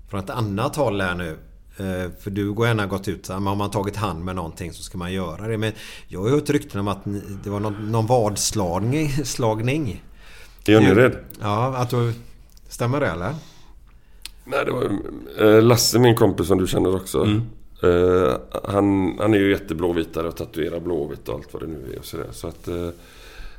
[0.09, 1.37] från ett annat håll här nu.
[1.77, 4.73] Eh, För du har gärna gått ut så men har man tagit hand med någonting
[4.73, 5.57] så ska man göra det.
[5.57, 5.71] Men
[6.07, 7.03] jag har ju hört rykten om att
[7.43, 9.09] det var någon, någon vadslagning.
[9.25, 10.03] Slagning.
[10.67, 11.17] I Önnered?
[11.41, 12.13] Ja, att du...
[12.69, 13.35] Stämmer det eller?
[14.43, 14.91] Nej, det var
[15.39, 17.41] eh, Lasse, min kompis som du känner också.
[17.83, 21.99] Eh, han, han är ju jätteblåvitare och tatuerar blåvitt och allt vad det nu är
[21.99, 22.27] och sådär.
[22.31, 22.67] Så att...
[22.67, 22.89] Eh,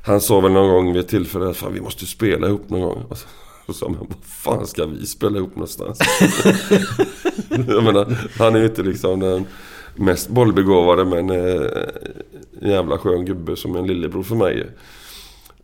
[0.07, 3.05] han sa väl någon gång vid ett tillfälle att vi måste spela ihop någon gång.
[3.09, 3.27] Och så,
[3.67, 5.99] Och sa, men vad fan ska vi spela ihop någonstans?
[7.69, 9.47] jag menar, han är ju inte liksom den
[9.95, 11.71] mest bollbegåvade men eh,
[12.63, 14.71] jävla skön gubbe som en lillebror för mig.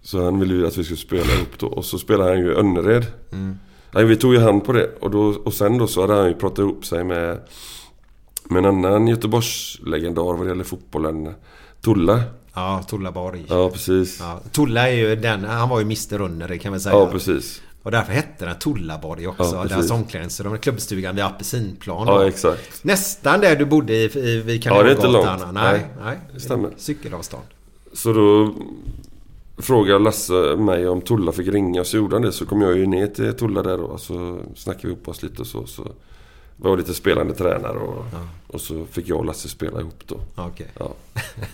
[0.02, 1.66] Så han ville ju att vi skulle spela ihop då.
[1.66, 3.06] Och så spelade han ju i Önnered.
[3.32, 3.58] Mm.
[3.94, 4.90] Nej, vi tog ju hand på det.
[5.00, 7.40] Och, då, och sen då så hade han ju pratat ihop sig med,
[8.44, 11.34] med en annan Göteborgslegendar vad det gäller fotbollen.
[11.80, 12.22] Tulla.
[12.54, 13.44] Ja, Tulla Borg.
[13.48, 14.20] Ja, precis.
[14.20, 16.94] Ja, Tulla är ju den, han var ju Mr Under kan man säga.
[16.94, 17.62] Ja, precis.
[17.82, 19.54] Och därför hette den Tullaborg också.
[19.54, 20.58] Ja, deras omklädningsrum.
[20.58, 22.06] Klubbstugan vid Apelsinplan.
[22.06, 22.84] Ja, exakt.
[22.84, 25.26] Nästan där du bodde i, i, vid Ja, det är inte långt.
[25.26, 26.18] Nej, Nej, nej.
[26.34, 26.70] det stämmer.
[26.76, 27.42] Cykelavstånd.
[27.92, 28.54] Så då
[29.62, 31.84] frågade Lasse mig om Tulla fick ringa.
[31.84, 32.32] Så gjorde han det.
[32.32, 33.98] Så kom jag ju ner till Tulla där då.
[33.98, 35.66] Så snackade vi upp oss lite och så.
[35.66, 35.92] så
[36.56, 38.04] var lite spelande tränare och,
[38.46, 40.20] och så fick jag och Lasse spela ihop då.
[40.36, 40.66] Okej.
[40.78, 40.94] Ja.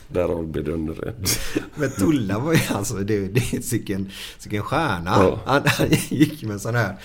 [0.09, 1.15] Därav blev det under det.
[1.75, 5.11] Men Tulla var ju alltså, det, det är sicken, sicken stjärna.
[5.23, 5.39] Ja.
[5.45, 6.97] Han, han gick med sån här,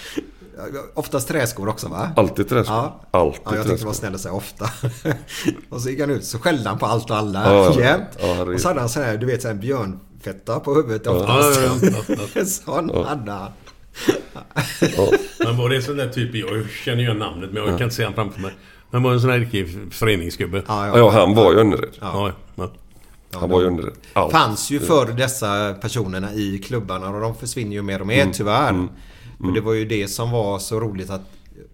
[0.94, 2.11] oftast träskor också va?
[2.15, 2.76] Alltid träskor.
[2.76, 3.02] Ja.
[3.11, 3.86] Alltid Ja, jag tänkte träskor.
[3.86, 4.70] vara snäll och säga ofta.
[5.70, 7.80] och så gick han ut så skällde han på allt och alla Ja, ja.
[7.80, 8.07] jämt.
[8.20, 11.11] Ja, och så hade han sån här, du vet sån här björnfetta på huvudet Ja.
[11.11, 11.60] oftast.
[11.61, 13.52] Ja, ja, ja, ja, En sån hade han.
[15.40, 18.03] Men var det sån där typ, jag känner ju namnet men jag kan inte se
[18.03, 18.52] han framför mig.
[18.91, 20.64] Men var det en sån här riktig föreningsgubbe?
[20.68, 21.98] Ja, Ja, han var ju Önnered.
[22.02, 22.72] Ja, ja.
[23.34, 23.94] Han var ju Önnered.
[24.14, 24.32] Allt.
[24.32, 28.88] fanns ju för dessa personerna i klubbarna och de försvinner ju mer och mer tyvärr.
[29.40, 31.22] Och det var ju det som var så roligt att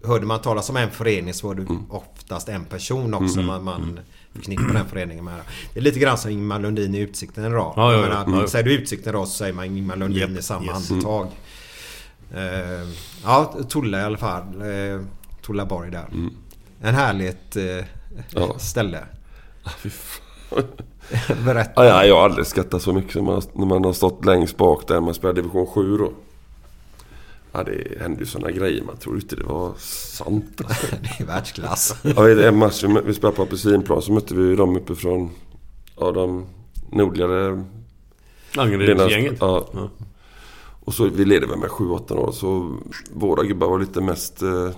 [0.03, 3.99] Hörde man talas om en förening så var det oftast en person också man, man
[4.33, 5.33] förknippar den föreningen med.
[5.73, 7.73] Det är lite grann som Ingmar Lundin i Utsikten idag.
[7.75, 8.01] Ja, ja, ja.
[8.01, 8.47] menar, Mm.
[8.47, 10.91] Säger du Utsikten idag så säger man Ingmar Lundin Japp, i samma yes.
[10.91, 11.27] andetag.
[12.35, 12.87] Eh,
[13.23, 14.43] ja, Tulla i alla fall.
[14.61, 15.01] Uh,
[15.45, 16.07] Tulla Borg där.
[16.81, 17.85] En härligt eh,
[18.29, 18.59] Ja.
[18.59, 19.03] ställe.
[19.63, 20.63] Fan.
[21.45, 21.85] Berätta.
[21.85, 24.57] Ja, ja, jag har aldrig skattat så mycket som man, när man har stått längst
[24.57, 26.11] bak där man spelar division 7 då.
[27.51, 28.83] Ja, det hände ju sådana grejer.
[28.83, 30.61] Man tror inte det var sant.
[30.65, 30.87] Alltså.
[31.01, 31.95] Det är världsklass.
[32.01, 35.31] Jag vet, en match vi, spelade på Apelsinplan så mötte vi ju dem uppifrån
[35.99, 36.45] ja, de
[36.91, 37.65] nordligare
[38.57, 39.37] Angeredsgänget.
[39.39, 39.65] Ja.
[39.73, 39.89] Ja.
[40.89, 42.77] Och så vi ledde väl med 7-8 år så
[43.13, 44.41] våra gubbar var lite mest...
[44.41, 44.69] Eh,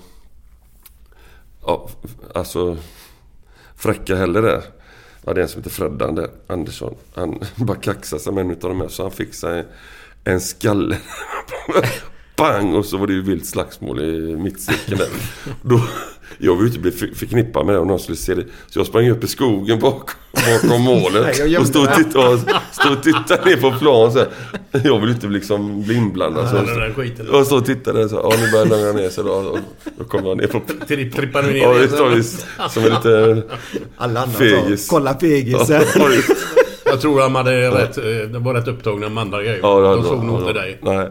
[1.66, 1.90] ja,
[2.36, 2.78] alltså
[3.76, 4.64] fräcka heller där.
[5.22, 6.96] Vi hade en som heter Freddan där, Andersson.
[7.14, 9.68] Han bara kaxade sig med en utav de här så han fick sig
[10.24, 10.98] en skalle.
[12.38, 12.76] Bang!
[12.76, 15.10] Och så var det ju vilt slagsmål i mittcirkeln där.
[15.62, 15.82] Då,
[16.38, 18.44] jag vill inte bli för- förknippad med det om någon skulle se det.
[18.68, 21.60] Så jag sprang upp i skogen bakom, bakom jag målet.
[21.60, 22.40] Och stod och tittade, och,
[22.72, 24.28] stod och tittade ner på plan så här.
[24.84, 26.50] Jag vill inte liksom bli inblandad.
[26.50, 27.28] Så Ja, den där skiten.
[27.32, 29.30] jag stod och tittade så ja nu börjar det lugna ner sig då.
[29.32, 29.60] Och
[29.98, 30.60] Då kommer jag ner på...
[30.60, 32.46] Tri- Trippar du ner Ja visst.
[32.70, 33.44] Som en liten
[33.98, 34.88] Alla andra fegis.
[34.88, 35.82] sa, kolla fegisen.
[35.96, 36.02] Ja.
[36.92, 38.04] Jag tror de hade rätt, eh,
[38.34, 39.60] de var rätt upptagna med andra grejer.
[39.62, 40.80] Ja, de såg nog inte dig.
[40.82, 41.10] Nej.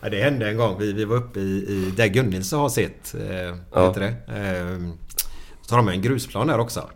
[0.00, 0.76] Ja, det hände en gång.
[0.78, 3.14] Vi, vi var uppe i, i där Gunnilse har sitt.
[3.14, 3.88] Eh, Ja.
[3.88, 4.08] heter det?
[4.08, 4.78] Eh,
[5.62, 6.88] så har de en grusplan där också.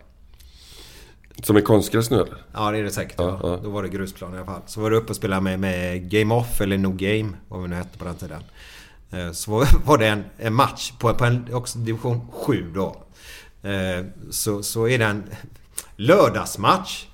[1.43, 2.37] Som en konstgräs nu eller?
[2.53, 3.15] Ja det är det säkert.
[3.17, 3.59] Ja, Ja.
[3.63, 4.61] Då var det grusplan i alla fall.
[4.65, 7.29] Så var det uppe och spelade med, med Game Off eller No Game.
[7.47, 8.41] Vad vi nu hette på den tiden.
[9.11, 13.03] Eh, så var, var det en, en match på, på en också division 7 då.
[13.69, 15.23] Eh, så, så är det en
[15.95, 17.05] lördagsmatch.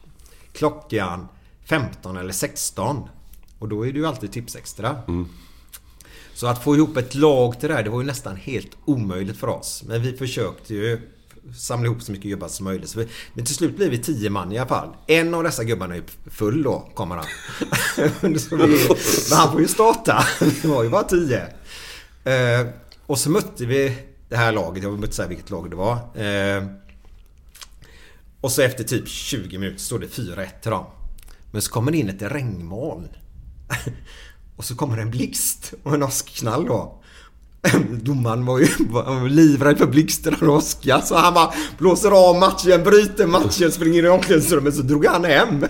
[0.54, 1.28] Klockan
[1.66, 3.10] 15 eller 16.
[3.60, 5.02] Och då är det ju alltid Tipsextra.
[6.34, 9.38] Så att få ihop ett lag till det här, det var ju nästan helt omöjligt
[9.38, 9.84] för oss.
[9.88, 11.02] Men vi försökte ju
[11.58, 12.90] samla ihop så mycket gubbar som möjligt.
[12.90, 14.90] Så vi, men till slut blev vi tio man i alla fall.
[15.08, 17.26] En av dessa gubbarna är full då, kommer han.
[18.22, 18.78] vi, men
[19.32, 20.26] han får ju starta.
[20.62, 21.42] Det var ju bara tio.
[22.24, 22.68] Eh,
[23.06, 23.98] och så mötte vi
[24.30, 25.94] det här laget, jag vill inte säga vilket lag det var.
[25.94, 26.64] Eh,
[28.44, 30.86] och så efter typ 20 minuter står det 4-1 till dem.
[31.52, 33.10] Men så kommer det in ett regnmoln.
[34.56, 37.03] Och så kommer en blixt och en åskknall då.
[38.02, 42.84] Domaren var ju var livrädd för blixten och åska så han bara blåser av matchen,
[42.84, 45.66] bryter matchen, springer in i omklädningsrummet så drog han hem.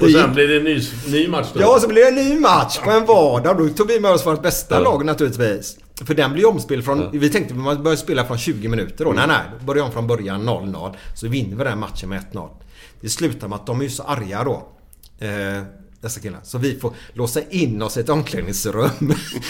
[0.00, 1.60] Och sen blir det en ny, ny match då?
[1.60, 3.58] Ja, så blev det en ny match på en vardag.
[3.58, 5.76] Då tog vi med oss vårt bästa lag naturligtvis.
[6.04, 7.10] För den blir omspel från...
[7.12, 9.12] Vi tänkte att man börjar spela från 20 minuter då.
[9.12, 9.40] Nej, nej.
[9.60, 10.94] Då börjar om från början 0-0.
[11.14, 12.48] Så vinner vi den matchen med 1-0.
[13.00, 14.68] Det slutar med att de är ju så arga då.
[15.18, 15.62] Eh,
[16.06, 16.40] dessa killar.
[16.42, 18.88] Så vi får låsa in oss i ett omklädningsrum.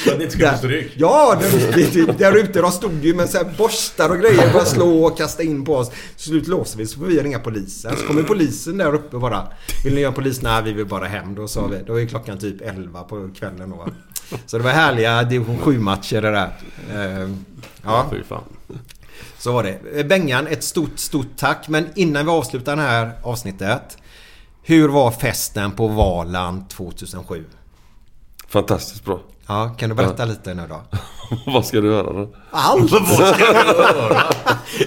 [0.04, 0.92] För att ni inte ska få stryk?
[0.96, 4.52] Ja, där, där ute de stod ju med så borstar och grejer.
[4.52, 5.88] Bara slå och kasta in på oss.
[5.88, 7.96] Till slut låser vi så får vi ringa polisen.
[7.96, 9.46] Så kommer polisen där uppe bara.
[9.84, 10.42] Vill ni göra polis?
[10.42, 11.34] Nej, vi vill bara hem.
[11.34, 11.78] Då sa vi.
[11.86, 13.88] Då är klockan typ 11 på kvällen då.
[14.46, 16.50] Så det var härliga division 7 matcher det där.
[17.22, 17.28] Eh,
[17.84, 18.42] Ja, Fy fan.
[19.38, 20.04] så var det.
[20.08, 21.68] Bengan, ett stort, stort tack.
[21.68, 23.98] Men innan vi avslutar det här avsnittet.
[24.68, 27.44] Hur var festen på Valand 2007?
[28.48, 29.20] Fantastiskt bra.
[29.47, 30.80] Ja, kan du berätta lite nu då?
[31.52, 32.28] Vad ska du höra då?
[32.51, 32.90] Allt!
[32.93, 33.02] Vad
[33.34, 34.22] ska jag höra?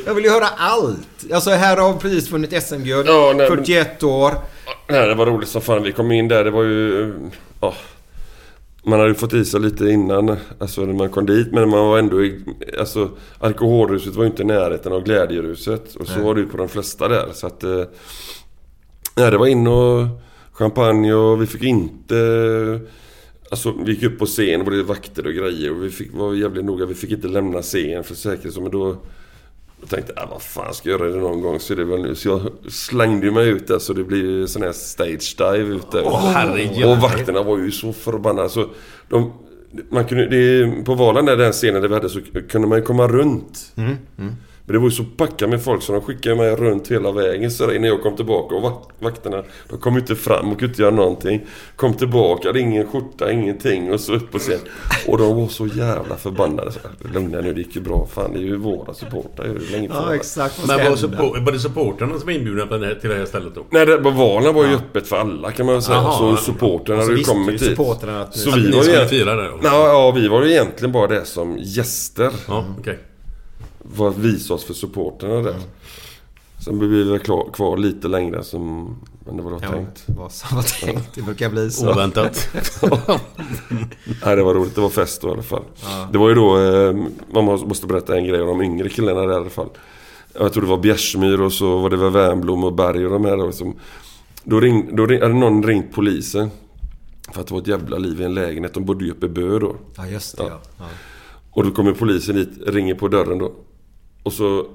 [0.05, 1.31] Jag vill ju höra allt.
[1.33, 3.07] Alltså här har precis vunnit SM-guld.
[3.09, 4.33] Ja, nej, men- 41 år.
[4.89, 5.83] Nej, det var roligt som fan.
[5.83, 7.09] Vi kom in där, det var ju...
[7.09, 7.15] eh,
[7.61, 7.73] Ja,
[8.83, 11.51] man hade ju fått i sig lite innan, alltså när man kom dit.
[11.51, 12.45] Men man var ändå i...
[12.79, 15.95] Alltså, alkoholruset var ju inte i närheten av glädjeruset.
[15.95, 16.23] Och så Nej.
[16.23, 17.27] var det ju på de flesta där.
[17.33, 17.63] Så att...
[19.19, 20.07] Nej, det var in och
[20.51, 22.79] champagne och vi fick inte...
[23.51, 26.65] Alltså vi gick upp på scen, både vakter och grejer och vi fick vara jävligt
[26.65, 26.85] noga.
[26.85, 28.61] Vi fick inte lämna scen för säkerhet.
[28.61, 28.97] Men då,
[29.81, 31.83] då tänkte jag, äh, vad fan ska jag göra det någon gång så är det
[31.83, 32.15] väl nu.
[32.15, 36.03] Så jag slängde mig ut där så det blir sån här stage dive ute.
[36.09, 36.85] Herregud.
[36.85, 38.49] och vakterna var ju så förbannade.
[38.49, 38.69] Så
[39.09, 39.33] de,
[39.89, 42.19] man kunde, det, på Valand där, den scenen där vi hade så
[42.49, 43.73] kunde man ju komma runt.
[43.75, 43.97] Mm.
[44.17, 44.35] Mm.
[44.69, 47.51] Men det var ju så packat med folk så de skickade mig runt hela vägen
[47.51, 48.55] så där innan jag kom tillbaka.
[48.55, 51.41] Och vak- vakterna, de kom inte fram och kunde inte göra någonting.
[51.75, 53.93] Kom tillbaka, hade ingen skjorta, ingenting.
[53.93, 54.59] Och så upp på scen.
[55.07, 56.71] Och de var så jävla förbannade.
[56.71, 56.79] Så,
[57.13, 58.07] Lugna nu, det gick ju bra.
[58.13, 59.45] Fan, det är ju våra supportrar.
[59.45, 60.15] Det är ju länge Ja, före.
[60.15, 60.59] exakt.
[60.59, 63.55] Vad Men var, support, var det supportrarna som var inbjudna här, till det här stället
[63.55, 63.65] då?
[63.69, 65.97] Nej, det, Valen var ju öppet för alla kan man väl säga.
[65.97, 66.17] Jaha.
[66.37, 67.79] så supportrarna hade ju kommit dit.
[67.79, 69.67] att- så att vi var ju fira också.
[69.67, 72.31] Ja, ja, vi var ju egentligen bara det som gäster.
[72.47, 72.99] Ja, okej.
[73.93, 75.55] För att visa oss för supportrarna där.
[76.65, 77.19] Sen blev vi väl
[77.53, 78.95] kvar lite längre som
[79.29, 80.03] än det var då Ja, tänkt.
[80.07, 81.15] vad som var tänkt.
[81.15, 81.91] Det brukar bli så.
[81.91, 82.49] Oväntat.
[84.25, 84.75] Nej, det var roligt.
[84.75, 85.63] Det var fest då i alla fall.
[86.11, 86.93] Det var ju då, eh,
[87.33, 89.69] man må- måste berätta en grej om de yngre killarna där i alla fall.
[90.33, 93.25] Jag tror det var Bjärsmyr och så var det väl Wernbloom och Berg och de
[93.25, 93.75] här då som...
[94.43, 96.49] Då, ring, då ring, hade någon ringt polisen.
[97.31, 98.73] För att det var ett jävla liv i en lägenhet.
[98.73, 99.75] De bodde ju uppe i Bö då.
[99.97, 100.59] Ja, just det ja.
[100.77, 100.85] ja.
[101.51, 103.51] Och då kommer polisen dit, ringer på dörren då.
[104.23, 104.67] Och så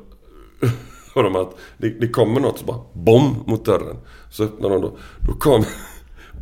[1.14, 3.96] hör de att det, det kommer något så bara BOM mot dörren.
[4.30, 4.96] Så öppnar de då.
[5.20, 5.64] Då kom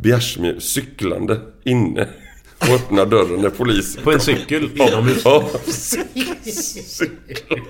[0.01, 2.09] Bjärsmyr cyklande inne
[2.61, 5.23] och öppnar dörren när polisen På en cykel Ja, inomhus.
[5.25, 5.49] Ja,
[6.45, 7.61] cykel.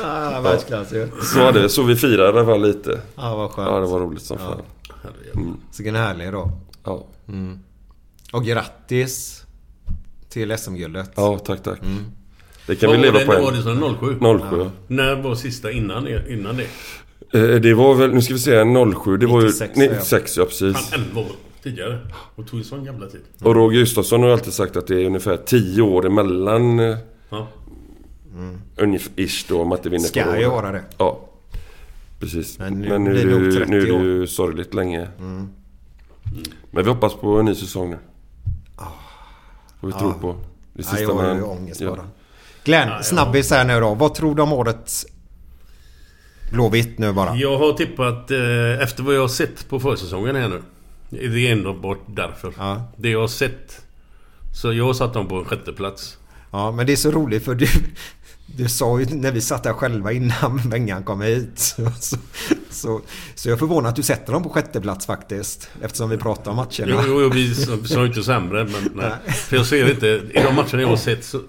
[0.00, 1.08] Ah, världsklass ju.
[1.22, 1.68] Så var det.
[1.68, 3.00] Så vi firade i alla fall lite.
[3.16, 3.68] Ja, vad skönt.
[3.70, 4.62] Ja, det var roligt som fan.
[5.70, 6.50] Så vilken härlig då.
[6.84, 7.06] Ja.
[8.32, 9.44] Och grattis
[10.28, 11.10] till SM-guldet.
[11.16, 11.78] ja, tack tack.
[12.66, 13.96] Det kan Vad vi var leva det, på när var det som
[14.40, 14.40] 07?
[14.50, 14.70] 07 ja.
[14.86, 16.66] När var sista innan, innan det?
[17.38, 18.64] Eh, Det var väl, nu ska vi säga
[19.04, 19.16] 07.
[19.16, 19.82] Det var ju 96, ja.
[19.92, 20.76] 96 ja, precis.
[20.90, 21.26] Fan, 11 år
[21.62, 21.98] tidigare.
[22.34, 23.20] Och tog ju sån jävla tid.
[23.42, 26.96] Och Roger Gustafsson har alltid sagt att det är ungefär 10 år emellan eh,
[27.30, 27.48] Ja.
[28.76, 30.82] ungefär ish då om att det vinner Ska på ju vara det.
[30.98, 31.20] Ja.
[32.20, 32.58] Precis.
[32.58, 33.10] Men nu Men nu,
[33.48, 35.08] är 30 nu är det ju sorgligt länge.
[36.70, 37.98] Men vi hoppas på en ny säsong nu.
[39.80, 40.32] Får vi tro på.
[40.32, 42.04] Det Ja, sista jag har ju ångest bara.
[42.64, 43.94] Glenn, snabbis här nu då.
[43.94, 45.06] Vad tror du om årets
[46.52, 47.36] Blåvitt nu bara?
[47.36, 50.62] Jag har tippat, eh, efter vad jag har sett på försäsongen här nu.
[51.10, 52.52] Det är enbart därför.
[52.58, 52.92] Ja.
[52.96, 53.84] Det jag har sett.
[54.54, 56.18] Så jag har satt dem på en sjätte plats.
[56.50, 57.66] Ja, men det är så roligt för du,
[58.46, 61.58] du sa ju när vi satt där själva innan Bengan kom hit.
[61.58, 62.16] Så, så,
[62.70, 63.00] så,
[63.34, 65.70] så jag är förvånad att du sätter dem på sjätte plats faktiskt.
[65.82, 66.70] Eftersom vi pratar om matcherna.
[66.78, 68.90] Jo, jo, jo vi sa ju inte sämre men.
[68.94, 69.34] Nej.
[69.34, 71.40] För jag ser inte, i de matcherna jag har sett så,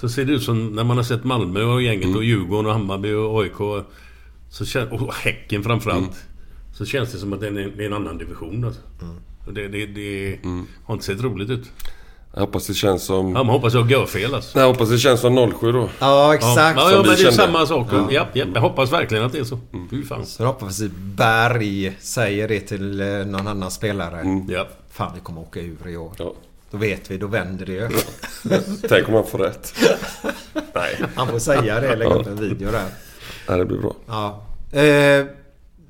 [0.00, 2.72] så ser det ut som när man har sett Malmö och gänget och Djurgården och
[2.72, 3.84] Hammarby och AIK.
[4.50, 6.24] Så kän, och Häcken framförallt.
[6.74, 8.80] Så känns det som att det är en, det är en annan division alltså.
[9.46, 10.38] Och Det, det, det
[10.84, 11.70] har inte sett roligt ut.
[12.34, 13.26] Jag hoppas det känns som...
[13.26, 14.58] Ja, man hoppas jag gör fel alltså.
[14.58, 15.88] Jag hoppas det känns som 07 då.
[15.98, 16.78] Ja, exakt.
[16.78, 17.86] Ja, ja, men det är samma sak.
[17.92, 18.08] Ja.
[18.10, 19.58] Ja, jag hoppas verkligen att det är så.
[19.90, 20.26] Fy fan.
[20.26, 24.44] Så hoppas vi Berg säger det till eh, någon annan spelare.
[24.48, 24.68] Ja.
[24.90, 26.12] Fan, vi kommer åka ur i år.
[26.18, 26.34] Ja.
[26.70, 27.88] Då vet vi, då vänder det ju.
[28.88, 29.74] Tänk om man får rätt.
[30.74, 31.04] Nej.
[31.14, 32.84] Han får säga det, lägga upp en video där.
[33.48, 33.96] Nej, det blir bra.
[34.06, 34.46] Ja.
[34.78, 35.26] Eh,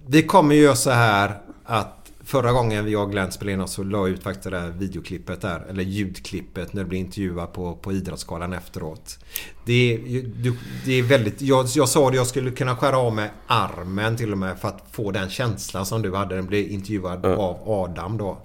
[0.06, 3.72] vi kommer ju göra så här att förra gången jag och Glenn spelade in oss
[3.72, 5.66] så la jag ut faktiskt det där videoklippet där.
[5.68, 9.18] Eller ljudklippet när du blir intervjuad på, på Idrottsgalan efteråt.
[9.64, 9.98] Det är,
[10.42, 11.42] du, det är väldigt...
[11.42, 14.68] Jag, jag sa att jag skulle kunna skära av med armen till och med för
[14.68, 16.34] att få den känslan som du hade.
[16.34, 18.38] Den blev intervjuad av Adam då.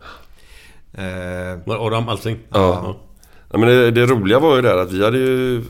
[0.97, 2.37] Eh, Var Adam Alsing?
[2.49, 2.95] Ja.
[3.51, 5.63] Ja, men det, det roliga var ju där att vi hade ju...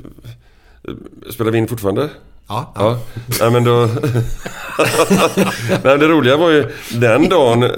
[1.29, 2.09] Spelar vi in fortfarande?
[2.47, 2.99] ja, ja.
[3.39, 3.49] Ja.
[3.49, 3.89] Men då...
[5.83, 7.69] Nej, det roliga var ju den dagen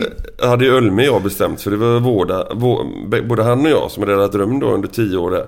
[0.41, 2.85] hade ju Ölme och jag bestämt för det var vårda, vå,
[3.23, 5.47] både han och jag som hade räddat rum då under tio år där.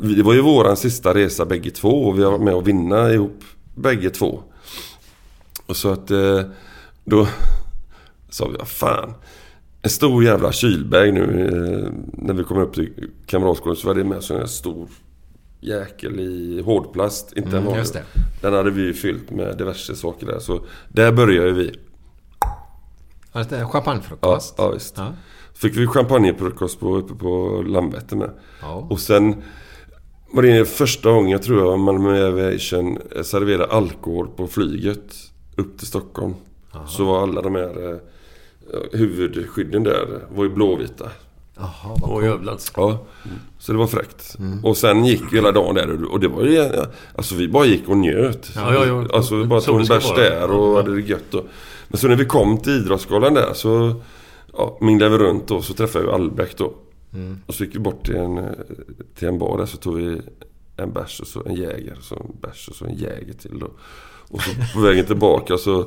[0.00, 3.10] Vi- Det var ju våran sista resa bägge två och vi varit med och vinna
[3.10, 3.44] ihop
[3.74, 4.40] bägge två.
[5.66, 6.40] Och så att eh,
[7.04, 7.26] då
[8.30, 9.14] sa vi, vad fan.
[9.82, 14.04] En stor jävla kylbag nu eh, när vi kom upp till Kamratskolan så var det
[14.04, 14.88] med här stor
[15.60, 17.32] jäkel i hårdplast.
[17.36, 18.02] Inte en Mm, det.
[18.40, 20.38] Den hade vi fyllt med diverse saker där.
[20.38, 21.74] Så där började vi.
[23.32, 24.54] Ja, lite Ja, champagnefrukost.
[24.58, 24.94] ja visst.
[24.98, 25.12] Ja.
[25.54, 28.30] Fick vi champagnefrukost på, uppe på Landvetter med.
[28.60, 28.86] Ja.
[28.90, 29.42] Och sen
[30.32, 35.14] var det första gången jag tror jag Malmö Aviation serverade alkohol på flyget
[35.56, 36.34] upp till Stockholm.
[36.86, 37.98] Så var alla de här eh,
[38.92, 41.10] huvudskydden där var ju blåvita.
[41.56, 42.58] Jaha, vad Åh jävlar.
[42.76, 43.06] Ja,
[43.58, 44.36] så det var fräckt.
[44.62, 46.68] Och sen gick vi hela dagen där och- och det var ju...
[47.16, 48.50] Alltså vi bara gick och njöt.
[48.54, 49.06] Ja, ja, ja.
[49.12, 51.34] Alltså vi bara Så tog en bärs där och hade det gött.
[51.34, 51.44] Och,
[51.88, 54.00] men så när vi kom till Idrottsgalan där så
[54.52, 55.62] ja, minglade vi runt då.
[55.62, 56.74] Så träffade vi Albeck då.
[57.46, 58.44] Och så gick vi bort till en, eh,
[59.18, 60.20] till en bar där så tog vi
[60.76, 61.94] en bärs och så en jäger.
[61.98, 63.70] Och så en bärs och så en jäger till då.
[64.28, 65.86] Och så på vägen tillbaka så...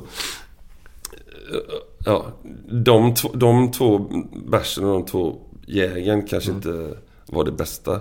[2.06, 2.26] Ja,
[2.70, 3.98] de, de två
[4.46, 6.94] bärsen och de två jägern kanske inte
[7.26, 8.00] var det bästa.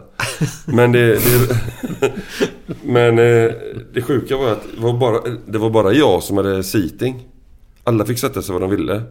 [0.66, 1.08] Men det...
[1.16, 2.14] det
[2.84, 3.52] men eh,
[3.94, 7.28] det sjuka var att det var, bara, det var bara jag som hade seating.
[7.84, 9.02] Alla fick sätta sig var de ville.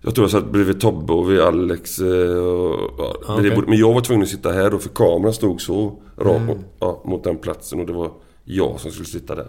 [0.00, 1.98] Jag tror jag satt bredvid Tobbe och vid Alex.
[1.98, 2.90] eh, Och,
[3.28, 3.64] Ja, bredvid- okej.
[3.68, 7.02] Men jag var tvungen att sitta här då för kameran stod så rakt mot, ja,
[7.04, 8.10] mot den platsen och det var
[8.44, 9.46] jag som skulle sitta där.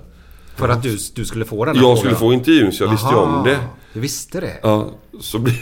[0.58, 2.30] För att du, du skulle få den här Jag skulle frågan.
[2.30, 3.60] få intervjun så jag visste ju om det.
[3.94, 4.58] Du visste det?
[4.64, 4.90] Ja,
[5.22, 5.54] så ble,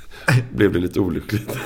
[0.50, 1.48] blev det lite olyckligt.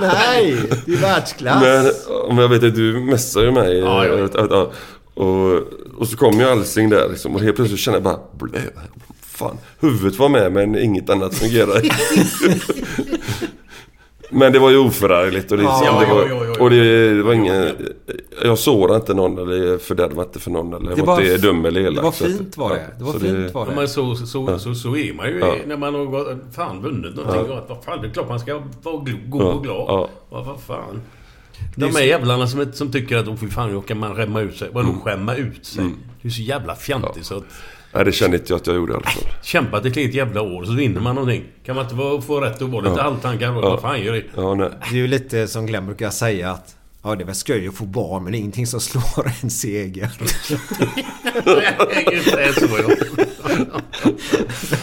[0.00, 1.62] Nej, det är världsklass.
[1.62, 1.92] Men
[2.30, 3.78] om jag vet att du messar ju mig.
[3.78, 4.24] Ja, ja.
[4.24, 4.70] Att, att, ja.
[5.14, 5.52] och,
[5.98, 8.18] och så kom ju Alsing där liksom, och helt plötsligt kände jag bara...
[9.22, 11.82] Fan, huvudet var med men inget annat fungerade.
[14.30, 16.62] men det var ju oförargligt och det, Ja, det var, ja, ja, ja.
[16.64, 17.70] och det, det var ingen...
[18.44, 21.80] Jag sårade inte någon eller fördärvade inte för någon eller Det var inte dum eller
[21.80, 21.94] elak.
[21.96, 22.86] Det var fint var det.
[22.98, 23.72] Det var så fint var det.
[23.74, 25.54] men så, så, så, så är man ju Ja.
[25.66, 27.42] när man har fan vunnit någonting.
[27.48, 27.64] Ja.
[27.68, 28.96] Vad fan, det är klart man ska vara
[29.26, 29.84] god Ja, och glad.
[29.88, 30.08] ja.
[30.30, 31.00] Vad vad fan.
[31.76, 34.40] De så- här jävlarna som, som tycker att oh, fy fan, då kan man skämma
[34.40, 34.68] ut sig.
[34.72, 35.84] Vadå skämma ut sig?
[36.22, 37.44] Det är så jävla fjantigt så att...
[37.92, 39.22] Nej, det kände inte jag att jag gjorde i alla fall.
[39.42, 41.44] Kämpat ett helt jävla år så vinner man någonting.
[41.66, 43.02] Kan man inte få rätt att vara lite Ja.
[43.02, 43.48] halvtankad?
[43.48, 43.60] Ja.
[43.60, 44.22] Vad fan gör det?
[44.36, 44.70] Ja, nej.
[44.90, 47.74] Det är ju lite som Glenn brukar säga att Ja det är väl skoj att
[47.74, 50.10] få barn men det är ingenting som slår en seger.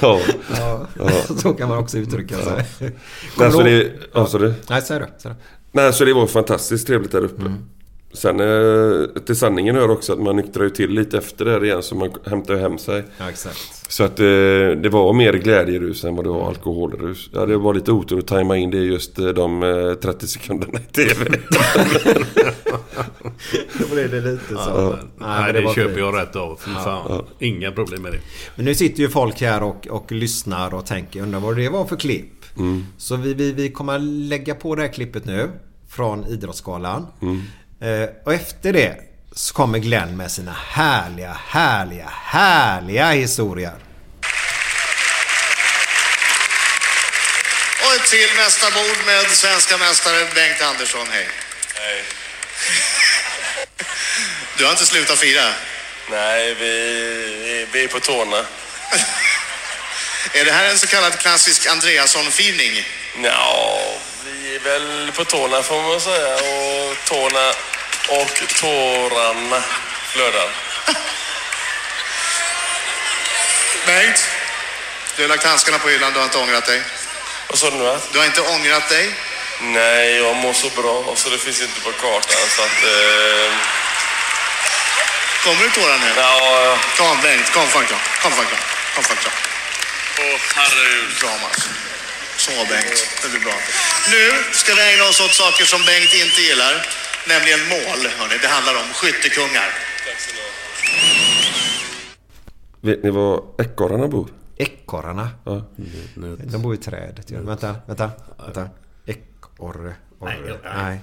[0.01, 0.19] Ja.
[0.57, 0.87] Ja.
[0.99, 2.65] Ja, så kan man också uttrycka sig.
[2.79, 2.91] Nej,
[3.37, 5.35] Kommer så det, ja, så det, Nej, säg det.
[5.71, 7.53] Nej, så det var fantastiskt trevligt där uppe.
[8.15, 11.63] Sen eh, till sanningen hör också att man nyktrar ju till lite efter det här
[11.65, 13.03] igen så man hämtar ju hem sig.
[13.17, 13.91] Ja, exakt.
[13.91, 14.25] Så att eh,
[14.81, 17.29] det var mer glädjerus än vad det var alkoholrus.
[17.33, 20.79] Ja, det var lite otur att tajma in det just eh, de eh, 30 sekunderna
[20.79, 21.25] i TV.
[23.79, 24.55] Då blev det lite så.
[24.55, 25.99] Ja, Nej, Nej, men det, var köper fint.
[25.99, 26.55] jag rätt av.
[26.83, 27.23] Fan.
[27.39, 28.19] Inga problem med det.
[28.55, 31.85] Men nu sitter ju folk här och, och lyssnar och tänker undrar vad det var
[31.85, 32.31] för klipp.
[32.97, 35.49] Så vi, vi, vi kommer lägga på det här klippet nu.
[35.89, 37.07] Från Idrottsgalan.
[37.21, 37.27] Eh,
[38.25, 38.95] och efter det
[39.35, 43.73] så kommer Glenn med sina härliga, härliga, härliga historier.
[47.85, 51.07] Och ett till mästarbord med svenska mästare Bengt Andersson.
[51.11, 51.27] Hej.
[51.79, 52.03] Nej.
[54.57, 55.53] Du har inte slutat fira?
[56.11, 58.37] Nej, vi, vi är på tårna.
[60.33, 62.83] Är det här en så kallad klassisk Andreasson-firning?
[63.23, 63.79] Ja,
[64.11, 64.14] vi
[64.55, 66.33] är väl på tårna får man säga.
[66.33, 67.49] Och tårna
[68.09, 69.63] och tårarna
[70.07, 70.49] flödar.
[73.85, 74.29] Bengt,
[75.15, 76.13] du har lagt handskarna på hyllan.
[76.13, 76.83] Du har inte ångrat dig.
[77.47, 77.99] Vad sa du nu?
[78.11, 79.15] Du har inte ångrat dig?
[79.61, 82.49] Nej, jag mår så bra så det finns inte på kartan.
[82.49, 83.51] Så att, eh,
[85.43, 86.13] Kommer du tårar nu?
[86.17, 87.85] ja, Kom Bengt, kom fan.
[88.21, 88.45] Kom fan.
[88.95, 89.33] Kom fan kram.
[90.19, 91.17] åh herregud.
[91.19, 91.69] Kramas.
[92.37, 93.57] Så Bengt, det blir bra.
[94.13, 96.73] Nu ska vi ägna oss åt saker som Bengt inte gillar.
[97.27, 98.01] Nämligen mål.
[98.17, 98.37] Hörrni.
[98.41, 99.69] Det handlar om skyttekungar.
[102.81, 104.27] Vet ni var ekorrarna bor?
[104.57, 105.29] Ekorrarna.
[105.45, 105.63] Ja.
[106.51, 107.31] De bor i trädet.
[107.31, 107.39] Ja.
[107.41, 108.11] Vänta, vänta,
[108.45, 108.69] vänta.
[109.05, 109.25] Ekorre.
[109.57, 109.95] Orre.
[110.21, 110.57] Nej, nej.
[110.75, 110.99] Nej.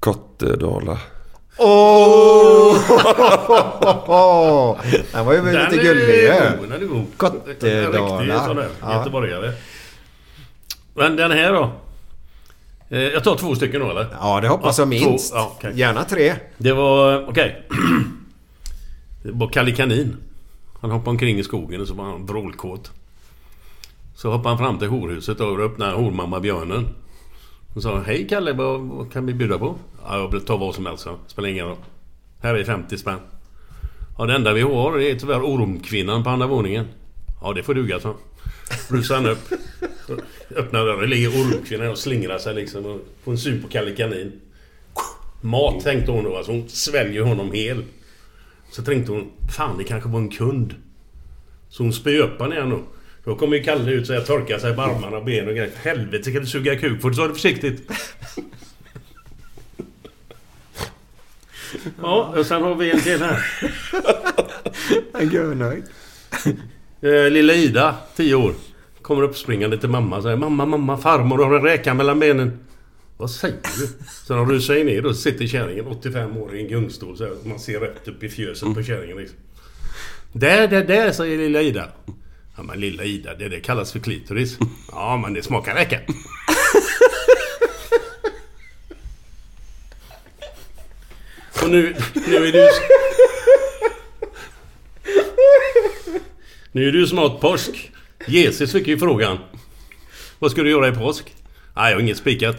[0.00, 0.98] Kottedala.
[1.58, 2.76] Åh!
[5.12, 6.26] Den var ju lite gullig ju.
[6.26, 6.68] är god.
[6.70, 7.06] Den är god.
[7.16, 8.14] Kottedala.
[8.14, 8.68] En riktig sån där.
[8.80, 8.98] Ja.
[8.98, 9.52] Göteborgare.
[10.96, 11.70] Men den här då?
[12.88, 14.06] Eh, Jag tar två stycken då eller?
[14.20, 15.30] Ja, det hoppas Ja, jag minst.
[15.32, 15.38] två.
[15.38, 15.72] Ja, okej.
[15.74, 16.34] Gärna tre.
[16.56, 17.28] Det var...
[17.28, 17.62] Okej.
[19.22, 20.16] Det var Kalle Kanin.
[20.80, 22.90] Han hoppade omkring i skogen och så var han vrålkåt.
[24.14, 26.88] Så hoppade han fram till horhuset och öppnade hormamma björnen.
[27.74, 29.74] Och sa Hej Kalle, vad, vad kan vi bjuda på?
[30.04, 31.16] Ja, jag vill ta vad som helst, så.
[31.26, 31.76] Spelar ingen roll.
[32.42, 33.18] Här är 50 spänn.
[34.18, 36.86] Ja, det enda vi har är tyvärr ormkvinnan på andra våningen.
[37.42, 38.14] Ja, det får duga, så.
[38.88, 39.52] Rusar han upp.
[40.56, 42.86] Öppnar dörren, Det ligger ormkvinnan och slingrar sig liksom.
[42.86, 44.32] Och får en syn på Kalle Kanin.
[45.40, 46.36] Mat tänkte hon då.
[46.36, 47.84] Alltså hon sväljer honom hel.
[48.70, 50.74] Så tänkte hon, fan det kanske var en kund.
[51.68, 52.82] Så hon spyr upp honom igen då.
[53.24, 55.72] Då kommer ju Kalle ut så här, torkar sig på armarna och benen och grejer.
[55.76, 57.02] Helvete kan du suga kuk?
[57.02, 57.90] för du sa det försiktigt?
[62.02, 63.46] Ja, och sen har vi en till här.
[65.12, 65.84] Han är nöjd.
[67.06, 68.54] Eh, lilla Ida, 10 år.
[69.02, 72.58] Kommer upp springande till mamma och säger Mamma, mamma, farmor har en räka mellan benen.
[73.16, 73.88] Vad säger du?
[74.26, 77.32] Så de rusar ju ner och sitter kärringen, 85 år, i en gungstol så här,
[77.44, 79.38] Man ser rätt upp i fjöset på kärringen liksom.
[80.32, 81.88] Där, där, där, säger lilla Ida.
[82.56, 84.58] Ja men lilla Ida, det, det kallas för klitoris.
[84.90, 86.00] Ja men det smakar räka.
[91.62, 91.96] Och nu,
[92.26, 92.68] nu är du...
[96.76, 97.90] Nu är det ju snart påsk.
[98.26, 99.38] Jesus fick ju frågan.
[100.38, 101.34] Vad ska du göra i påsk?
[101.76, 102.56] Nej, jag har inget spikat.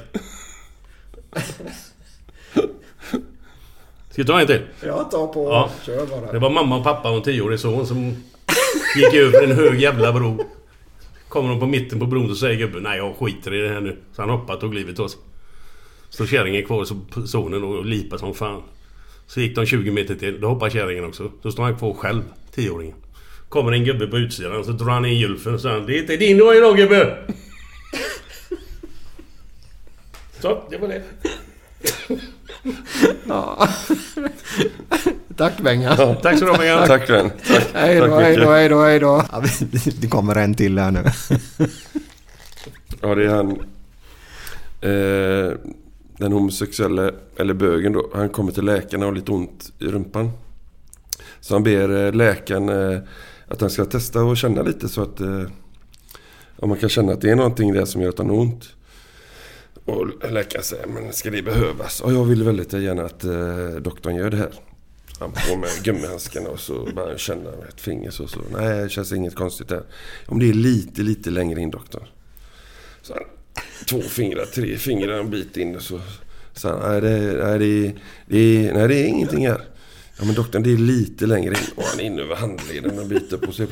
[4.09, 4.61] Ska vi ta en till?
[4.83, 5.49] Jag tar på.
[5.49, 5.71] Ja.
[5.85, 6.31] Kör bara.
[6.31, 8.15] Det var mamma och pappa och en tioårig son som
[8.97, 10.45] gick över en hög jävla bro.
[11.29, 13.81] Kommer de på mitten på bron och säger gubben Nej jag skiter i det här
[13.81, 13.97] nu.
[14.15, 15.19] Så han hoppade och tog livet av sig.
[16.09, 16.95] Står kärringen kvar så
[17.27, 18.63] sonen och lipar som fan.
[19.27, 20.41] Så gick de 20 meter till.
[20.41, 21.31] Då hoppar kärringen också.
[21.43, 22.21] Så står han kvar själv,
[22.51, 22.95] tioåringen.
[23.49, 26.17] Kommer en gubbe på utsidan så drar han in gylfen och säger Det är inte
[26.17, 27.17] din idag gubbe!
[30.39, 31.03] Så, det var det.
[33.27, 33.67] Ja.
[35.35, 35.95] Tack Benga.
[35.95, 36.87] Tack så du ha Benga.
[36.87, 37.31] Tack vän.
[37.73, 39.23] Hej då, Tack hej då, hej då, hej då.
[39.31, 39.43] Ja,
[40.01, 41.03] det kommer en till här nu.
[43.01, 43.51] Ja, det är han...
[44.81, 45.57] Eh,
[46.17, 48.09] den homosexuella, eller bögen då.
[48.13, 50.31] Han kommer till läkaren och har lite ont i rumpan.
[51.39, 52.99] Så han ber eh, läkaren eh,
[53.47, 55.19] att han ska testa och känna lite så att...
[55.19, 55.43] Eh,
[56.59, 58.69] om man kan känna att det är någonting där som gör att han har ont.
[59.85, 62.01] Och läkaren säger, men ska det behövas?
[62.01, 64.51] Och jag vill väldigt gärna att eh, doktorn gör det här.
[65.19, 68.27] Han på med gummihandskarna och så bara känna med ett finger så.
[68.27, 68.39] så.
[68.51, 69.83] Nej, det känns inget konstigt där.
[70.25, 72.07] Om det är lite, lite längre in doktorn.
[73.01, 73.23] Så han,
[73.89, 76.01] två fingrar, tre fingrar en bit in och så
[76.53, 77.93] Så han, nej det, nej, det,
[78.25, 79.61] det, nej det är ingenting här.
[80.19, 81.59] Ja men doktorn det är lite längre in.
[81.75, 83.67] Och han är inne över handleden och biter på sig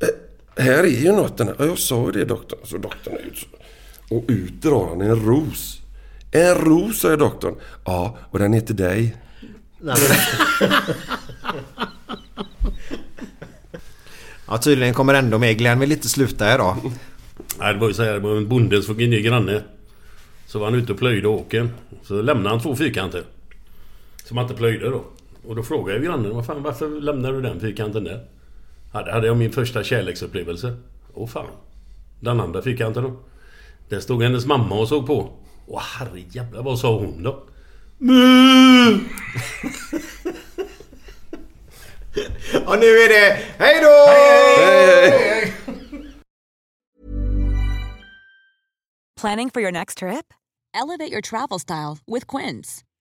[0.00, 1.38] här, här, är ju något.
[1.38, 1.56] Den här.
[1.58, 2.58] Ja, jag sa ju det doktorn.
[2.64, 3.46] Så doktorn är ut.
[4.08, 5.80] Och ut drar han en ros.
[6.30, 7.54] En ros säger doktorn.
[7.84, 9.16] Ja, och den är till dig.
[14.46, 15.58] Ja, tydligen kommer ändå med.
[15.58, 16.76] Glenn vill inte sluta idag.
[17.58, 19.62] Nej, det var ju så här, det var en bonde som fick en ny granne.
[20.46, 21.70] Så var han ute och plöjde åken.
[22.02, 23.24] Så lämnade han två fyrkanter.
[24.24, 25.04] Som han inte plöjde då.
[25.46, 28.26] Och då frågade jag grannen, vad fan, varför lämnade du den fyrkanten där?
[28.92, 30.76] Ja, det hade jag min första kärleksupplevelse.
[31.14, 31.46] Åh fan.
[32.20, 33.16] Den andra fyrkanten då?
[33.88, 35.32] Där stod hennes mamma och såg på.
[35.66, 37.42] Åh herrejävlar, vad sa hon då?
[37.98, 38.12] Mu!
[42.66, 44.08] Och nu är det hej då!
[49.20, 50.34] Planning for your next trip?
[50.74, 52.82] Elevate your travel style with Quince.